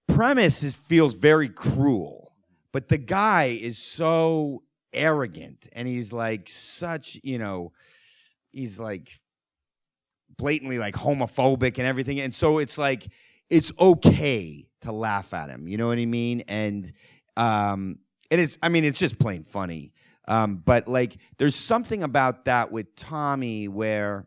premise 0.06 0.62
is, 0.62 0.74
feels 0.74 1.14
very 1.14 1.48
cruel 1.48 2.26
but 2.72 2.88
the 2.88 2.98
guy 2.98 3.58
is 3.58 3.78
so 3.78 4.62
arrogant 4.92 5.66
and 5.72 5.88
he's 5.88 6.12
like 6.12 6.48
such 6.48 7.18
you 7.22 7.38
know 7.38 7.72
he's 8.52 8.78
like 8.78 9.10
blatantly 10.38 10.78
like 10.78 10.94
homophobic 10.94 11.78
and 11.78 11.86
everything. 11.86 12.20
And 12.20 12.34
so 12.34 12.58
it's 12.58 12.78
like 12.78 13.08
it's 13.50 13.72
okay 13.78 14.66
to 14.82 14.92
laugh 14.92 15.32
at 15.34 15.48
him. 15.48 15.68
You 15.68 15.76
know 15.76 15.86
what 15.86 15.98
I 15.98 16.06
mean? 16.06 16.42
And 16.48 16.92
um 17.36 17.98
and 18.30 18.40
it's 18.40 18.58
I 18.62 18.68
mean 18.68 18.84
it's 18.84 18.98
just 18.98 19.18
plain 19.18 19.44
funny. 19.44 19.92
Um 20.28 20.56
but 20.56 20.88
like 20.88 21.16
there's 21.38 21.54
something 21.54 22.02
about 22.02 22.46
that 22.46 22.72
with 22.72 22.94
Tommy 22.96 23.68
where 23.68 24.26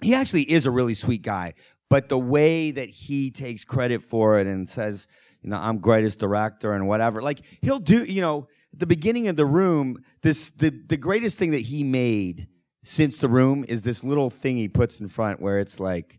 he 0.00 0.14
actually 0.14 0.42
is 0.42 0.66
a 0.66 0.70
really 0.70 0.94
sweet 0.94 1.22
guy, 1.22 1.54
but 1.90 2.08
the 2.08 2.18
way 2.18 2.70
that 2.70 2.88
he 2.88 3.30
takes 3.30 3.64
credit 3.64 4.02
for 4.02 4.38
it 4.38 4.46
and 4.46 4.68
says, 4.68 5.08
you 5.42 5.50
know, 5.50 5.56
I'm 5.56 5.78
greatest 5.78 6.18
director 6.18 6.72
and 6.72 6.86
whatever. 6.86 7.20
Like 7.20 7.40
he'll 7.62 7.80
do, 7.80 8.04
you 8.04 8.20
know, 8.20 8.48
at 8.72 8.78
the 8.78 8.86
beginning 8.86 9.28
of 9.28 9.36
the 9.36 9.46
room, 9.46 10.02
this 10.22 10.50
the 10.50 10.70
the 10.70 10.96
greatest 10.96 11.38
thing 11.38 11.52
that 11.52 11.60
he 11.60 11.82
made 11.82 12.48
since 12.88 13.18
the 13.18 13.28
room 13.28 13.66
is 13.68 13.82
this 13.82 14.02
little 14.02 14.30
thing 14.30 14.56
he 14.56 14.66
puts 14.66 14.98
in 14.98 15.08
front 15.08 15.42
where 15.42 15.60
it's 15.60 15.78
like 15.78 16.18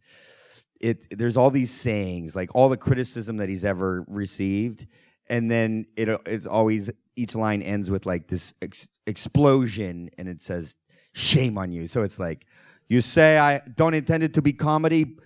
it 0.80 1.18
there's 1.18 1.36
all 1.36 1.50
these 1.50 1.72
sayings 1.72 2.36
like 2.36 2.54
all 2.54 2.70
the 2.70 2.78
criticism 2.78 3.38
that 3.38 3.50
he's 3.50 3.66
ever 3.66 4.06
received. 4.08 4.86
And 5.32 5.50
then 5.50 5.88
it 5.98 6.10
it's 6.28 6.46
always 6.46 6.92
each 7.16 7.34
line 7.34 7.64
ends 7.64 7.90
with 7.90 8.06
like 8.06 8.28
this 8.28 8.54
ex- 8.62 8.88
explosion 9.08 10.12
and 10.20 10.30
it 10.30 10.42
says 10.42 10.76
shame 11.14 11.58
on 11.58 11.72
you. 11.72 11.88
So 11.88 12.04
it's 12.04 12.20
like 12.20 12.46
you 12.88 13.02
say 13.02 13.40
i 13.40 13.62
don't 13.76 13.96
intend 13.96 14.22
it 14.22 14.36
to 14.36 14.42
be 14.44 14.54
comedy? 14.54 15.18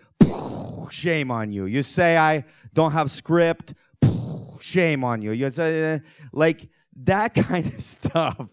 Shame 0.91 1.29
on 1.29 1.51
you. 1.51 1.65
You 1.65 1.84
say 1.84 2.15
i 2.15 2.45
don't 2.73 2.93
have 2.93 3.12
script? 3.12 3.73
Shame 4.62 5.03
on 5.03 5.21
you. 5.21 5.32
You 5.32 5.51
say 5.51 5.99
like 6.32 6.69
that 7.03 7.34
kind 7.49 7.65
of 7.65 7.82
stuff. 7.84 8.47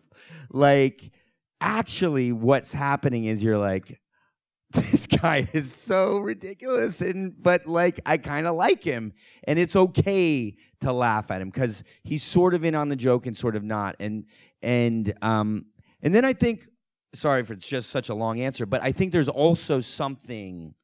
Like 0.52 1.12
actually 1.60 2.32
what's 2.32 2.72
happening 2.72 3.24
is 3.24 3.42
you're 3.42 3.58
like 3.58 4.00
this 4.70 5.06
guy 5.06 5.48
is 5.52 5.74
so 5.74 6.18
ridiculous 6.18 7.00
and 7.00 7.34
but 7.42 7.66
like 7.66 8.00
I 8.06 8.18
kind 8.18 8.46
of 8.46 8.54
like 8.54 8.84
him 8.84 9.12
and 9.44 9.58
it's 9.58 9.74
okay 9.74 10.56
to 10.80 10.92
laugh 10.92 11.30
at 11.30 11.42
him 11.42 11.50
cuz 11.50 11.82
he's 12.04 12.22
sort 12.22 12.54
of 12.54 12.64
in 12.64 12.74
on 12.74 12.88
the 12.88 12.96
joke 12.96 13.26
and 13.26 13.36
sort 13.36 13.56
of 13.56 13.64
not 13.64 13.96
and 13.98 14.26
and 14.62 15.12
um 15.22 15.66
and 16.02 16.14
then 16.14 16.24
I 16.24 16.32
think 16.32 16.68
sorry 17.14 17.42
for 17.42 17.54
it's 17.54 17.66
just 17.66 17.90
such 17.90 18.08
a 18.08 18.14
long 18.14 18.40
answer 18.40 18.64
but 18.64 18.82
I 18.82 18.92
think 18.92 19.10
there's 19.10 19.28
also 19.28 19.80
something 19.80 20.74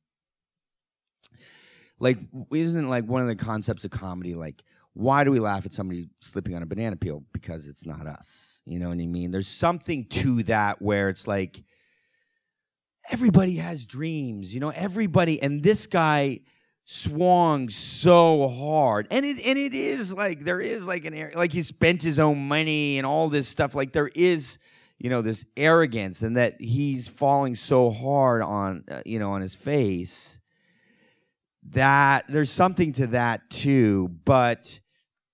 like 2.00 2.18
isn't 2.52 2.88
like 2.88 3.04
one 3.04 3.22
of 3.22 3.28
the 3.28 3.36
concepts 3.36 3.84
of 3.84 3.92
comedy 3.92 4.34
like 4.34 4.64
why 4.94 5.22
do 5.24 5.30
we 5.30 5.38
laugh 5.38 5.66
at 5.66 5.74
somebody 5.74 6.08
slipping 6.20 6.56
on 6.56 6.62
a 6.62 6.66
banana 6.66 6.96
peel? 6.96 7.22
Because 7.34 7.66
it's 7.66 7.84
not 7.84 8.06
us 8.06 8.55
you 8.66 8.78
know 8.80 8.88
what 8.88 8.98
I 8.98 9.06
mean? 9.06 9.30
There's 9.30 9.48
something 9.48 10.04
to 10.06 10.42
that 10.44 10.82
where 10.82 11.08
it's 11.08 11.26
like 11.26 11.62
everybody 13.10 13.56
has 13.56 13.86
dreams, 13.86 14.52
you 14.52 14.60
know, 14.60 14.70
everybody 14.70 15.40
and 15.40 15.62
this 15.62 15.86
guy 15.86 16.40
swung 16.84 17.68
so 17.68 18.48
hard. 18.48 19.06
And 19.10 19.24
it 19.24 19.44
and 19.46 19.56
it 19.58 19.72
is 19.72 20.12
like 20.12 20.44
there 20.44 20.60
is 20.60 20.84
like 20.84 21.04
an 21.04 21.14
area 21.14 21.36
like 21.36 21.52
he 21.52 21.62
spent 21.62 22.02
his 22.02 22.18
own 22.18 22.48
money 22.48 22.98
and 22.98 23.06
all 23.06 23.28
this 23.28 23.46
stuff 23.46 23.74
like 23.74 23.92
there 23.92 24.10
is 24.14 24.58
you 24.98 25.10
know 25.10 25.22
this 25.22 25.44
arrogance 25.56 26.22
and 26.22 26.36
that 26.36 26.60
he's 26.60 27.06
falling 27.08 27.54
so 27.54 27.90
hard 27.90 28.42
on 28.42 28.84
uh, 28.90 29.02
you 29.04 29.18
know 29.18 29.32
on 29.32 29.40
his 29.40 29.54
face 29.54 30.38
that 31.70 32.24
there's 32.28 32.50
something 32.50 32.92
to 32.92 33.08
that 33.08 33.48
too 33.50 34.08
but 34.24 34.80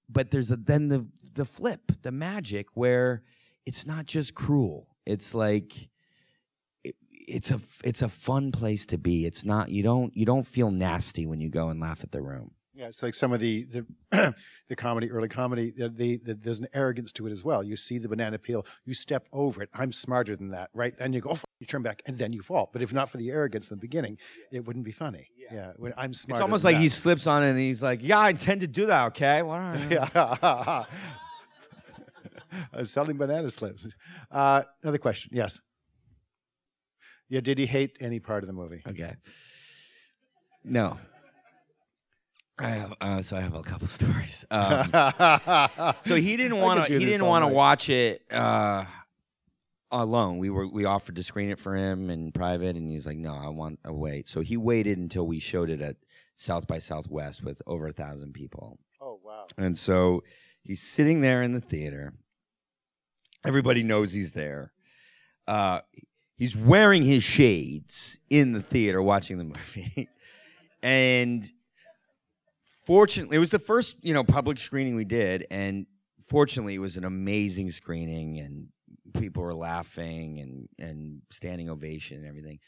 but 0.09 0.31
there's 0.31 0.51
a 0.51 0.57
then 0.57 0.89
the 0.89 1.07
the 1.35 1.45
flip, 1.45 1.93
the 2.03 2.13
magic, 2.13 2.67
where 2.75 3.23
it's 3.67 3.87
not 3.87 4.07
just 4.07 4.35
cruel. 4.35 4.89
It's 5.07 5.35
like 5.35 5.89
it, 6.85 6.97
it's 7.11 7.51
a 7.51 7.61
it's 7.85 8.03
a 8.03 8.09
fun 8.09 8.53
place 8.53 8.87
to 8.87 8.99
be. 8.99 9.27
It's 9.27 9.45
not 9.45 9.69
you 9.69 9.83
don't 9.83 10.17
you 10.17 10.27
don't 10.27 10.47
feel 10.47 10.71
nasty 10.71 11.27
when 11.27 11.41
you 11.41 11.49
go 11.49 11.69
and 11.69 11.81
laugh 11.81 12.03
at 12.03 12.13
the 12.13 12.23
room. 12.23 12.53
Yeah, 12.75 12.87
it's 12.87 13.03
like 13.03 13.15
some 13.15 13.33
of 13.33 13.41
the 13.41 13.65
the, 13.65 14.35
the 14.69 14.77
comedy, 14.77 15.11
early 15.11 15.29
comedy. 15.29 15.73
The, 15.77 15.91
the, 15.91 16.17
the, 16.25 16.35
there's 16.35 16.59
an 16.59 16.69
arrogance 16.73 17.13
to 17.13 17.27
it 17.27 17.31
as 17.31 17.45
well. 17.45 17.63
You 17.63 17.77
see 17.77 17.99
the 17.99 18.09
banana 18.09 18.39
peel, 18.39 18.67
you 18.87 18.95
step 18.95 19.29
over 19.33 19.63
it. 19.63 19.69
I'm 19.75 19.93
smarter 19.93 20.37
than 20.37 20.51
that, 20.51 20.71
right? 20.73 20.95
And 20.99 21.15
you 21.15 21.21
go, 21.21 21.31
oh, 21.33 21.39
you 21.61 21.67
turn 21.67 21.83
back, 21.83 22.01
and 22.07 22.19
then 22.19 22.33
you 22.33 22.41
fall. 22.41 22.71
But 22.73 22.81
if 22.81 22.93
not 22.93 23.11
for 23.11 23.19
the 23.19 23.31
arrogance 23.31 23.71
in 23.71 23.77
the 23.77 23.81
beginning, 23.81 24.17
it 24.51 24.65
wouldn't 24.65 24.87
be 24.87 24.91
funny. 24.91 25.29
Yeah, 25.53 25.73
yeah 25.83 25.91
I'm 25.97 26.13
smart. 26.13 26.39
It's 26.39 26.43
almost 26.43 26.65
like 26.65 26.77
that. 26.77 26.83
he 26.83 26.89
slips 26.89 27.27
on 27.27 27.43
it, 27.43 27.51
and 27.51 27.59
he's 27.59 27.83
like, 27.83 28.01
"Yeah, 28.03 28.19
I 28.19 28.31
intend 28.31 28.63
to 28.63 28.67
do 28.67 28.87
that. 28.87 29.07
Okay, 29.09 29.43
well, 29.43 29.77
yeah." 29.91 30.85
selling 32.83 33.17
banana 33.17 33.51
slips. 33.51 33.89
Uh, 34.31 34.63
another 34.83 34.99
question. 34.99 35.31
Yes. 35.35 35.61
Yeah. 37.29 37.41
Did 37.41 37.59
he 37.59 37.67
hate 37.67 37.97
any 38.01 38.21
part 38.21 38.43
of 38.43 38.47
the 38.47 38.53
movie? 38.53 38.83
Okay. 38.87 39.15
No. 40.65 40.99
I 42.59 42.69
have, 42.69 42.95
uh, 43.01 43.23
so 43.23 43.37
I 43.37 43.41
have 43.41 43.55
a 43.55 43.63
couple 43.63 43.87
stories. 43.99 44.45
Um, 44.51 44.91
so 46.05 46.15
he 46.15 46.37
didn't 46.37 46.59
want 46.61 46.87
to. 46.87 46.99
He 46.99 47.05
didn't 47.05 47.27
want 47.27 47.45
to 47.45 47.49
watch 47.49 47.89
it 47.89 48.23
uh, 48.31 48.85
alone. 49.93 50.39
We 50.39 50.51
were 50.51 50.67
we 50.67 50.85
offered 50.85 51.17
to 51.17 51.23
screen 51.23 51.51
it 51.51 51.61
for 51.61 51.77
him 51.77 52.11
in 52.11 52.33
private, 52.33 52.77
and 52.77 52.91
he's 52.91 53.07
like, 53.07 53.19
"No, 53.19 53.35
I 53.35 53.49
want 53.49 53.79
to 53.85 53.93
wait." 53.93 54.29
So 54.29 54.41
he 54.41 54.57
waited 54.57 54.99
until 54.99 55.27
we 55.27 55.39
showed 55.39 55.71
it 55.71 55.81
at 55.81 55.97
South 56.35 56.67
by 56.67 56.79
Southwest 56.79 57.45
with 57.45 57.61
over 57.67 57.87
a 57.87 57.93
thousand 57.93 58.33
people. 58.33 58.79
Oh 59.01 59.21
wow! 59.25 59.47
And 59.59 59.77
so 59.77 60.23
he's 60.63 60.83
sitting 60.83 61.21
there 61.21 61.43
in 61.43 61.53
the 61.53 61.61
theater, 61.61 62.15
Everybody 63.45 63.83
knows 63.83 64.13
he's 64.13 64.33
there. 64.33 64.73
uh, 65.49 65.81
he's 66.37 66.57
wearing 66.57 67.03
his 67.05 67.23
shades 67.23 68.19
in 68.31 68.53
the 68.53 68.63
theater 68.63 69.03
watching 69.03 69.39
the 69.39 69.45
movie, 69.77 70.09
and 70.83 71.51
fortunately, 72.87 73.37
it 73.37 73.41
was 73.41 73.51
the 73.51 73.59
first 73.59 73.97
you 74.03 74.15
know 74.15 74.25
public 74.25 74.59
screening 74.59 74.95
we 74.97 75.05
did, 75.05 75.47
and 75.51 75.87
fortunately, 76.29 76.75
it 76.77 76.81
was 76.81 76.97
an 76.97 77.05
amazing 77.05 77.71
screening, 77.71 78.39
and 78.39 78.69
people 79.13 79.43
were 79.43 79.55
laughing 79.55 80.41
and 80.41 80.69
and 80.79 81.23
standing 81.31 81.69
ovation 81.71 82.19
and 82.19 82.27
everything. 82.27 82.59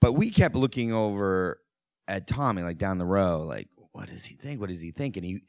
But 0.00 0.12
we 0.12 0.30
kept 0.30 0.54
looking 0.54 0.92
over 0.92 1.60
at 2.06 2.26
Tommy, 2.26 2.62
like 2.62 2.78
down 2.78 2.98
the 2.98 3.04
row, 3.04 3.42
like, 3.42 3.68
what 3.92 4.08
does 4.08 4.24
he 4.24 4.36
think? 4.36 4.60
What 4.60 4.70
does 4.70 4.80
he 4.80 4.92
think? 4.92 5.16
And 5.16 5.26
he 5.26 5.42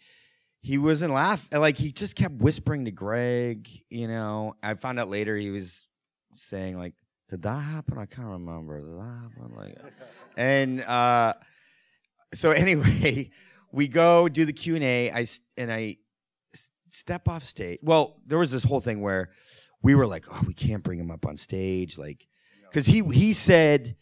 he 0.62 0.78
wasn't 0.78 1.14
laughing. 1.14 1.60
Like 1.60 1.78
he 1.78 1.91
just 1.91 2.16
kept 2.16 2.36
whispering 2.36 2.86
to 2.86 2.91
Greg. 2.91 3.70
You 3.89 4.07
know, 4.07 4.55
I 4.62 4.74
found 4.74 4.99
out 4.99 5.07
later 5.07 5.36
he 5.38 5.51
was 5.51 5.88
saying 6.36 6.78
like, 6.78 6.93
"Did 7.30 7.43
that 7.43 7.60
happen? 7.60 7.97
I 7.97 8.05
can't 8.05 8.28
remember. 8.28 8.80
Did 8.80 8.97
that 8.97 9.20
happen?" 9.22 9.55
Like, 9.55 9.78
and 10.38 10.82
uh, 10.82 11.34
so 12.34 12.51
anyway, 12.66 13.30
we 13.72 13.88
go 13.88 14.28
do 14.28 14.45
the 14.45 14.53
Q 14.53 14.76
and 14.76 14.84
A. 14.84 15.12
I 15.12 15.26
and 15.57 15.72
I 15.72 15.97
step 16.88 17.28
off 17.28 17.43
stage. 17.43 17.80
Well, 17.82 18.18
there 18.26 18.38
was 18.39 18.51
this 18.51 18.64
whole 18.64 18.82
thing 18.82 19.01
where 19.01 19.30
we 19.82 19.96
were 19.96 20.08
like, 20.08 20.26
"Oh, 20.32 20.44
we 20.48 20.54
can't 20.54 20.84
bring 20.84 21.00
him 21.00 21.12
up 21.12 21.26
on 21.26 21.38
stage," 21.38 21.98
like, 21.98 22.28
because 22.70 22.86
he 22.86 23.02
he 23.02 23.34
said 23.34 23.96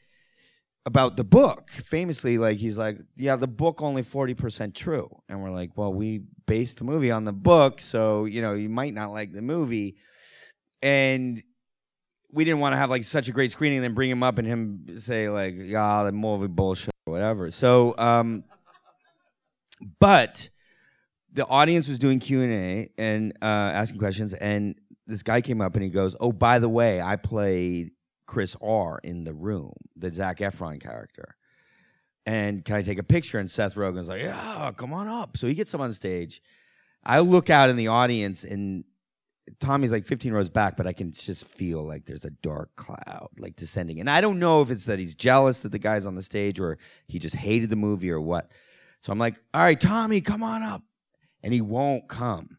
about 0.87 1.17
the 1.17 1.23
book 1.23 1.69
famously 1.69 2.37
like 2.37 2.57
he's 2.57 2.77
like 2.77 2.97
yeah 3.17 3.35
the 3.35 3.45
book 3.45 3.81
only 3.81 4.01
40% 4.01 4.73
true. 4.73 5.09
And 5.27 5.43
we're 5.43 5.51
like 5.51 5.71
well 5.75 5.93
we 5.93 6.21
based 6.45 6.77
the 6.77 6.85
movie 6.85 7.11
on 7.11 7.25
the 7.25 7.33
book 7.33 7.81
so 7.81 8.23
you 8.23 8.41
know 8.41 8.53
you 8.53 8.69
might 8.69 8.93
not 8.93 9.11
like 9.11 9.33
the 9.33 9.41
movie. 9.41 9.97
And 10.81 11.43
we 12.31 12.45
didn't 12.45 12.61
want 12.61 12.71
to 12.71 12.77
have 12.77 12.89
like 12.89 13.03
such 13.03 13.27
a 13.27 13.33
great 13.33 13.51
screening 13.51 13.79
and 13.79 13.83
then 13.83 13.93
bring 13.95 14.09
him 14.09 14.23
up 14.23 14.37
and 14.37 14.47
him 14.47 14.99
say 14.99 15.27
like 15.27 15.55
yeah 15.57 16.03
the 16.03 16.13
movie 16.13 16.47
bullshit 16.47 16.93
or 17.05 17.11
whatever. 17.11 17.51
So 17.51 17.93
um 17.97 18.45
but 19.99 20.49
the 21.33 21.45
audience 21.47 21.89
was 21.89 21.99
doing 21.99 22.19
q&a 22.19 22.89
and 22.97 23.33
uh, 23.41 23.45
asking 23.45 23.99
questions 23.99 24.33
and 24.33 24.75
this 25.07 25.23
guy 25.23 25.41
came 25.41 25.61
up 25.61 25.73
and 25.75 25.83
he 25.83 25.89
goes 25.89 26.15
oh 26.19 26.31
by 26.31 26.59
the 26.59 26.69
way 26.69 27.01
i 27.01 27.15
played 27.15 27.91
Chris 28.27 28.55
R 28.61 28.99
in 29.03 29.23
the 29.23 29.33
room, 29.33 29.73
the 29.95 30.13
Zac 30.13 30.39
Efron 30.39 30.79
character. 30.79 31.35
And 32.25 32.63
can 32.63 32.75
I 32.75 32.81
take 32.81 32.99
a 32.99 33.03
picture? 33.03 33.39
And 33.39 33.49
Seth 33.49 33.75
Rogen's 33.75 34.09
like, 34.09 34.21
yeah, 34.21 34.71
come 34.75 34.93
on 34.93 35.07
up. 35.07 35.37
So 35.37 35.47
he 35.47 35.55
gets 35.55 35.73
him 35.73 35.81
on 35.81 35.93
stage. 35.93 36.41
I 37.03 37.19
look 37.19 37.49
out 37.49 37.69
in 37.69 37.77
the 37.77 37.87
audience 37.87 38.43
and 38.43 38.83
Tommy's 39.61 39.93
like 39.93 40.05
15 40.05 40.33
rows 40.33 40.49
back, 40.49 40.75
but 40.75 40.85
I 40.85 40.91
can 40.91 41.13
just 41.13 41.45
feel 41.45 41.83
like 41.83 42.05
there's 42.05 42.25
a 42.25 42.29
dark 42.29 42.75
cloud 42.75 43.29
like 43.39 43.55
descending. 43.55 44.01
And 44.01 44.09
I 44.09 44.19
don't 44.19 44.39
know 44.39 44.61
if 44.61 44.69
it's 44.69 44.85
that 44.85 44.99
he's 44.99 45.15
jealous 45.15 45.61
that 45.61 45.71
the 45.71 45.79
guy's 45.79 46.05
on 46.05 46.15
the 46.15 46.21
stage 46.21 46.59
or 46.59 46.77
he 47.07 47.17
just 47.17 47.35
hated 47.35 47.69
the 47.69 47.77
movie 47.77 48.11
or 48.11 48.19
what. 48.19 48.51
So 48.99 49.13
I'm 49.13 49.19
like, 49.19 49.35
all 49.53 49.61
right, 49.61 49.79
Tommy, 49.79 50.19
come 50.19 50.43
on 50.43 50.63
up. 50.63 50.83
And 51.41 51.53
he 51.53 51.61
won't 51.61 52.09
come. 52.09 52.57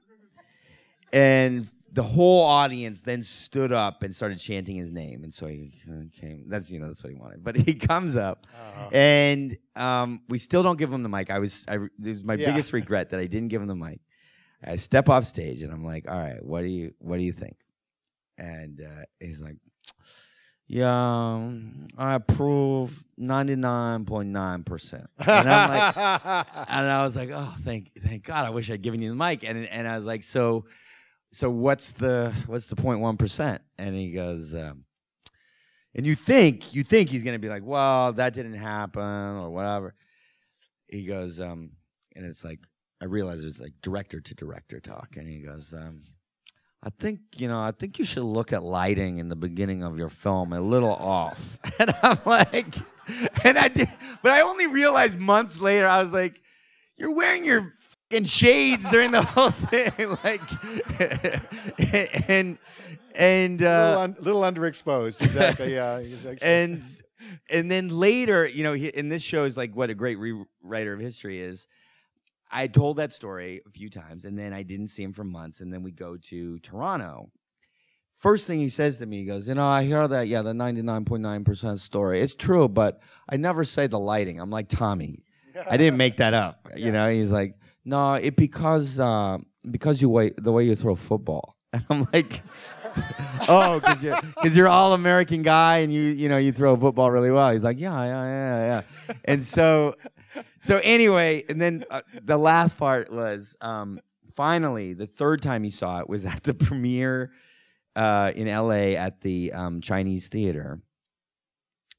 And 1.13 1.69
the 1.93 2.03
whole 2.03 2.43
audience 2.43 3.01
then 3.01 3.23
stood 3.23 3.73
up 3.73 4.03
and 4.03 4.15
started 4.15 4.39
chanting 4.39 4.77
his 4.77 4.91
name, 4.93 5.25
and 5.25 5.33
so 5.33 5.47
he 5.47 5.73
came. 6.21 6.45
That's 6.49 6.71
you 6.71 6.79
know 6.81 6.87
that's 6.89 7.03
what 7.03 7.13
he 7.13 7.19
wanted. 7.19 7.43
But 7.43 7.57
he 7.67 7.75
comes 7.75 8.15
up, 8.17 8.47
and 8.93 9.57
um, 9.77 10.21
we 10.29 10.39
still 10.39 10.63
don't 10.63 10.79
give 10.79 10.93
him 10.93 11.03
the 11.03 11.09
mic. 11.09 11.31
I 11.31 11.39
was 11.39 11.65
I, 11.69 11.77
it 11.77 11.91
was 12.05 12.25
my 12.25 12.35
Yeah. 12.35 12.51
biggest 12.51 12.73
regret 12.73 13.11
that 13.11 13.21
I 13.21 13.27
didn't 13.27 13.49
give 13.49 13.63
him 13.63 13.69
the 13.69 13.75
mic. 13.77 14.01
I 14.65 14.77
step 14.77 15.09
off 15.09 15.25
stage 15.25 15.63
and 15.63 15.73
I'm 15.73 15.85
like, 15.85 16.11
all 16.11 16.19
right, 16.19 16.45
what 16.45 16.63
do 16.63 16.67
you 16.69 16.93
what 16.99 17.17
do 17.19 17.23
you 17.23 17.33
think? 17.33 17.57
And 18.37 18.81
uh, 18.81 19.05
he's 19.21 19.41
like, 19.41 19.57
yeah, 20.67 21.35
um, 21.35 21.89
I 21.97 22.15
approve 22.15 23.03
ninety 23.17 23.57
nine 23.57 24.05
point 24.05 24.29
nine 24.29 24.65
percent. 24.65 25.07
And 25.19 25.49
I'm 25.49 25.69
like, 25.69 25.97
and 26.69 26.91
I 26.91 27.03
was 27.05 27.17
like, 27.17 27.31
oh, 27.33 27.55
thank 27.65 27.93
thank 28.05 28.25
God. 28.25 28.47
I 28.47 28.51
wish 28.51 28.71
I'd 28.71 28.83
given 28.83 29.01
you 29.01 29.09
the 29.11 29.15
mic. 29.17 29.45
And 29.45 29.67
and 29.67 29.89
I 29.89 29.97
was 29.97 30.05
like, 30.05 30.23
so 30.25 30.67
so 31.33 31.51
what's 31.51 31.93
the 31.93 32.35
what's 32.47 32.67
the 32.67 32.77
point 32.77 33.01
one 33.01 33.17
percent? 33.17 33.63
And 33.79 33.95
he 33.95 34.13
goes, 34.13 34.55
um, 34.55 34.85
and 35.95 36.07
you 36.07 36.15
think 36.15 36.75
you 36.75 36.83
think 36.83 37.11
he's 37.11 37.23
gonna 37.23 37.39
be 37.39 37.49
like, 37.49 37.65
well, 37.65 38.13
that 38.15 38.35
didn't 38.35 38.55
happen 38.55 39.03
or 39.03 39.51
whatever. 39.51 39.95
He 40.89 41.05
goes, 41.05 41.41
um, 41.41 41.73
and 42.17 42.25
it's 42.25 42.45
like 42.45 42.61
I 43.01 43.05
realize 43.05 43.45
it's 43.45 43.61
like 43.61 43.75
director 43.83 44.21
to 44.21 44.35
director 44.35 44.81
talk, 44.81 45.17
and 45.17 45.29
he 45.29 45.41
goes, 45.41 45.75
um, 45.75 46.03
I 46.83 46.91
think 46.91 47.21
you 47.37 47.49
know, 47.49 47.61
I 47.61 47.73
think 47.73 47.99
you 47.99 48.05
should 48.05 48.25
look 48.25 48.53
at 48.53 48.63
lighting 48.63 49.19
in 49.19 49.29
the 49.29 49.37
beginning 49.37 49.83
of 49.83 49.99
your 49.99 50.09
film 50.09 50.53
a 50.53 50.61
little 50.61 50.95
off. 50.95 51.59
And 51.79 51.95
I'm 52.03 52.19
like, 52.25 52.75
and 53.45 53.57
I 53.57 53.69
did, 53.69 53.89
but 54.23 54.33
I 54.33 54.41
only 54.41 54.67
realized 54.67 55.19
months 55.19 55.61
later. 55.61 55.87
I 55.87 56.03
was 56.03 56.13
like, 56.13 56.41
you're 56.97 57.15
wearing 57.15 57.45
your 57.45 57.73
fucking 58.11 58.25
shades 58.25 58.89
during 58.91 59.11
the 59.11 59.23
whole 59.27 59.51
thing, 59.51 60.17
like, 60.25 60.43
and 62.29 62.59
and 63.15 63.63
uh, 63.63 63.89
little, 63.89 64.03
un- 64.03 64.17
little 64.21 64.43
underexposed, 64.43 65.23
exactly. 65.23 65.75
Yeah, 65.75 65.97
exactly. 65.99 66.47
and 66.47 66.83
and 67.51 67.71
then 67.71 67.89
later, 67.89 68.47
you 68.47 68.65
know, 68.65 68.73
he, 68.73 68.95
and 68.95 69.11
this 69.11 69.23
shows 69.23 69.57
like 69.57 69.75
what 69.75 69.91
a 69.91 69.95
great 69.95 70.19
rewriter 70.19 70.95
of 70.95 71.01
history 71.01 71.41
is. 71.41 71.67
I 72.51 72.67
told 72.67 72.97
that 72.97 73.13
story 73.13 73.61
a 73.67 73.71
few 73.71 73.91
times, 73.91 74.25
and 74.25 74.39
then 74.39 74.55
I 74.55 74.63
didn't 74.63 74.89
see 74.89 75.03
him 75.03 75.13
for 75.13 75.25
months, 75.25 75.61
and 75.61 75.73
then 75.73 75.83
we 75.83 75.91
go 75.91 76.17
to 76.17 76.59
Toronto. 76.61 77.31
First 78.17 78.47
thing 78.47 78.59
he 78.59 78.71
says 78.71 78.97
to 78.99 79.07
me, 79.07 79.19
he 79.19 79.25
goes, 79.27 79.47
"You 79.47 79.55
know, 79.55 79.67
I 79.67 79.85
hear 79.85 80.09
that, 80.09 80.29
yeah, 80.29 80.43
the 80.43 80.55
ninety-nine 80.55 81.05
point 81.05 81.23
nine 81.23 81.45
percent 81.45 81.81
story. 81.81 82.23
It's 82.23 82.35
true, 82.35 82.67
but 82.67 83.01
I 83.29 83.37
never 83.37 83.65
say 83.65 83.87
the 83.87 83.99
lighting." 83.99 84.41
I'm 84.41 84.51
like, 84.51 84.69
Tommy, 84.69 85.25
I 85.71 85.77
didn't 85.77 85.99
make 85.99 86.17
that 86.17 86.33
up. 86.35 86.69
You 86.75 86.91
know, 86.91 87.09
he's 87.11 87.31
like, 87.31 87.55
"No, 87.89 88.15
it 88.15 88.37
because 88.37 89.01
uh, 89.01 89.39
because 89.69 90.01
you 90.03 90.09
the 90.37 90.53
way 90.53 90.65
you 90.65 90.75
throw 90.75 90.95
football." 90.95 91.57
And 91.71 91.85
I'm 91.91 92.07
like, 92.15 92.41
"Oh, 93.49 93.79
because 93.79 94.03
you're 94.03 94.19
you're 94.55 94.69
all 94.69 94.95
American 94.95 95.43
guy 95.43 95.79
and 95.79 95.93
you 95.93 96.01
you 96.01 96.29
know 96.29 96.39
you 96.39 96.53
throw 96.53 96.77
football 96.77 97.11
really 97.11 97.31
well." 97.31 97.53
He's 97.53 97.63
like, 97.63 97.79
"Yeah, 97.79 98.05
yeah, 98.05 98.25
yeah, 98.25 98.83
yeah." 99.09 99.15
and 99.27 99.45
so 99.45 99.95
so 100.61 100.81
anyway, 100.83 101.45
and 101.49 101.61
then 101.61 101.85
uh, 101.91 102.03
the 102.23 102.37
last 102.37 102.77
part 102.77 103.13
was 103.13 103.57
um, 103.61 104.01
finally 104.35 104.93
the 104.93 105.07
third 105.07 105.43
time 105.43 105.63
he 105.63 105.71
saw 105.71 106.01
it 106.01 106.09
was 106.09 106.25
at 106.25 106.43
the 106.43 106.55
premiere 106.67 107.33
uh, 107.97 108.33
in 108.35 108.49
L.A. 108.49 108.97
at 108.97 109.21
the 109.21 109.53
um, 109.53 109.81
Chinese 109.81 110.29
Theater. 110.29 110.81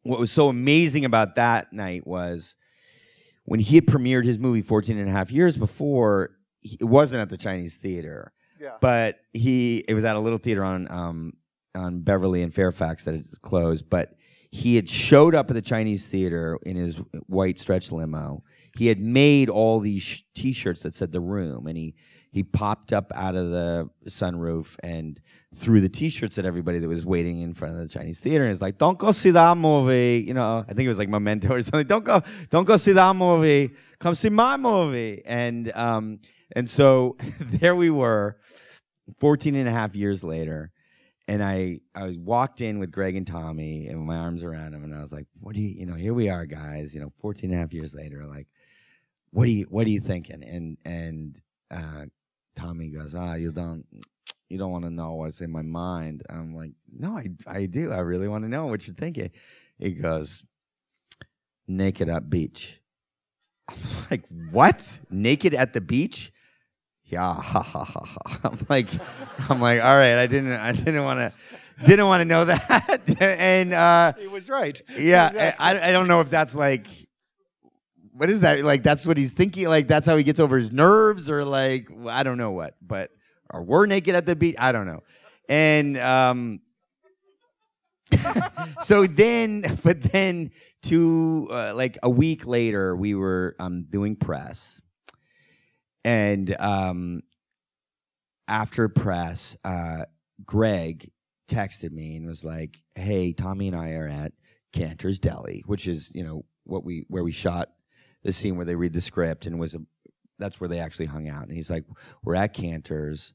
What 0.04 0.20
was 0.20 0.32
so 0.32 0.48
amazing 0.48 1.06
about 1.06 1.36
that 1.36 1.74
night 1.74 2.08
was 2.08 2.56
when 3.50 3.60
he 3.60 3.76
had 3.76 3.86
premiered 3.88 4.26
his 4.26 4.38
movie 4.38 4.62
14 4.62 4.98
and 4.98 5.08
a 5.10 5.12
half 5.12 5.32
years 5.32 5.58
before, 5.58 6.32
he- 6.62 6.78
it 6.80 6.84
wasn't 6.86 7.22
at 7.22 7.30
the 7.30 7.38
Chinese 7.38 7.78
Theater, 7.78 8.32
yeah. 8.60 8.76
but 8.80 9.18
he 9.34 9.78
it 9.88 9.94
was 9.94 10.04
at 10.04 10.16
a 10.16 10.20
little 10.20 10.38
theater 10.40 10.64
on 10.64 10.90
um, 10.92 11.34
on 11.76 12.02
Beverly 12.02 12.42
and 12.44 12.54
Fairfax 12.54 13.06
that 13.06 13.16
is 13.16 13.38
closed. 13.42 13.90
But 13.90 14.14
he 14.52 14.76
had 14.76 14.90
showed 14.90 15.36
up 15.36 15.50
at 15.50 15.54
the 15.54 15.62
Chinese 15.62 16.08
Theater 16.08 16.58
in 16.64 16.76
his 16.76 16.98
white 17.28 17.60
stretch 17.60 17.92
limo. 17.92 18.44
He 18.78 18.88
had 18.88 19.00
made 19.00 19.50
all 19.50 19.80
these 19.80 20.02
sh- 20.04 20.22
T-shirts 20.36 20.84
that 20.84 20.94
said 20.94 21.12
"The 21.12 21.20
Room," 21.20 21.68
and 21.68 21.78
he 21.78 21.96
he 22.32 22.44
popped 22.44 22.94
up 22.94 23.12
out 23.16 23.36
of 23.36 23.50
the 23.50 23.90
sunroof 24.08 24.76
and 24.84 25.20
threw 25.56 25.82
the 25.82 25.90
T-shirts 25.90 26.38
at 26.38 26.46
everybody 26.46 26.78
that 26.78 26.88
was 26.88 27.06
waiting 27.06 27.42
in 27.42 27.54
front 27.56 27.74
of 27.76 27.82
the 27.82 27.88
Chinese 27.88 28.20
theater. 28.20 28.44
And 28.44 28.54
he's 28.54 28.62
like, 28.62 28.78
"Don't 28.78 29.00
go 29.00 29.12
see 29.12 29.32
that 29.32 29.58
movie." 29.58 30.24
You 30.28 30.36
know, 30.36 30.64
I 30.68 30.74
think 30.74 30.86
it 30.86 30.90
was 30.90 31.00
like 31.00 31.10
Memento 31.10 31.56
or 31.56 31.62
something. 31.64 31.88
Don't 31.88 32.06
go, 32.06 32.22
don't 32.50 32.66
go 32.66 32.78
see 32.78 32.92
that 32.92 33.16
movie. 33.16 33.72
Come 34.00 34.14
see 34.16 34.30
my 34.30 34.58
movie. 34.58 35.24
And 35.26 35.72
um, 35.76 36.20
and 36.56 36.70
so 36.70 37.18
there 37.40 37.76
we 37.76 37.90
were, 37.90 38.38
14 39.20 39.56
and 39.56 39.68
a 39.68 39.72
half 39.72 39.96
years 39.96 40.24
later. 40.24 40.72
And 41.28 41.44
I, 41.44 41.80
I 41.94 42.08
was 42.08 42.18
walked 42.18 42.60
in 42.60 42.80
with 42.80 42.92
Greg 42.92 43.16
and 43.16 43.26
Tommy 43.26 43.88
and 43.88 44.00
my 44.02 44.18
arms 44.18 44.42
around 44.42 44.74
him, 44.74 44.84
and 44.84 44.96
I 44.96 45.00
was 45.02 45.12
like, 45.12 45.28
"What 45.42 45.54
do 45.54 45.62
you, 45.62 45.70
you 45.80 45.86
know? 45.86 45.94
Here 45.94 46.14
we 46.14 46.30
are, 46.30 46.46
guys. 46.46 46.94
You 46.94 47.02
know, 47.02 47.12
14 47.22 47.52
and 47.52 47.58
a 47.58 47.62
half 47.62 47.74
years 47.74 47.94
later. 47.94 48.26
Like, 48.26 48.48
what 49.30 49.46
do 49.46 49.52
you, 49.52 49.66
what 49.70 49.86
are 49.86 49.92
you 49.92 50.00
thinking?" 50.00 50.44
And 50.44 50.78
and 50.86 51.40
uh, 51.70 52.06
Tommy 52.60 52.90
goes, 52.90 53.16
"Ah, 53.16 53.36
you 53.36 53.52
don't, 53.52 53.86
you 54.50 54.58
don't 54.58 54.72
want 54.72 54.84
to 54.84 54.90
know 54.90 55.14
what's 55.16 55.42
in 55.42 55.52
my 55.52 55.62
mind." 55.62 56.24
I'm 56.30 56.54
like, 56.56 56.72
"No, 56.92 57.18
I, 57.18 57.30
I 57.48 57.66
do. 57.66 57.92
I 57.92 58.00
really 58.00 58.28
want 58.28 58.44
to 58.44 58.50
know 58.50 58.68
what 58.68 58.86
you're 58.86 58.96
thinking." 58.96 59.32
He 59.78 59.94
goes, 59.94 60.44
"Naked 61.68 62.10
at 62.10 62.30
beach." 62.30 62.82
I'm 63.70 63.78
like, 64.12 64.24
"What? 64.52 64.88
Naked 65.10 65.54
at 65.54 65.74
the 65.74 65.82
beach?" 65.82 66.32
Yeah, 67.06 67.34
ha 67.42 67.62
ha 67.64 67.84
ha 67.84 68.06
ha. 68.06 68.40
I'm 68.44 68.60
like, 68.70 68.88
I'm 69.50 69.60
like, 69.60 69.82
all 69.82 69.98
right. 69.98 70.14
I 70.20 70.28
didn't, 70.28 70.52
I 70.52 70.72
didn't 70.74 71.04
want 71.04 71.20
to, 71.20 71.34
didn't 71.86 72.06
want 72.06 72.22
to 72.22 72.26
know 72.26 72.46
that. 72.52 73.02
and 73.20 73.74
uh, 73.74 74.14
he 74.20 74.28
was 74.28 74.48
right. 74.48 74.80
yeah, 74.96 75.28
Exactly. 75.30 75.66
I, 75.66 75.90
I 75.90 75.92
don't 75.92 76.08
know 76.08 76.22
if 76.22 76.30
that's 76.30 76.54
like, 76.54 76.86
what 78.20 78.30
is 78.30 78.42
that? 78.42 78.66
Like, 78.66 78.84
that's 78.84 79.06
what 79.06 79.16
he's 79.16 79.32
thinking. 79.32 79.70
Like, 79.70 79.88
that's 79.88 80.06
how 80.06 80.18
he 80.18 80.26
gets 80.26 80.42
over 80.42 80.58
his 80.58 80.74
nerves, 80.74 81.30
or 81.30 81.46
like, 81.46 81.88
I 82.10 82.24
don't 82.24 82.38
know 82.38 82.52
what. 82.52 82.76
But 82.82 83.12
or 83.50 83.64
we're 83.64 83.86
naked 83.86 84.14
at 84.14 84.26
the 84.26 84.36
beach. 84.36 84.58
I 84.60 84.74
don't 84.74 84.86
know. 84.86 85.04
And 85.48 85.98
um, 85.98 86.60
so 88.82 89.06
then, 89.06 89.78
but 89.86 90.02
then, 90.02 90.52
to 90.84 91.48
uh, 91.50 91.72
like 91.74 91.98
a 92.04 92.10
week 92.10 92.46
later, 92.46 92.94
we 92.94 93.16
were 93.16 93.56
um, 93.58 93.86
doing 93.90 94.18
press, 94.18 94.82
and 96.04 96.54
um, 96.60 97.22
after 98.50 98.90
press, 98.90 99.56
uh, 99.64 100.04
Greg 100.46 101.10
texted 101.50 101.94
me 101.94 102.18
and 102.18 102.28
was 102.28 102.44
like, 102.44 102.84
"Hey, 102.96 103.32
Tommy 103.32 103.70
and 103.70 103.78
I 103.78 103.94
are 103.94 104.10
at 104.10 104.34
Canter's 104.74 105.20
Deli, 105.20 105.64
which 105.68 105.88
is 105.88 106.12
you 106.14 106.26
know 106.26 106.44
what 106.66 106.84
we 106.84 107.06
where 107.08 107.24
we 107.24 107.32
shot 107.32 107.70
the 108.24 108.34
scene 108.34 108.56
where 108.56 108.66
they 108.66 108.76
read 108.76 108.94
the 108.94 109.02
script 109.02 109.46
and 109.46 109.60
was 109.60 109.76
a 109.76 109.80
that's 110.38 110.60
where 110.60 110.68
they 110.68 110.80
actually 110.80 111.08
hung 111.08 111.28
out." 111.28 111.44
And 111.44 111.52
he's 111.52 111.70
like, 111.70 111.86
"We're 112.24 112.36
at 112.36 112.54
Canter's." 112.54 113.34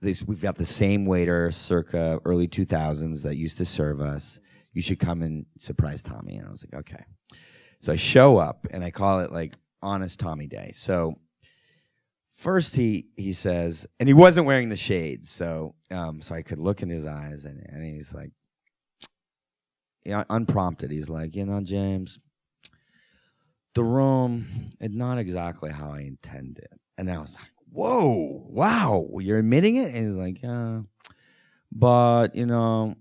This, 0.00 0.22
we've 0.22 0.40
got 0.40 0.54
the 0.54 0.64
same 0.64 1.06
waiter 1.06 1.50
circa 1.50 2.20
early 2.24 2.46
2000s 2.46 3.24
that 3.24 3.36
used 3.36 3.58
to 3.58 3.64
serve 3.64 4.00
us. 4.00 4.38
You 4.72 4.80
should 4.80 5.00
come 5.00 5.22
and 5.22 5.44
surprise 5.58 6.04
Tommy. 6.04 6.36
And 6.36 6.46
I 6.46 6.52
was 6.52 6.64
like, 6.64 6.80
okay. 6.82 7.04
So 7.80 7.92
I 7.92 7.96
show 7.96 8.38
up 8.38 8.64
and 8.70 8.84
I 8.84 8.92
call 8.92 9.18
it 9.20 9.32
like 9.32 9.54
honest 9.82 10.20
Tommy 10.20 10.46
day. 10.46 10.70
So 10.72 11.18
first 12.38 12.76
he 12.76 13.10
he 13.16 13.32
says, 13.32 13.86
and 14.00 14.08
he 14.08 14.14
wasn't 14.14 14.46
wearing 14.46 14.68
the 14.68 14.76
shades, 14.76 15.28
so 15.28 15.74
um, 15.90 16.20
so 16.20 16.34
I 16.34 16.42
could 16.42 16.58
look 16.58 16.82
in 16.82 16.88
his 16.88 17.06
eyes, 17.06 17.44
and, 17.44 17.64
and 17.68 17.84
he's 17.84 18.14
like, 18.14 18.30
yeah, 20.04 20.24
unprompted, 20.30 20.90
he's 20.90 21.10
like, 21.10 21.36
you 21.36 21.44
know, 21.44 21.60
James, 21.60 22.18
the 23.74 23.84
room 23.84 24.66
is 24.80 24.94
not 24.94 25.18
exactly 25.18 25.70
how 25.70 25.92
I 25.92 26.00
intended, 26.00 26.68
and 26.96 27.10
I 27.10 27.18
was 27.18 27.34
like, 27.34 27.50
whoa, 27.70 28.44
wow, 28.48 29.08
you're 29.20 29.38
admitting 29.38 29.76
it, 29.76 29.94
and 29.94 30.06
he's 30.06 30.16
like, 30.16 30.42
yeah, 30.42 30.80
but 31.70 32.34
you 32.34 32.46
know, 32.46 32.96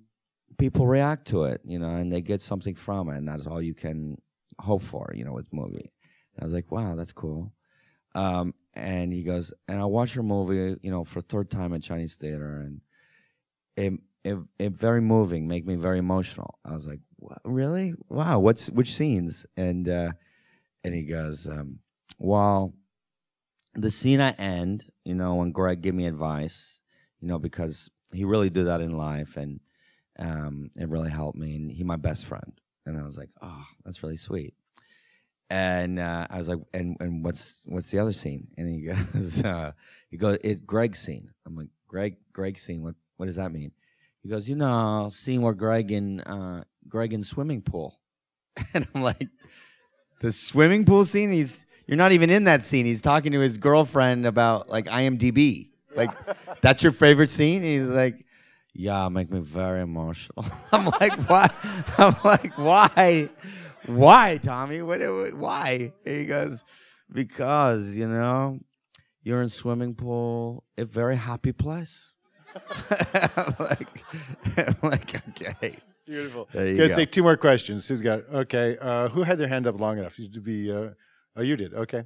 people 0.58 0.88
react 0.88 1.28
to 1.30 1.46
it, 1.46 1.62
you 1.64 1.80
know, 1.80 1.90
and 1.90 2.12
they 2.12 2.22
get 2.22 2.42
something 2.42 2.76
from 2.76 3.10
it, 3.10 3.18
and 3.18 3.28
that's 3.28 3.48
all 3.48 3.62
you 3.62 3.74
can 3.74 4.18
hope 4.60 4.82
for, 4.82 5.12
you 5.16 5.24
know, 5.24 5.34
with 5.34 5.54
movie. 5.54 5.92
And 6.36 6.42
I 6.42 6.46
was 6.46 6.54
like, 6.54 6.72
wow, 6.72 6.96
that's 6.96 7.14
cool. 7.14 7.54
Um, 8.16 8.54
and 8.74 9.14
he 9.14 9.24
goes, 9.24 9.54
and 9.68 9.80
I 9.80 9.86
watched 9.86 10.16
your 10.16 10.24
movie, 10.24 10.78
you 10.82 10.92
know, 10.92 11.04
for 11.04 11.22
third 11.22 11.50
time 11.50 11.74
at 11.74 11.84
Chinese 11.84 12.16
theater, 12.16 12.60
and 12.60 12.82
it 13.76 13.94
it 14.24 14.38
it 14.60 14.72
very 14.74 15.02
moving, 15.02 15.48
make 15.48 15.66
me 15.66 15.76
very 15.76 16.00
emotional. 16.00 16.60
I 16.66 16.74
was 16.74 16.88
like, 16.88 17.00
what, 17.18 17.40
really? 17.44 17.94
Wow, 18.10 18.40
what's 18.40 18.70
which 18.70 18.96
scenes? 18.96 19.46
And 19.56 19.88
uh, 19.88 20.12
and 20.88 20.96
he 20.96 21.04
goes, 21.04 21.48
um, 21.48 21.80
well, 22.18 22.74
the 23.76 23.92
scene 23.92 24.20
I 24.20 24.32
end, 24.32 24.92
you 25.06 25.14
know, 25.14 25.36
when 25.36 25.52
Greg 25.52 25.82
gave 25.82 25.94
me 25.94 26.08
advice, 26.08 26.82
you 27.20 27.28
know, 27.28 27.38
because 27.38 27.90
he 28.12 28.26
really 28.26 28.50
did 28.50 28.66
that 28.66 28.82
in 28.82 28.98
life, 28.98 29.38
and 29.38 29.60
um, 30.18 30.72
it 30.76 30.90
really 30.90 31.12
helped 31.12 31.38
me, 31.38 31.56
and 31.56 31.72
he 31.72 31.84
my 31.84 31.96
best 31.96 32.26
friend, 32.26 32.60
and 32.86 33.00
I 33.00 33.04
was 33.04 33.18
like, 33.18 33.30
oh, 33.42 33.66
that's 33.86 34.02
really 34.02 34.18
sweet 34.18 34.56
and 35.50 36.00
uh, 36.00 36.28
I 36.30 36.38
was 36.38 36.48
like, 36.48 36.60
and 36.74 36.98
and 37.00 37.24
what's 37.24 37.62
what's 37.66 37.90
the 37.90 38.00
other 38.00 38.14
scene? 38.14 38.48
And 38.58 38.70
he 38.70 38.82
goes, 39.14 39.44
uh, 39.44 39.72
he 40.10 40.18
goes, 40.18 40.38
it's 40.44 40.62
Greg's 40.66 41.00
scene. 41.00 41.30
I'm 41.46 41.56
like, 41.56 41.70
Greg, 41.88 42.18
Greg's 42.34 42.62
scene. 42.62 42.84
What 42.84 42.96
what 43.18 43.28
does 43.28 43.38
that 43.38 43.52
mean? 43.52 43.72
He 44.24 44.30
goes, 44.30 44.50
you 44.50 44.56
know, 44.56 45.10
scene 45.12 45.42
where 45.42 45.54
Greg 45.54 45.92
in 45.92 46.22
uh, 46.22 46.64
Greg 46.88 47.14
in 47.14 47.24
swimming 47.24 47.62
pool, 47.62 48.00
and 48.74 48.88
I'm 48.94 49.02
like, 49.02 49.30
the 50.20 50.32
swimming 50.32 50.86
pool 50.86 51.06
scene. 51.06 51.32
He's 51.32 51.66
you're 51.88 51.98
not 51.98 52.12
even 52.12 52.30
in 52.30 52.44
that 52.44 52.64
scene. 52.64 52.86
He's 52.86 53.02
talking 53.02 53.32
to 53.32 53.40
his 53.40 53.58
girlfriend 53.58 54.26
about 54.26 54.70
like 54.70 54.86
IMDb. 54.86 55.70
Like, 55.96 56.12
that's 56.62 56.84
your 56.84 56.92
favorite 56.92 57.30
scene? 57.30 57.64
he's 57.64 57.88
like, 57.88 58.26
yeah, 58.74 59.10
make 59.10 59.32
me 59.32 59.40
very 59.40 59.82
emotional. 59.82 60.46
I'm 60.72 60.86
like, 61.00 61.14
why? 61.28 61.50
I'm 61.98 62.16
like, 62.24 62.58
why? 62.58 63.30
why, 63.88 64.38
Tommy? 64.38 64.82
What, 64.82 65.00
why? 65.34 65.94
He 66.06 66.26
goes, 66.26 66.64
because, 67.12 67.96
you 67.96 68.08
know, 68.08 68.60
you're 69.24 69.42
in 69.42 69.50
swimming 69.50 69.96
pool, 69.96 70.64
a 70.78 70.86
very 70.86 71.16
happy 71.16 71.54
place. 71.54 72.14
like, 73.60 73.88
like, 74.84 75.30
okay. 75.30 75.78
Beautiful. 76.08 76.48
There 76.54 76.68
you 76.68 76.78
Gonna 76.78 76.90
go. 76.90 76.96
take 76.96 77.12
two 77.12 77.24
more 77.24 77.38
questions. 77.38 77.88
Who's 77.88 78.02
got? 78.02 78.22
Okay. 78.34 78.78
Uh, 78.80 79.10
who 79.10 79.24
had 79.24 79.38
their 79.38 79.50
hand 79.50 79.68
up 79.68 79.80
long 79.80 80.00
enough 80.00 80.16
to 80.16 80.40
be? 80.42 80.72
Uh, 80.72 80.92
oh, 81.36 81.42
you 81.42 81.56
did. 81.58 81.74
Okay. 81.74 82.04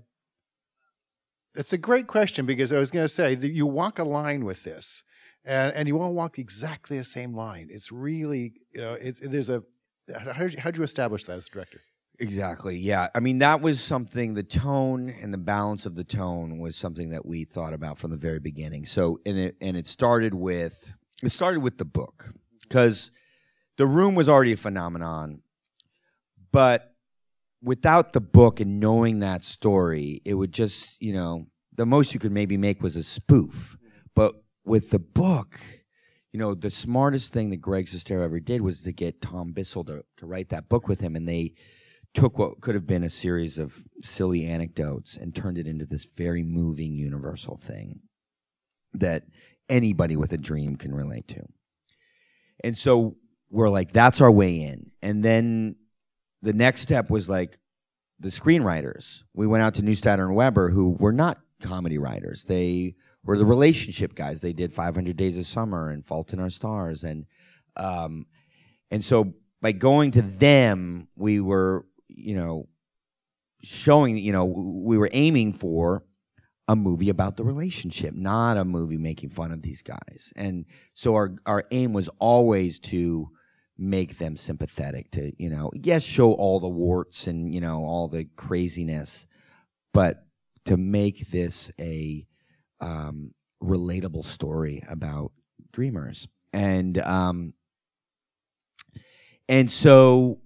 It's 1.55 1.73
a 1.73 1.77
great 1.77 2.07
question 2.07 2.45
because 2.45 2.73
I 2.73 2.79
was 2.79 2.91
going 2.91 3.03
to 3.03 3.09
say 3.09 3.35
that 3.35 3.51
you 3.51 3.67
walk 3.67 3.99
a 3.99 4.03
line 4.03 4.45
with 4.45 4.63
this, 4.63 5.03
and 5.45 5.73
and 5.73 5.87
you 5.87 5.95
won't 5.95 6.15
walk 6.15 6.39
exactly 6.39 6.97
the 6.97 7.03
same 7.03 7.35
line. 7.35 7.67
It's 7.69 7.91
really 7.91 8.53
you 8.73 8.81
know 8.81 8.93
it's 8.93 9.19
there's 9.19 9.49
a 9.49 9.63
how 10.17 10.33
did 10.33 10.53
you, 10.53 10.59
how'd 10.59 10.77
you 10.77 10.83
establish 10.83 11.25
that 11.25 11.37
as 11.37 11.47
director? 11.47 11.81
Exactly. 12.19 12.77
Yeah. 12.77 13.07
I 13.15 13.19
mean, 13.19 13.39
that 13.39 13.61
was 13.61 13.81
something, 13.81 14.35
the 14.35 14.43
tone 14.43 15.09
and 15.09 15.33
the 15.33 15.39
balance 15.39 15.85
of 15.87 15.95
the 15.95 16.03
tone 16.03 16.59
was 16.59 16.75
something 16.75 17.09
that 17.09 17.25
we 17.25 17.45
thought 17.45 17.73
about 17.73 17.97
from 17.97 18.11
the 18.11 18.17
very 18.17 18.39
beginning. 18.39 18.85
So, 18.85 19.19
and 19.25 19.37
it, 19.39 19.55
and 19.59 19.75
it 19.75 19.87
started 19.87 20.33
with, 20.35 20.93
it 21.23 21.31
started 21.31 21.61
with 21.61 21.79
the 21.79 21.85
book 21.85 22.29
because 22.61 23.11
the 23.82 23.88
room 23.88 24.13
was 24.13 24.29
already 24.29 24.51
a 24.51 24.57
phenomenon, 24.57 25.41
but 26.51 26.93
without 27.63 28.13
the 28.13 28.21
book 28.21 28.59
and 28.59 28.79
knowing 28.79 29.21
that 29.21 29.43
story, 29.43 30.21
it 30.23 30.36
would 30.36 30.53
just, 30.53 31.01
you 31.01 31.11
know, 31.11 31.47
the 31.73 31.88
most 31.88 32.13
you 32.13 32.19
could 32.19 32.32
maybe 32.32 32.57
make 32.57 32.84
was 32.84 32.95
a 32.95 33.01
spoof. 33.01 33.75
But 34.15 34.36
with 34.63 34.91
the 34.91 34.99
book, 34.99 35.59
you 36.32 36.39
know, 36.39 36.53
the 36.53 36.69
smartest 36.69 37.34
thing 37.34 37.49
that 37.49 37.57
Greg 37.57 37.88
Sestero 37.88 38.23
ever 38.23 38.39
did 38.39 38.61
was 38.61 38.82
to 38.82 38.91
get 38.91 39.19
Tom 39.19 39.51
Bissell 39.51 39.84
to, 39.86 40.05
to 40.17 40.27
write 40.27 40.49
that 40.49 40.69
book 40.69 40.88
with 40.88 40.99
him. 40.99 41.15
And 41.15 41.27
they 41.27 41.55
took 42.13 42.38
what 42.38 42.61
could 42.61 42.75
have 42.75 42.86
been 42.86 43.01
a 43.01 43.09
series 43.09 43.57
of 43.57 43.84
silly 44.01 44.45
anecdotes 44.45 45.17
and 45.17 45.34
turned 45.34 45.57
it 45.57 45.65
into 45.65 45.88
this 45.88 46.05
very 46.05 46.43
moving 46.43 46.93
universal 46.93 47.57
thing 47.57 48.01
that 48.93 49.23
anybody 49.69 50.15
with 50.15 50.32
a 50.34 50.38
dream 50.38 50.75
can 50.75 50.93
relate 50.93 51.27
to. 51.29 51.41
And 52.63 52.77
so 52.77 53.15
we're 53.51 53.69
like, 53.69 53.91
that's 53.91 54.21
our 54.21 54.31
way 54.31 54.61
in. 54.61 54.91
And 55.01 55.23
then 55.23 55.75
the 56.41 56.53
next 56.53 56.81
step 56.81 57.09
was 57.09 57.29
like 57.29 57.59
the 58.19 58.29
screenwriters. 58.29 59.23
We 59.33 59.45
went 59.45 59.63
out 59.63 59.75
to 59.75 59.81
Neustadter 59.81 60.25
and 60.25 60.35
Weber, 60.35 60.69
who 60.69 60.91
were 60.99 61.11
not 61.11 61.39
comedy 61.61 61.97
writers. 61.97 62.45
They 62.45 62.95
were 63.23 63.37
the 63.37 63.45
relationship 63.45 64.15
guys. 64.15 64.41
They 64.41 64.53
did 64.53 64.73
500 64.73 65.15
Days 65.15 65.37
of 65.37 65.45
Summer 65.45 65.89
and 65.89 66.05
Fault 66.05 66.33
in 66.33 66.39
Our 66.39 66.49
Stars, 66.49 67.03
and 67.03 67.25
um, 67.77 68.25
and 68.89 69.03
so 69.03 69.33
by 69.61 69.71
going 69.71 70.11
to 70.11 70.21
them, 70.21 71.07
we 71.15 71.39
were 71.39 71.85
you 72.07 72.35
know 72.35 72.67
showing 73.61 74.17
you 74.17 74.31
know 74.31 74.45
we 74.45 74.97
were 74.97 75.09
aiming 75.11 75.53
for 75.53 76.03
a 76.67 76.75
movie 76.75 77.09
about 77.09 77.37
the 77.37 77.43
relationship, 77.43 78.13
not 78.13 78.57
a 78.57 78.65
movie 78.65 78.97
making 78.97 79.29
fun 79.29 79.51
of 79.51 79.61
these 79.61 79.81
guys. 79.81 80.31
And 80.35 80.65
so 80.93 81.15
our 81.15 81.35
our 81.45 81.65
aim 81.71 81.93
was 81.93 82.09
always 82.19 82.79
to 82.79 83.29
make 83.82 84.17
them 84.19 84.38
sympathetic 84.38 85.09
to 85.09 85.32
you 85.41 85.49
know 85.49 85.71
yes 85.73 86.03
show 86.03 86.34
all 86.34 86.59
the 86.59 86.69
warts 86.69 87.25
and 87.25 87.53
you 87.53 87.59
know 87.59 87.84
all 87.84 88.07
the 88.07 88.25
craziness 88.36 89.25
but 89.93 90.25
to 90.65 90.77
make 90.77 91.27
this 91.32 91.71
a 91.79 92.25
um, 92.79 93.34
relatable 93.63 94.25
story 94.25 94.84
about 94.89 95.32
dreamers. 95.71 96.27
And 96.53 96.97
um, 96.99 97.53
and 99.47 99.69
so 99.69 100.39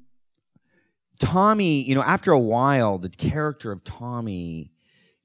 tommy 1.18 1.82
you 1.82 1.96
know 1.96 2.04
after 2.04 2.34
a 2.34 2.40
while 2.40 2.98
the 2.98 3.08
character 3.08 3.72
of 3.72 3.82
tommy 3.86 4.70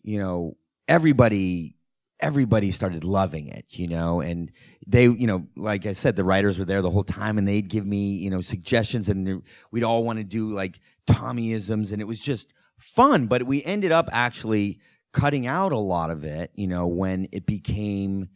you 0.03 0.21
know 0.21 0.57
everybody 0.87 1.75
everybody 2.23 2.71
started 2.71 3.03
loving 3.05 3.49
it 3.49 3.65
you 3.71 3.89
know 3.89 4.21
and 4.21 4.51
they 4.87 5.05
you 5.05 5.27
know 5.27 5.47
like 5.57 5.87
i 5.87 5.93
said 5.93 6.17
the 6.17 6.25
writers 6.25 6.59
were 6.59 6.65
there 6.65 6.83
the 6.83 6.91
whole 6.91 7.05
time 7.05 7.39
and 7.39 7.47
they'd 7.49 7.69
give 7.69 7.87
me 7.87 8.11
you 8.13 8.31
know 8.31 8.41
suggestions 8.41 9.09
and 9.09 9.43
we'd 9.71 9.85
all 9.85 10.05
want 10.05 10.19
to 10.19 10.25
do 10.25 10.51
like 10.53 10.81
tommyisms 11.07 11.93
and 11.93 12.01
it 12.01 12.07
was 12.07 12.21
just 12.21 12.53
fun 12.79 13.27
but 13.27 13.43
we 13.45 13.63
ended 13.65 13.93
up 13.93 14.09
actually 14.13 14.79
cutting 15.13 15.47
out 15.47 15.73
a 15.73 15.79
lot 15.79 16.11
of 16.11 16.25
it 16.25 16.51
you 16.55 16.67
know 16.67 16.87
when 16.87 17.27
it 17.33 17.47
became 17.47 18.29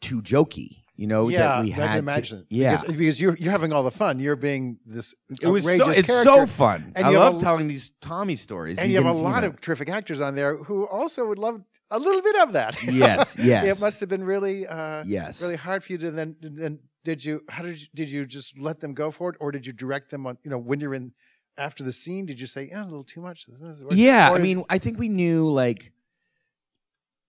too 0.00 0.22
jokey 0.22 0.78
you 0.96 1.06
know 1.06 1.28
yeah, 1.28 1.38
that 1.38 1.64
we 1.64 1.72
I 1.72 1.74
had 1.74 1.82
can 1.86 1.92
to- 1.92 1.98
imagine. 1.98 2.46
yeah 2.50 2.80
because, 2.80 2.96
because 2.96 3.20
you're 3.20 3.36
you're 3.36 3.50
having 3.50 3.72
all 3.72 3.82
the 3.82 3.90
fun. 3.90 4.18
You're 4.18 4.36
being 4.36 4.78
this 4.86 5.14
it 5.40 5.46
was 5.48 5.64
so, 5.64 5.88
it's 5.88 6.06
character. 6.08 6.22
so 6.22 6.46
fun 6.46 6.92
And 6.94 7.06
i 7.06 7.10
you 7.10 7.18
love 7.18 7.38
a- 7.40 7.44
telling 7.44 7.66
these 7.66 7.90
tommy 8.00 8.36
stories 8.36 8.78
and 8.78 8.90
you, 8.92 9.02
have 9.02 9.06
a 9.06 9.18
lot 9.18 9.42
of 9.42 9.60
terrific 9.60 9.88
actors 9.90 10.20
on 10.20 10.34
there 10.34 10.56
who 10.58 10.86
also 10.86 11.26
would 11.26 11.38
love 11.38 11.62
a 11.92 11.98
little 11.98 12.22
bit 12.22 12.36
of 12.36 12.52
that. 12.52 12.72
Yes, 13.02 13.36
yes. 13.38 13.76
it 13.76 13.80
must 13.80 14.00
have 14.00 14.08
been 14.08 14.24
really, 14.24 14.66
uh, 14.66 15.02
yes 15.06 15.40
really 15.42 15.56
hard 15.56 15.84
for 15.84 15.92
you 15.92 15.98
to 15.98 16.10
then. 16.10 16.36
Then 16.40 16.78
did 17.04 17.24
you? 17.24 17.42
How 17.48 17.62
did 17.62 17.80
you? 17.80 17.86
Did 17.94 18.10
you 18.10 18.26
just 18.26 18.58
let 18.58 18.80
them 18.80 18.92
go 18.94 19.10
for 19.10 19.30
it, 19.30 19.36
or 19.40 19.52
did 19.52 19.66
you 19.66 19.72
direct 19.72 20.10
them 20.10 20.26
on? 20.26 20.38
You 20.44 20.50
know, 20.50 20.58
when 20.58 20.80
you're 20.80 20.94
in 20.94 21.12
after 21.56 21.82
the 21.84 21.92
scene, 21.92 22.26
did 22.26 22.38
you 22.40 22.46
say, 22.46 22.68
"Yeah, 22.70 22.84
a 22.84 22.88
little 22.92 23.04
too 23.04 23.20
much"? 23.20 23.46
This 23.46 23.60
is, 23.60 23.82
Yeah, 23.90 24.30
or 24.30 24.36
I 24.36 24.38
mean, 24.38 24.64
I 24.70 24.78
think 24.78 24.98
we 24.98 25.08
knew 25.08 25.50
like 25.50 25.92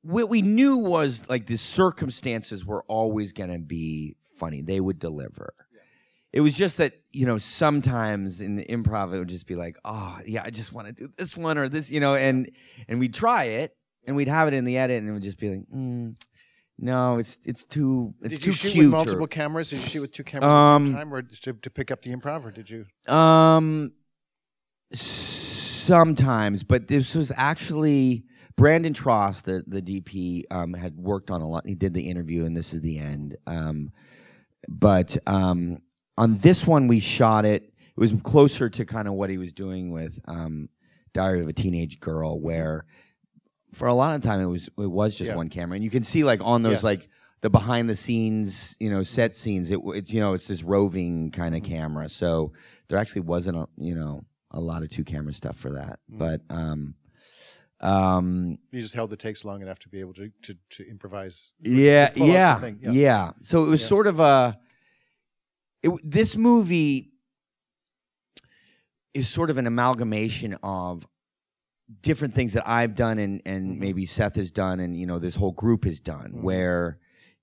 what 0.02 0.30
we 0.30 0.42
knew 0.42 0.78
was 0.78 1.22
like 1.30 1.48
the 1.48 1.58
circumstances 1.58 2.66
were 2.66 2.84
always 2.88 3.32
going 3.32 3.52
to 3.52 3.60
be 3.60 4.16
funny. 4.38 4.62
They 4.62 4.80
would 4.80 5.00
deliver. 5.00 5.54
it 6.34 6.42
was 6.42 6.56
just 6.56 6.78
that 6.78 6.94
you 7.12 7.26
know 7.26 7.38
sometimes 7.38 8.42
in 8.42 8.56
the 8.56 8.66
improv 8.66 9.14
it 9.14 9.20
would 9.20 9.28
just 9.30 9.46
be 9.46 9.56
like 9.56 9.78
oh 9.86 10.18
yeah 10.26 10.42
i 10.44 10.50
just 10.50 10.74
want 10.74 10.88
to 10.88 10.94
do 10.94 11.08
this 11.16 11.38
one 11.38 11.60
or 11.60 11.70
this 11.70 11.92
you 11.92 12.00
know 12.00 12.16
and 12.16 12.50
and 12.88 13.00
we'd 13.00 13.14
try 13.14 13.44
it 13.44 13.78
and 14.06 14.16
we'd 14.16 14.28
have 14.28 14.48
it 14.48 14.54
in 14.54 14.66
the 14.66 14.78
edit 14.78 15.00
and 15.00 15.10
it 15.10 15.12
would 15.14 15.24
just 15.24 15.40
be 15.40 15.50
like 15.50 15.70
mm, 15.74 16.16
no 16.80 17.18
it's 17.18 17.40
it's 17.46 17.66
too 17.66 18.14
it's 18.22 18.36
did 18.36 18.42
too 18.44 18.50
you 18.50 18.54
shoot 18.54 18.72
cute 18.72 18.86
with 18.86 18.94
or- 18.94 18.98
multiple 18.98 19.28
cameras? 19.28 19.70
Did 19.70 19.80
you 19.82 19.88
shoot 19.88 20.02
with 20.02 20.12
two 20.12 20.24
cameras 20.24 20.48
at 20.48 20.50
the 20.50 20.56
Um, 20.56 20.86
same 20.88 20.96
time, 20.96 21.14
or 21.14 21.22
to, 21.22 21.54
to 21.54 21.70
pick 21.70 21.92
up 21.92 22.02
the 22.02 22.12
improv, 22.16 22.46
or 22.46 22.52
did 22.52 22.70
you? 22.70 22.86
Um, 23.14 23.92
sometimes, 24.94 26.64
but 26.64 26.88
this 26.88 27.16
was 27.16 27.32
actually 27.36 28.24
Brandon 28.56 28.94
Trost, 28.94 29.44
the 29.44 29.64
the 29.68 29.82
DP, 29.82 30.44
um, 30.52 30.74
had 30.74 30.96
worked 30.98 31.32
on 31.32 31.42
a 31.42 31.48
lot. 31.48 31.66
He 31.66 31.76
did 31.76 31.94
the 31.94 32.10
interview, 32.10 32.46
and 32.46 32.56
this 32.56 32.74
is 32.74 32.82
the 32.82 33.00
end. 33.00 33.36
Um, 33.48 33.92
but 34.68 35.18
um, 35.28 35.80
on 36.18 36.38
this 36.40 36.66
one, 36.68 36.88
we 36.88 37.00
shot 37.00 37.46
it. 37.46 37.64
It 37.64 38.00
was 38.00 38.14
closer 38.24 38.70
to 38.70 38.86
kind 38.86 39.08
of 39.08 39.14
what 39.16 39.30
he 39.30 39.38
was 39.38 39.54
doing 39.54 39.92
with 39.92 40.20
um, 40.26 40.70
Diary 41.14 41.42
of 41.42 41.48
a 41.48 41.54
Teenage 41.54 42.00
Girl, 42.00 42.40
where 42.40 42.86
for 43.74 43.88
a 43.88 43.94
lot 43.94 44.16
of 44.16 44.22
time 44.22 44.40
it 44.42 44.46
was 44.46 44.68
it 44.78 44.88
was 44.92 45.16
just 45.16 45.30
Yeah. 45.32 45.36
one 45.36 45.50
camera, 45.50 45.76
and 45.76 45.84
you 45.84 45.90
can 45.90 46.04
see 46.04 46.24
like 46.24 46.42
on 46.44 46.64
those 46.64 46.76
Yes. 46.76 46.84
like 46.84 47.10
the 47.42 47.50
behind 47.50 47.90
the 47.90 47.96
scenes, 47.96 48.76
you 48.80 48.90
know, 48.90 49.04
set 49.04 49.36
scenes. 49.36 49.70
It, 49.70 49.80
it's 49.86 50.12
you 50.12 50.20
know 50.22 50.34
it's 50.34 50.48
this 50.48 50.64
roving 50.64 51.32
kind 51.32 51.56
of 51.56 51.62
Mm-hmm. 51.62 51.74
camera, 51.74 52.10
so 52.10 52.54
there 52.88 52.98
actually 52.98 53.22
wasn't 53.22 53.58
a 53.58 53.68
you 53.78 53.96
know 53.96 54.26
a 54.52 54.60
lot 54.60 54.84
of 54.84 54.90
two 54.90 55.04
camera 55.04 55.34
stuff 55.34 55.58
for 55.58 55.72
that, 55.74 56.00
Mm. 56.12 56.20
but 56.20 56.42
um, 56.50 56.96
um, 57.82 58.58
You 58.72 58.82
just 58.82 58.94
held 58.94 59.10
the 59.10 59.18
takes 59.18 59.44
long 59.44 59.62
enough 59.62 59.80
to 59.80 59.90
be 59.90 60.00
able 60.00 60.14
to 60.14 60.30
to, 60.44 60.56
to 60.72 60.90
improvise. 60.90 61.52
yeah, 61.60 62.10
pull 62.10 62.24
out 62.24 62.28
the 62.28 62.32
yeah, 62.34 62.60
thing, 62.60 62.80
yeah, 62.82 62.92
yeah. 62.92 63.32
So 63.42 63.66
it 63.66 63.68
was 63.68 63.82
Yeah. 63.82 63.88
sort 63.88 64.08
of 64.08 64.20
a. 64.20 64.58
It, 65.82 65.92
this 66.04 66.38
movie 66.38 67.12
is 69.14 69.28
sort 69.30 69.50
of 69.50 69.58
an 69.58 69.68
amalgamation 69.68 70.58
of 70.64 71.06
different 72.02 72.34
things 72.34 72.54
that 72.54 72.68
I've 72.68 72.96
done 72.96 73.20
and 73.20 73.42
and 73.46 73.76
Mhm. 73.76 73.80
maybe 73.80 74.06
Seth 74.06 74.36
has 74.36 74.52
done 74.52 74.80
and 74.80 74.96
you 74.98 75.06
know 75.06 75.20
this 75.20 75.36
whole 75.36 75.52
group 75.52 75.84
has 75.86 76.00
done 76.00 76.32
Mhm. 76.34 76.42
where 76.42 76.98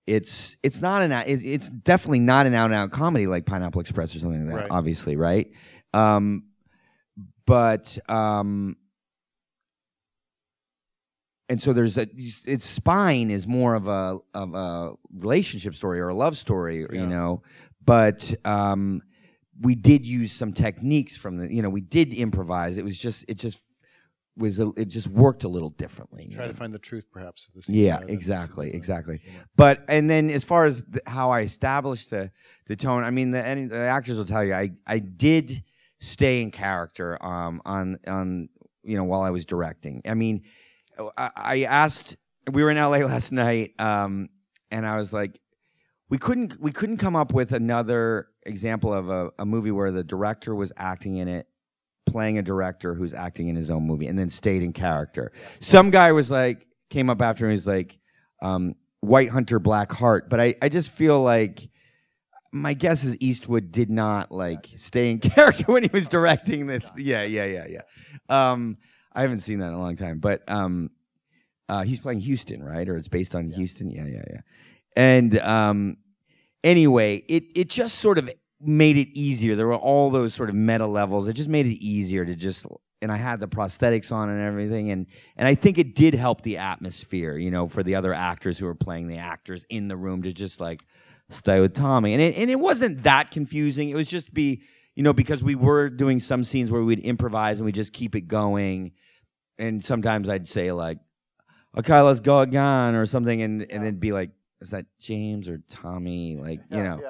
it's 0.07 0.57
it's 0.63 0.81
not 0.81 1.03
an 1.03 1.13
it's, 1.13 1.43
it's 1.45 1.69
definitely 1.69 2.21
not 2.21 2.47
an 2.47 2.55
out 2.55 2.67
and 2.67 2.75
out 2.75 2.91
comedy 2.91 3.27
like 3.27 3.45
Pineapple 3.47 3.81
Express 3.81 4.17
or 4.17 4.19
something 4.19 4.47
like 4.47 4.55
that 4.55 4.61
Right. 4.63 4.71
obviously 4.71 5.15
right 5.17 5.51
um 5.93 6.45
but 7.47 7.99
um 8.09 8.77
and 11.49 11.61
so 11.61 11.73
there's 11.73 11.97
a 11.99 12.07
its 12.47 12.65
spine 12.65 13.31
is 13.31 13.47
more 13.47 13.75
of 13.75 13.89
a 13.89 14.19
of 14.35 14.55
a 14.55 14.93
relationship 15.13 15.75
story 15.75 16.01
or 16.01 16.09
a 16.09 16.15
love 16.15 16.37
story 16.39 16.87
you 16.93 17.07
know 17.07 17.43
but 17.85 18.33
um 18.45 19.03
we 19.61 19.75
did 19.75 20.07
use 20.07 20.33
some 20.33 20.53
techniques 20.53 21.17
from 21.17 21.37
the 21.37 21.53
you 21.53 21.61
know 21.61 21.69
we 21.71 21.81
did 21.83 22.15
improvise 22.15 22.79
it 22.79 22.85
was 22.85 22.99
just 22.99 23.25
it 23.29 23.35
just 23.35 23.61
was 24.41 24.59
a, 24.59 24.73
it 24.77 24.87
just 24.87 25.07
worked 25.07 25.45
a 25.45 25.49
little 25.49 25.71
differently 25.71 26.27
you 26.29 26.37
Try 26.37 26.47
to 26.47 26.55
find 26.55 26.73
the 26.73 26.79
truth, 26.79 27.07
perhaps. 27.13 27.49
Of 27.49 27.55
the 27.55 27.63
scene 27.63 27.77
Yeah, 27.77 28.01
exactly, 28.09 28.75
exactly. 28.75 29.21
know. 29.25 29.41
but 29.57 29.85
and 29.89 30.11
then 30.11 30.31
as 30.31 30.43
far 30.43 30.65
as 30.65 30.83
how 31.07 31.31
I 31.31 31.43
established 31.43 32.11
the 32.11 32.33
the 32.67 32.77
tone, 32.77 33.05
I 33.05 33.11
mean 33.11 33.31
the, 33.31 33.47
any, 33.47 33.67
the 33.67 33.79
actors 33.79 34.17
will 34.19 34.25
tell 34.25 34.45
you 34.45 34.55
I 34.55 34.71
I 34.87 34.99
did 34.99 35.63
stay 35.99 36.43
in 36.43 36.51
character 36.51 37.19
um 37.25 37.63
on 37.65 37.99
on 38.07 38.49
you 38.83 38.97
know 38.97 39.05
while 39.05 39.23
I 39.23 39.31
was 39.31 39.47
directing. 39.47 40.03
I 40.07 40.15
mean, 40.15 40.43
I, 41.17 41.31
I 41.37 41.63
asked 41.65 42.17
we 42.51 42.65
were 42.65 42.71
in 42.71 42.79
LA 42.79 42.99
last 42.99 43.31
night 43.33 43.75
um 43.79 44.29
and 44.71 44.87
I 44.87 44.97
was 44.97 45.13
like 45.13 45.39
we 46.09 46.19
couldn't 46.19 46.61
we 46.61 46.73
couldn't 46.73 46.97
come 46.97 47.17
up 47.17 47.33
with 47.33 47.53
another 47.53 48.29
example 48.45 48.93
of 48.93 49.11
a, 49.11 49.31
a 49.39 49.45
movie 49.45 49.71
where 49.71 49.93
the 49.93 50.03
director 50.03 50.55
was 50.55 50.73
acting 50.77 51.17
in 51.17 51.29
it 51.29 51.47
playing 52.07 52.39
a 52.39 52.43
director 52.43 52.95
who's 52.95 53.15
acting 53.15 53.49
in 53.49 53.57
his 53.57 53.71
own 53.71 53.87
movie 53.87 54.07
and 54.07 54.19
then 54.19 54.29
stayed 54.29 54.63
in 54.63 54.73
character. 54.73 55.33
Some 55.61 55.91
guy 55.91 56.13
was 56.13 56.31
like 56.31 56.67
came 56.89 57.09
up 57.09 57.23
after 57.23 57.47
me 57.47 57.53
was 57.53 57.67
like 57.67 57.99
um, 58.43 58.75
White 59.01 59.31
Hunter 59.31 59.59
Black 59.59 59.93
Heart, 59.93 60.29
but 60.29 60.41
I, 60.41 60.55
I 60.61 60.69
just 60.69 60.91
feel 60.91 61.23
like 61.23 61.69
my 62.53 62.75
guess 62.75 63.05
is 63.05 63.17
Eastwood 63.21 63.71
did 63.71 63.91
not 63.91 64.33
like 64.33 64.69
stay 64.77 65.11
in 65.11 65.19
character 65.21 65.65
when 65.67 65.85
he 65.85 65.91
was 65.93 66.09
directing 66.09 66.67
the 66.67 66.83
yeah 66.97 67.23
yeah 67.23 67.45
yeah 67.45 67.67
yeah. 67.69 67.83
Um, 68.51 68.79
I 69.13 69.23
haven't 69.23 69.41
seen 69.41 69.59
that 69.61 69.69
in 69.69 69.75
a 69.75 69.79
long 69.81 69.97
time, 69.97 70.19
but 70.19 70.43
um, 70.49 70.91
uh, 71.69 71.83
he's 71.83 72.01
playing 72.01 72.21
Huston, 72.21 72.63
right? 72.63 72.89
Or 72.89 72.97
it's 72.97 73.09
based 73.09 73.35
on 73.35 73.51
Huston. 73.51 73.91
Yeah, 73.91 74.07
yeah, 74.07 74.25
yeah. 74.29 74.41
And 74.97 75.39
um, 75.39 75.97
anyway, 76.65 77.25
it 77.29 77.45
it 77.55 77.69
just 77.69 77.99
sort 77.99 78.19
of 78.19 78.31
made 78.61 78.97
it 78.97 79.09
easier. 79.19 79.57
There 79.57 79.67
were 79.67 79.75
all 79.75 80.11
those 80.11 80.35
sort 80.35 80.49
of 80.49 80.55
meta 80.55 80.87
levels. 80.87 81.29
It 81.29 81.35
just 81.35 81.49
made 81.49 81.67
it 81.67 81.83
easier 81.83 82.25
to 82.25 82.37
just 82.37 82.67
and 83.03 83.11
I 83.11 83.17
had 83.17 83.41
the 83.41 83.49
prosthetics 83.49 84.13
on 84.13 84.29
and 84.29 84.41
everything 84.41 84.91
and 84.91 85.07
and 85.37 85.49
I 85.49 85.55
think 85.55 85.79
it 85.79 85.95
did 85.95 86.15
help 86.15 86.43
the 86.43 86.59
atmosphere, 86.59 87.37
you 87.37 87.51
know, 87.51 87.67
for 87.67 87.83
the 87.83 87.95
other 87.95 88.13
actors 88.13 88.59
who 88.59 88.67
were 88.67 88.75
playing 88.75 89.09
the 89.09 89.17
actors 89.17 89.65
in 89.69 89.89
the 89.89 89.97
room 89.97 90.23
to 90.23 90.33
just 90.33 90.61
like 90.61 90.85
stay 91.31 91.61
with 91.61 91.75
Tommy. 91.75 92.13
And 92.13 92.23
it 92.23 92.37
and 92.37 92.51
it 92.51 92.61
wasn't 92.61 93.03
that 93.05 93.31
confusing. 93.31 93.89
It 93.89 93.95
was 93.95 94.09
just 94.09 94.33
be, 94.35 94.63
you 94.95 95.03
know, 95.03 95.13
because 95.13 95.43
we 95.43 95.55
were 95.55 95.89
doing 95.89 96.21
some 96.21 96.45
scenes 96.45 96.71
where 96.71 96.83
we'd 96.83 97.01
improvise 97.01 97.59
and 97.59 97.65
we 97.65 97.73
just 97.73 97.93
keep 97.93 98.15
it 98.15 98.23
going. 98.23 98.93
And 99.59 99.83
sometimes 99.83 100.29
I'd 100.29 100.49
say 100.49 100.73
like, 100.73 100.99
okay, 101.77 102.01
let's 102.01 102.21
go 102.21 102.41
again 102.41 102.95
or 102.95 103.07
something 103.07 103.41
and 103.41 103.67
and 103.71 103.85
then 103.85 103.97
be 103.97 104.13
like, 104.13 104.31
is 104.61 104.71
that 104.71 104.85
James 104.99 105.49
or 105.49 105.63
Tommy? 105.71 106.37
Like, 106.37 106.61
you 106.71 106.83
know. 106.83 107.01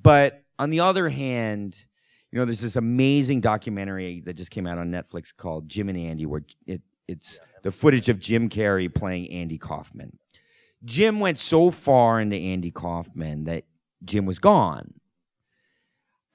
But 0.00 0.44
on 0.60 0.68
the 0.68 0.80
other 0.80 1.08
hand, 1.08 1.86
you 2.30 2.38
know, 2.38 2.44
there's 2.44 2.60
this 2.60 2.76
amazing 2.76 3.40
documentary 3.40 4.20
that 4.26 4.34
just 4.34 4.50
came 4.50 4.66
out 4.66 4.76
on 4.76 4.90
Netflix 4.90 5.34
called 5.34 5.68
Jim 5.68 5.88
and 5.88 5.98
Andy, 5.98 6.26
where 6.26 6.42
it 6.66 6.82
it's 7.08 7.40
the 7.62 7.72
footage 7.72 8.08
of 8.10 8.20
Jim 8.20 8.48
Carrey 8.50 8.94
playing 8.94 9.30
Andy 9.30 9.56
Kaufman. 9.56 10.18
Jim 10.84 11.18
went 11.18 11.38
so 11.38 11.70
far 11.70 12.20
into 12.20 12.36
Andy 12.36 12.70
Kaufman 12.70 13.44
that 13.44 13.64
Jim 14.04 14.26
was 14.26 14.38
gone. 14.38 14.92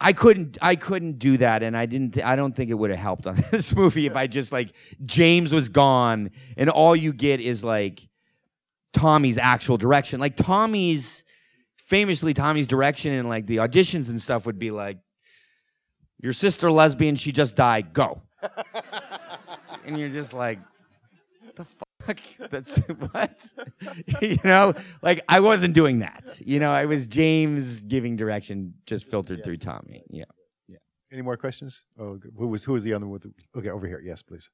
I 0.01 0.11
couldn't 0.11 0.57
I 0.59 0.75
couldn't 0.75 1.19
do 1.19 1.37
that 1.37 1.61
and 1.61 1.77
I 1.77 1.85
didn't 1.85 2.15
th- 2.15 2.25
I 2.25 2.35
don't 2.35 2.55
think 2.55 2.71
it 2.71 2.73
would 2.73 2.89
have 2.89 2.99
helped 2.99 3.27
on 3.27 3.35
this 3.51 3.75
movie 3.75 4.07
if 4.07 4.15
I 4.15 4.25
just 4.25 4.51
like 4.51 4.75
James 5.05 5.53
was 5.53 5.69
gone 5.69 6.31
and 6.57 6.69
all 6.69 6.95
you 6.95 7.13
get 7.13 7.39
is 7.39 7.63
like 7.63 8.09
Tommy's 8.91 9.37
actual 9.37 9.77
direction. 9.77 10.19
Like 10.19 10.35
Tommy's 10.35 11.24
famously 11.85 12.33
Tommy's 12.33 12.67
direction 12.67 13.13
and 13.13 13.29
like 13.29 13.47
the 13.47 13.57
auditions 13.57 14.09
and 14.09 14.21
stuff 14.21 14.45
would 14.45 14.59
be 14.59 14.71
like 14.71 14.97
your 16.19 16.33
sister 16.33 16.71
lesbian 16.71 17.15
she 17.15 17.31
just 17.31 17.55
died 17.55 17.93
go. 17.93 18.21
and 19.85 19.97
you're 19.99 20.09
just 20.09 20.33
like 20.33 20.59
the 21.55 21.65
fuck 21.65 22.19
that's 22.51 22.77
what 23.11 23.53
you 24.21 24.37
know 24.43 24.73
like 25.01 25.23
I 25.27 25.39
wasn't 25.39 25.73
doing 25.73 25.99
that. 25.99 26.39
You 26.45 26.59
know, 26.59 26.71
I 26.71 26.85
was 26.85 27.07
James 27.07 27.81
giving 27.81 28.15
direction 28.15 28.73
just 28.85 29.05
filtered 29.05 29.43
through 29.43 29.57
Tommy. 29.57 30.03
Yeah. 30.09 30.25
Yeah. 30.67 30.77
Any 31.11 31.21
more 31.21 31.37
questions? 31.37 31.83
Oh, 31.99 32.19
who 32.37 32.47
was 32.47 32.63
who 32.63 32.73
was 32.73 32.83
the 32.83 32.93
other 32.93 33.07
one? 33.07 33.19
Okay, 33.57 33.69
over 33.69 33.87
here. 33.87 34.01
Yes, 34.03 34.21
please. 34.21 34.49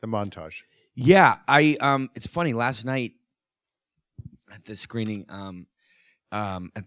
The 0.00 0.08
montage. 0.08 0.62
Yeah, 0.94 1.38
I 1.48 1.76
um 1.80 2.10
it's 2.14 2.26
funny 2.26 2.52
last 2.52 2.84
night 2.84 3.12
at 4.52 4.64
the 4.64 4.76
screening 4.76 5.24
um 5.28 5.66
um 6.36 6.70
at, 6.76 6.84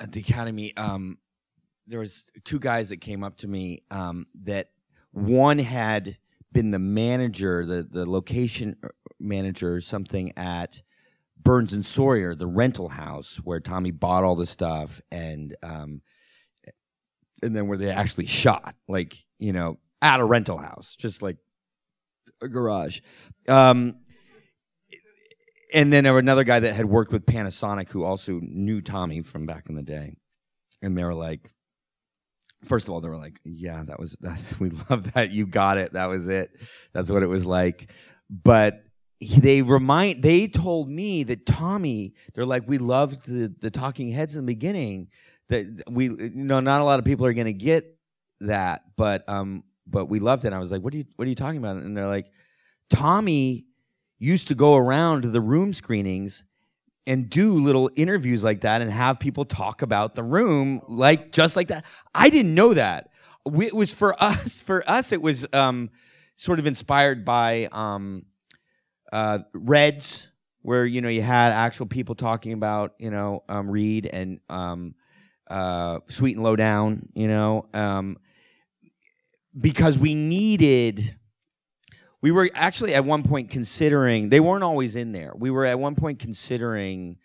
at 0.00 0.12
the 0.12 0.20
academy 0.20 0.76
um 0.76 1.18
there 1.86 1.98
was 1.98 2.30
two 2.44 2.58
guys 2.58 2.90
that 2.90 3.00
came 3.00 3.24
up 3.24 3.36
to 3.36 3.48
me 3.48 3.82
um 3.90 4.26
that 4.42 4.70
one 5.12 5.58
had 5.58 6.16
been 6.52 6.70
the 6.70 6.78
manager 6.78 7.66
the 7.66 7.82
the 7.82 8.08
location 8.08 8.76
uh, 8.84 8.88
manager 9.18 9.74
or 9.74 9.80
something 9.80 10.32
at 10.36 10.82
Birns 11.40 11.72
and 11.72 11.84
Sawyer 11.84 12.34
the 12.34 12.46
rental 12.46 12.88
house 12.88 13.36
where 13.42 13.60
Tommy 13.60 13.90
bought 13.90 14.24
all 14.24 14.36
the 14.36 14.46
stuff 14.46 15.00
and 15.10 15.56
um 15.62 16.02
and 17.42 17.54
then 17.54 17.68
where 17.68 17.78
they 17.78 17.90
actually 17.90 18.26
shot 18.26 18.74
like 18.88 19.24
you 19.38 19.52
know 19.52 19.78
at 20.02 20.20
a 20.20 20.24
rental 20.24 20.58
house 20.58 20.96
just 20.96 21.22
like 21.22 21.36
a 22.42 22.48
garage. 22.48 23.00
Um, 23.48 23.96
and 25.72 25.92
then 25.92 26.04
there 26.04 26.14
was 26.14 26.22
another 26.22 26.44
guy 26.44 26.60
that 26.60 26.74
had 26.74 26.86
worked 26.86 27.12
with 27.12 27.26
Panasonic 27.26 27.88
who 27.88 28.04
also 28.04 28.40
knew 28.42 28.80
Tommy 28.80 29.22
from 29.22 29.46
back 29.46 29.68
in 29.68 29.74
the 29.74 29.82
day. 29.82 30.16
And 30.80 30.96
they 30.96 31.04
were 31.04 31.14
like, 31.14 31.52
first 32.64 32.88
of 32.88 32.94
all, 32.94 33.00
they 33.00 33.08
were 33.08 33.16
like, 33.16 33.40
yeah, 33.44 33.82
that 33.84 33.98
was, 33.98 34.16
that's, 34.20 34.58
we 34.58 34.70
love 34.90 35.12
that. 35.12 35.30
You 35.30 35.46
got 35.46 35.78
it. 35.78 35.92
That 35.92 36.06
was 36.06 36.28
it. 36.28 36.50
That's 36.92 37.10
what 37.10 37.22
it 37.22 37.26
was 37.26 37.44
like. 37.44 37.92
But 38.30 38.84
he, 39.20 39.40
they 39.40 39.62
remind, 39.62 40.22
they 40.22 40.46
told 40.48 40.88
me 40.88 41.24
that 41.24 41.44
Tommy, 41.44 42.14
they're 42.34 42.46
like, 42.46 42.64
we 42.66 42.78
loved 42.78 43.26
the, 43.26 43.54
the 43.60 43.70
talking 43.70 44.10
heads 44.10 44.36
in 44.36 44.46
the 44.46 44.52
beginning 44.52 45.08
that 45.48 45.82
we, 45.88 46.04
you 46.04 46.44
know, 46.44 46.60
not 46.60 46.80
a 46.80 46.84
lot 46.84 46.98
of 46.98 47.04
people 47.04 47.26
are 47.26 47.32
going 47.32 47.46
to 47.46 47.52
get 47.52 47.96
that, 48.40 48.82
but, 48.96 49.28
um, 49.28 49.64
but 49.86 50.06
we 50.06 50.20
loved 50.20 50.44
it. 50.44 50.48
And 50.48 50.54
I 50.54 50.58
was 50.58 50.70
like, 50.70 50.82
what 50.82 50.94
are 50.94 50.98
you, 50.98 51.04
what 51.16 51.26
are 51.26 51.28
you 51.28 51.34
talking 51.34 51.58
about? 51.58 51.76
And 51.76 51.96
they're 51.96 52.06
like, 52.06 52.30
Tommy 52.90 53.67
used 54.18 54.48
to 54.48 54.54
go 54.54 54.74
around 54.76 55.22
to 55.22 55.28
the 55.28 55.40
room 55.40 55.72
screenings 55.72 56.44
and 57.06 57.30
do 57.30 57.54
little 57.54 57.90
interviews 57.96 58.44
like 58.44 58.60
that 58.60 58.82
and 58.82 58.92
have 58.92 59.18
people 59.18 59.44
talk 59.44 59.80
about 59.82 60.14
the 60.14 60.22
room 60.22 60.80
like 60.88 61.32
just 61.32 61.56
like 61.56 61.68
that. 61.68 61.84
I 62.14 62.28
didn't 62.28 62.54
know 62.54 62.74
that. 62.74 63.10
We, 63.46 63.66
it 63.66 63.74
was 63.74 63.92
for 63.92 64.20
us. 64.22 64.60
For 64.60 64.88
us, 64.88 65.10
it 65.12 65.22
was 65.22 65.46
um, 65.52 65.90
sort 66.36 66.58
of 66.58 66.66
inspired 66.66 67.24
by 67.24 67.68
um, 67.72 68.26
uh, 69.12 69.38
Reds, 69.54 70.30
where 70.62 70.84
you 70.84 71.00
know 71.00 71.08
you 71.08 71.22
had 71.22 71.52
actual 71.52 71.86
people 71.86 72.14
talking 72.14 72.52
about 72.52 72.94
you 72.98 73.10
know 73.10 73.42
um, 73.48 73.70
Reed 73.70 74.04
and 74.06 74.40
um, 74.50 74.94
uh, 75.48 76.00
Sweet 76.08 76.36
and 76.36 76.44
Low 76.44 76.56
Down. 76.56 77.08
You 77.14 77.28
know, 77.28 77.66
um, 77.72 78.18
because 79.58 79.98
we 79.98 80.14
needed 80.14 81.17
we 82.20 82.30
were 82.30 82.50
actually 82.54 82.94
at 82.94 83.04
one 83.04 83.22
point 83.22 83.50
considering 83.50 84.28
they 84.28 84.40
weren't 84.40 84.64
always 84.64 84.96
in 84.96 85.12
there. 85.12 85.32
We 85.36 85.50
were 85.50 85.64
at 85.64 85.78
one 85.78 85.94
point 85.94 86.18
considering 86.18 87.18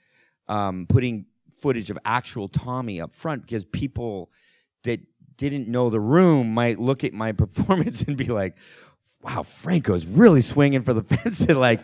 um, 0.47 0.85
putting 0.87 1.25
footage 1.61 1.89
of 1.89 1.97
actual 2.05 2.47
tommy 2.47 3.01
up 3.01 3.13
front 3.13 3.41
because 3.41 3.65
people 3.65 4.29
that 4.83 4.99
didn't 5.37 5.67
know 5.67 5.89
the 5.89 5.99
room 5.99 6.53
might 6.53 6.79
look 6.79 7.03
at 7.03 7.13
my 7.13 7.31
performance 7.43 8.03
and 8.03 8.17
be 8.17 8.25
like 8.25 8.55
wow 9.21 9.41
franco's 9.41 10.05
really 10.05 10.41
swinging 10.41 10.83
for 10.83 10.93
the 10.93 11.01
fence 11.15 11.39
and 11.41 11.57
like 11.57 11.79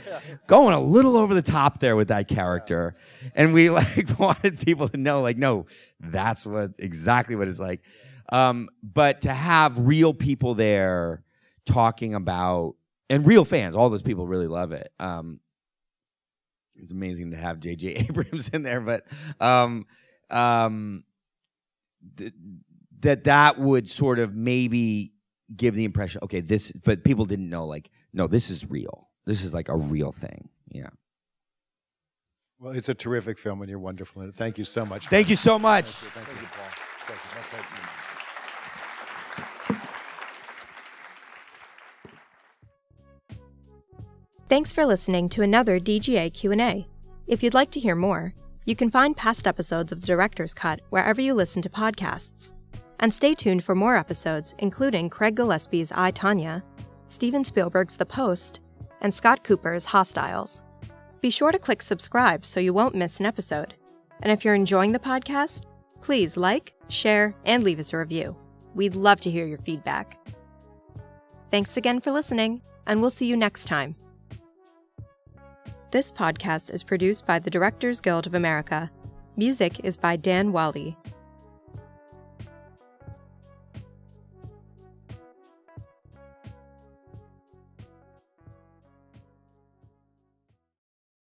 going 0.48 0.74
a 0.74 0.80
little 0.80 1.16
over 1.16 1.34
the 1.34 1.42
top 1.42 1.80
there 1.80 1.96
with 1.96 2.10
that 2.10 2.28
character. 2.28 2.96
And 3.34 3.54
we 3.54 3.70
like 3.70 4.20
wanted 4.20 4.60
people 4.60 4.90
to 4.90 4.98
know 4.98 5.22
like 5.22 5.38
no 5.38 5.66
that's 6.00 6.46
what 6.46 6.72
exactly 6.78 7.36
what 7.36 7.48
it's 7.48 7.60
like. 7.60 7.82
Um, 8.32 8.70
but 8.84 9.22
to 9.22 9.34
have 9.34 9.80
real 9.80 10.14
people 10.14 10.54
there 10.54 11.24
talking 11.66 12.14
about 12.14 12.76
and 13.10 13.26
real 13.26 13.46
fans, 13.46 13.76
all 13.76 13.90
those 13.90 14.02
people 14.02 14.28
really 14.28 14.48
love 14.48 14.72
it. 14.72 14.92
Um, 15.00 15.40
it's 16.76 16.92
amazing 16.92 17.32
to 17.32 17.38
have 17.38 17.60
J.J. 17.60 17.88
Abrams 18.10 18.50
in 18.50 18.64
there, 18.64 18.82
but 18.82 19.06
um, 19.40 19.86
um, 20.30 21.04
th- 22.18 22.34
that 23.02 23.26
that 23.26 23.58
would 23.58 23.88
sort 23.88 24.20
of 24.20 24.36
maybe 24.36 25.14
give 25.56 25.76
the 25.76 25.86
impression, 25.86 26.22
okay, 26.24 26.42
this, 26.42 26.72
but 26.72 27.04
people 27.04 27.26
didn't 27.26 27.50
know, 27.50 27.66
like, 27.66 27.90
no, 28.14 28.28
this 28.28 28.50
is 28.50 28.70
real. 28.70 29.10
This 29.26 29.44
is 29.44 29.54
like 29.54 29.70
a 29.70 29.78
real 29.78 30.12
thing. 30.12 30.50
Yeah. 30.72 30.90
Well, 32.60 32.74
it's 32.74 32.90
a 32.90 32.94
terrific 32.94 33.38
film, 33.38 33.62
and 33.62 33.70
you're 33.70 33.80
wonderful 33.80 34.22
in 34.22 34.30
it. 34.30 34.36
Thank 34.36 34.58
you 34.58 34.66
so 34.66 34.86
much. 34.86 35.08
Thank 35.08 35.30
you 35.30 35.36
so 35.36 35.58
much. 35.58 35.86
Thank 35.86 36.28
you, 36.28 36.48
Paul. 36.48 36.66
Thank 37.08 37.20
you. 37.20 37.30
My 37.36 37.62
pleasure. 37.62 37.99
Thanks 44.50 44.74
for 44.74 44.84
listening 44.84 45.30
to 45.30 45.44
another 45.44 45.80
DGA 45.80 46.34
Q&A. 46.34 46.88
If 47.28 47.44
you'd 47.44 47.54
like 47.54 47.70
to 47.70 47.80
hear 47.80 47.96
more, 47.96 48.34
you 48.66 48.76
can 48.76 48.90
find 48.90 49.16
past 49.16 49.48
episodes 49.48 49.92
of 49.92 50.02
The 50.02 50.08
Director's 50.08 50.56
Cut 50.56 50.82
wherever 50.90 51.22
you 51.22 51.36
listen 51.36 51.62
to 51.62 51.70
podcasts. 51.70 52.54
And 53.00 53.14
stay 53.14 53.36
tuned 53.36 53.64
for 53.64 53.76
more 53.76 53.96
episodes, 53.96 54.56
including 54.58 55.12
Craig 55.12 55.36
Gillespie's 55.36 55.92
I, 55.92 56.10
Tanya, 56.10 56.64
Steven 57.06 57.44
Spielberg's 57.44 57.96
The 57.96 58.08
Post, 58.08 58.62
and 59.02 59.14
Scott 59.14 59.44
Cooper's 59.44 59.86
Hostiles. 59.86 60.64
Be 61.22 61.30
sure 61.30 61.52
to 61.52 61.60
click 61.60 61.84
subscribe 61.84 62.44
so 62.44 62.60
you 62.60 62.74
won't 62.74 62.96
miss 62.96 63.20
an 63.20 63.28
episode. 63.28 63.76
And 64.24 64.32
if 64.32 64.44
you're 64.44 64.56
enjoying 64.56 64.94
the 64.94 64.98
podcast, 64.98 65.66
please 66.02 66.38
like, 66.38 66.74
share, 66.88 67.36
and 67.46 67.64
leave 67.64 67.78
us 67.78 67.94
a 67.94 67.98
review. 67.98 68.36
We'd 68.74 68.96
love 68.96 69.20
to 69.20 69.30
hear 69.30 69.46
your 69.46 69.60
feedback. 69.60 70.18
Thanks 71.52 71.78
again 71.78 72.00
for 72.00 72.10
listening, 72.10 72.64
and 72.88 73.00
we'll 73.00 73.12
see 73.12 73.28
you 73.28 73.38
next 73.38 73.66
time. 73.66 73.96
This 75.92 76.12
podcast 76.12 76.72
is 76.72 76.84
produced 76.84 77.26
by 77.26 77.40
the 77.40 77.50
Directors 77.50 78.00
Guild 78.00 78.28
of 78.28 78.36
America. 78.36 78.92
Music 79.38 79.84
is 79.84 79.98
by 79.98 80.18
Dan 80.18 80.52
Wally. 80.52 80.96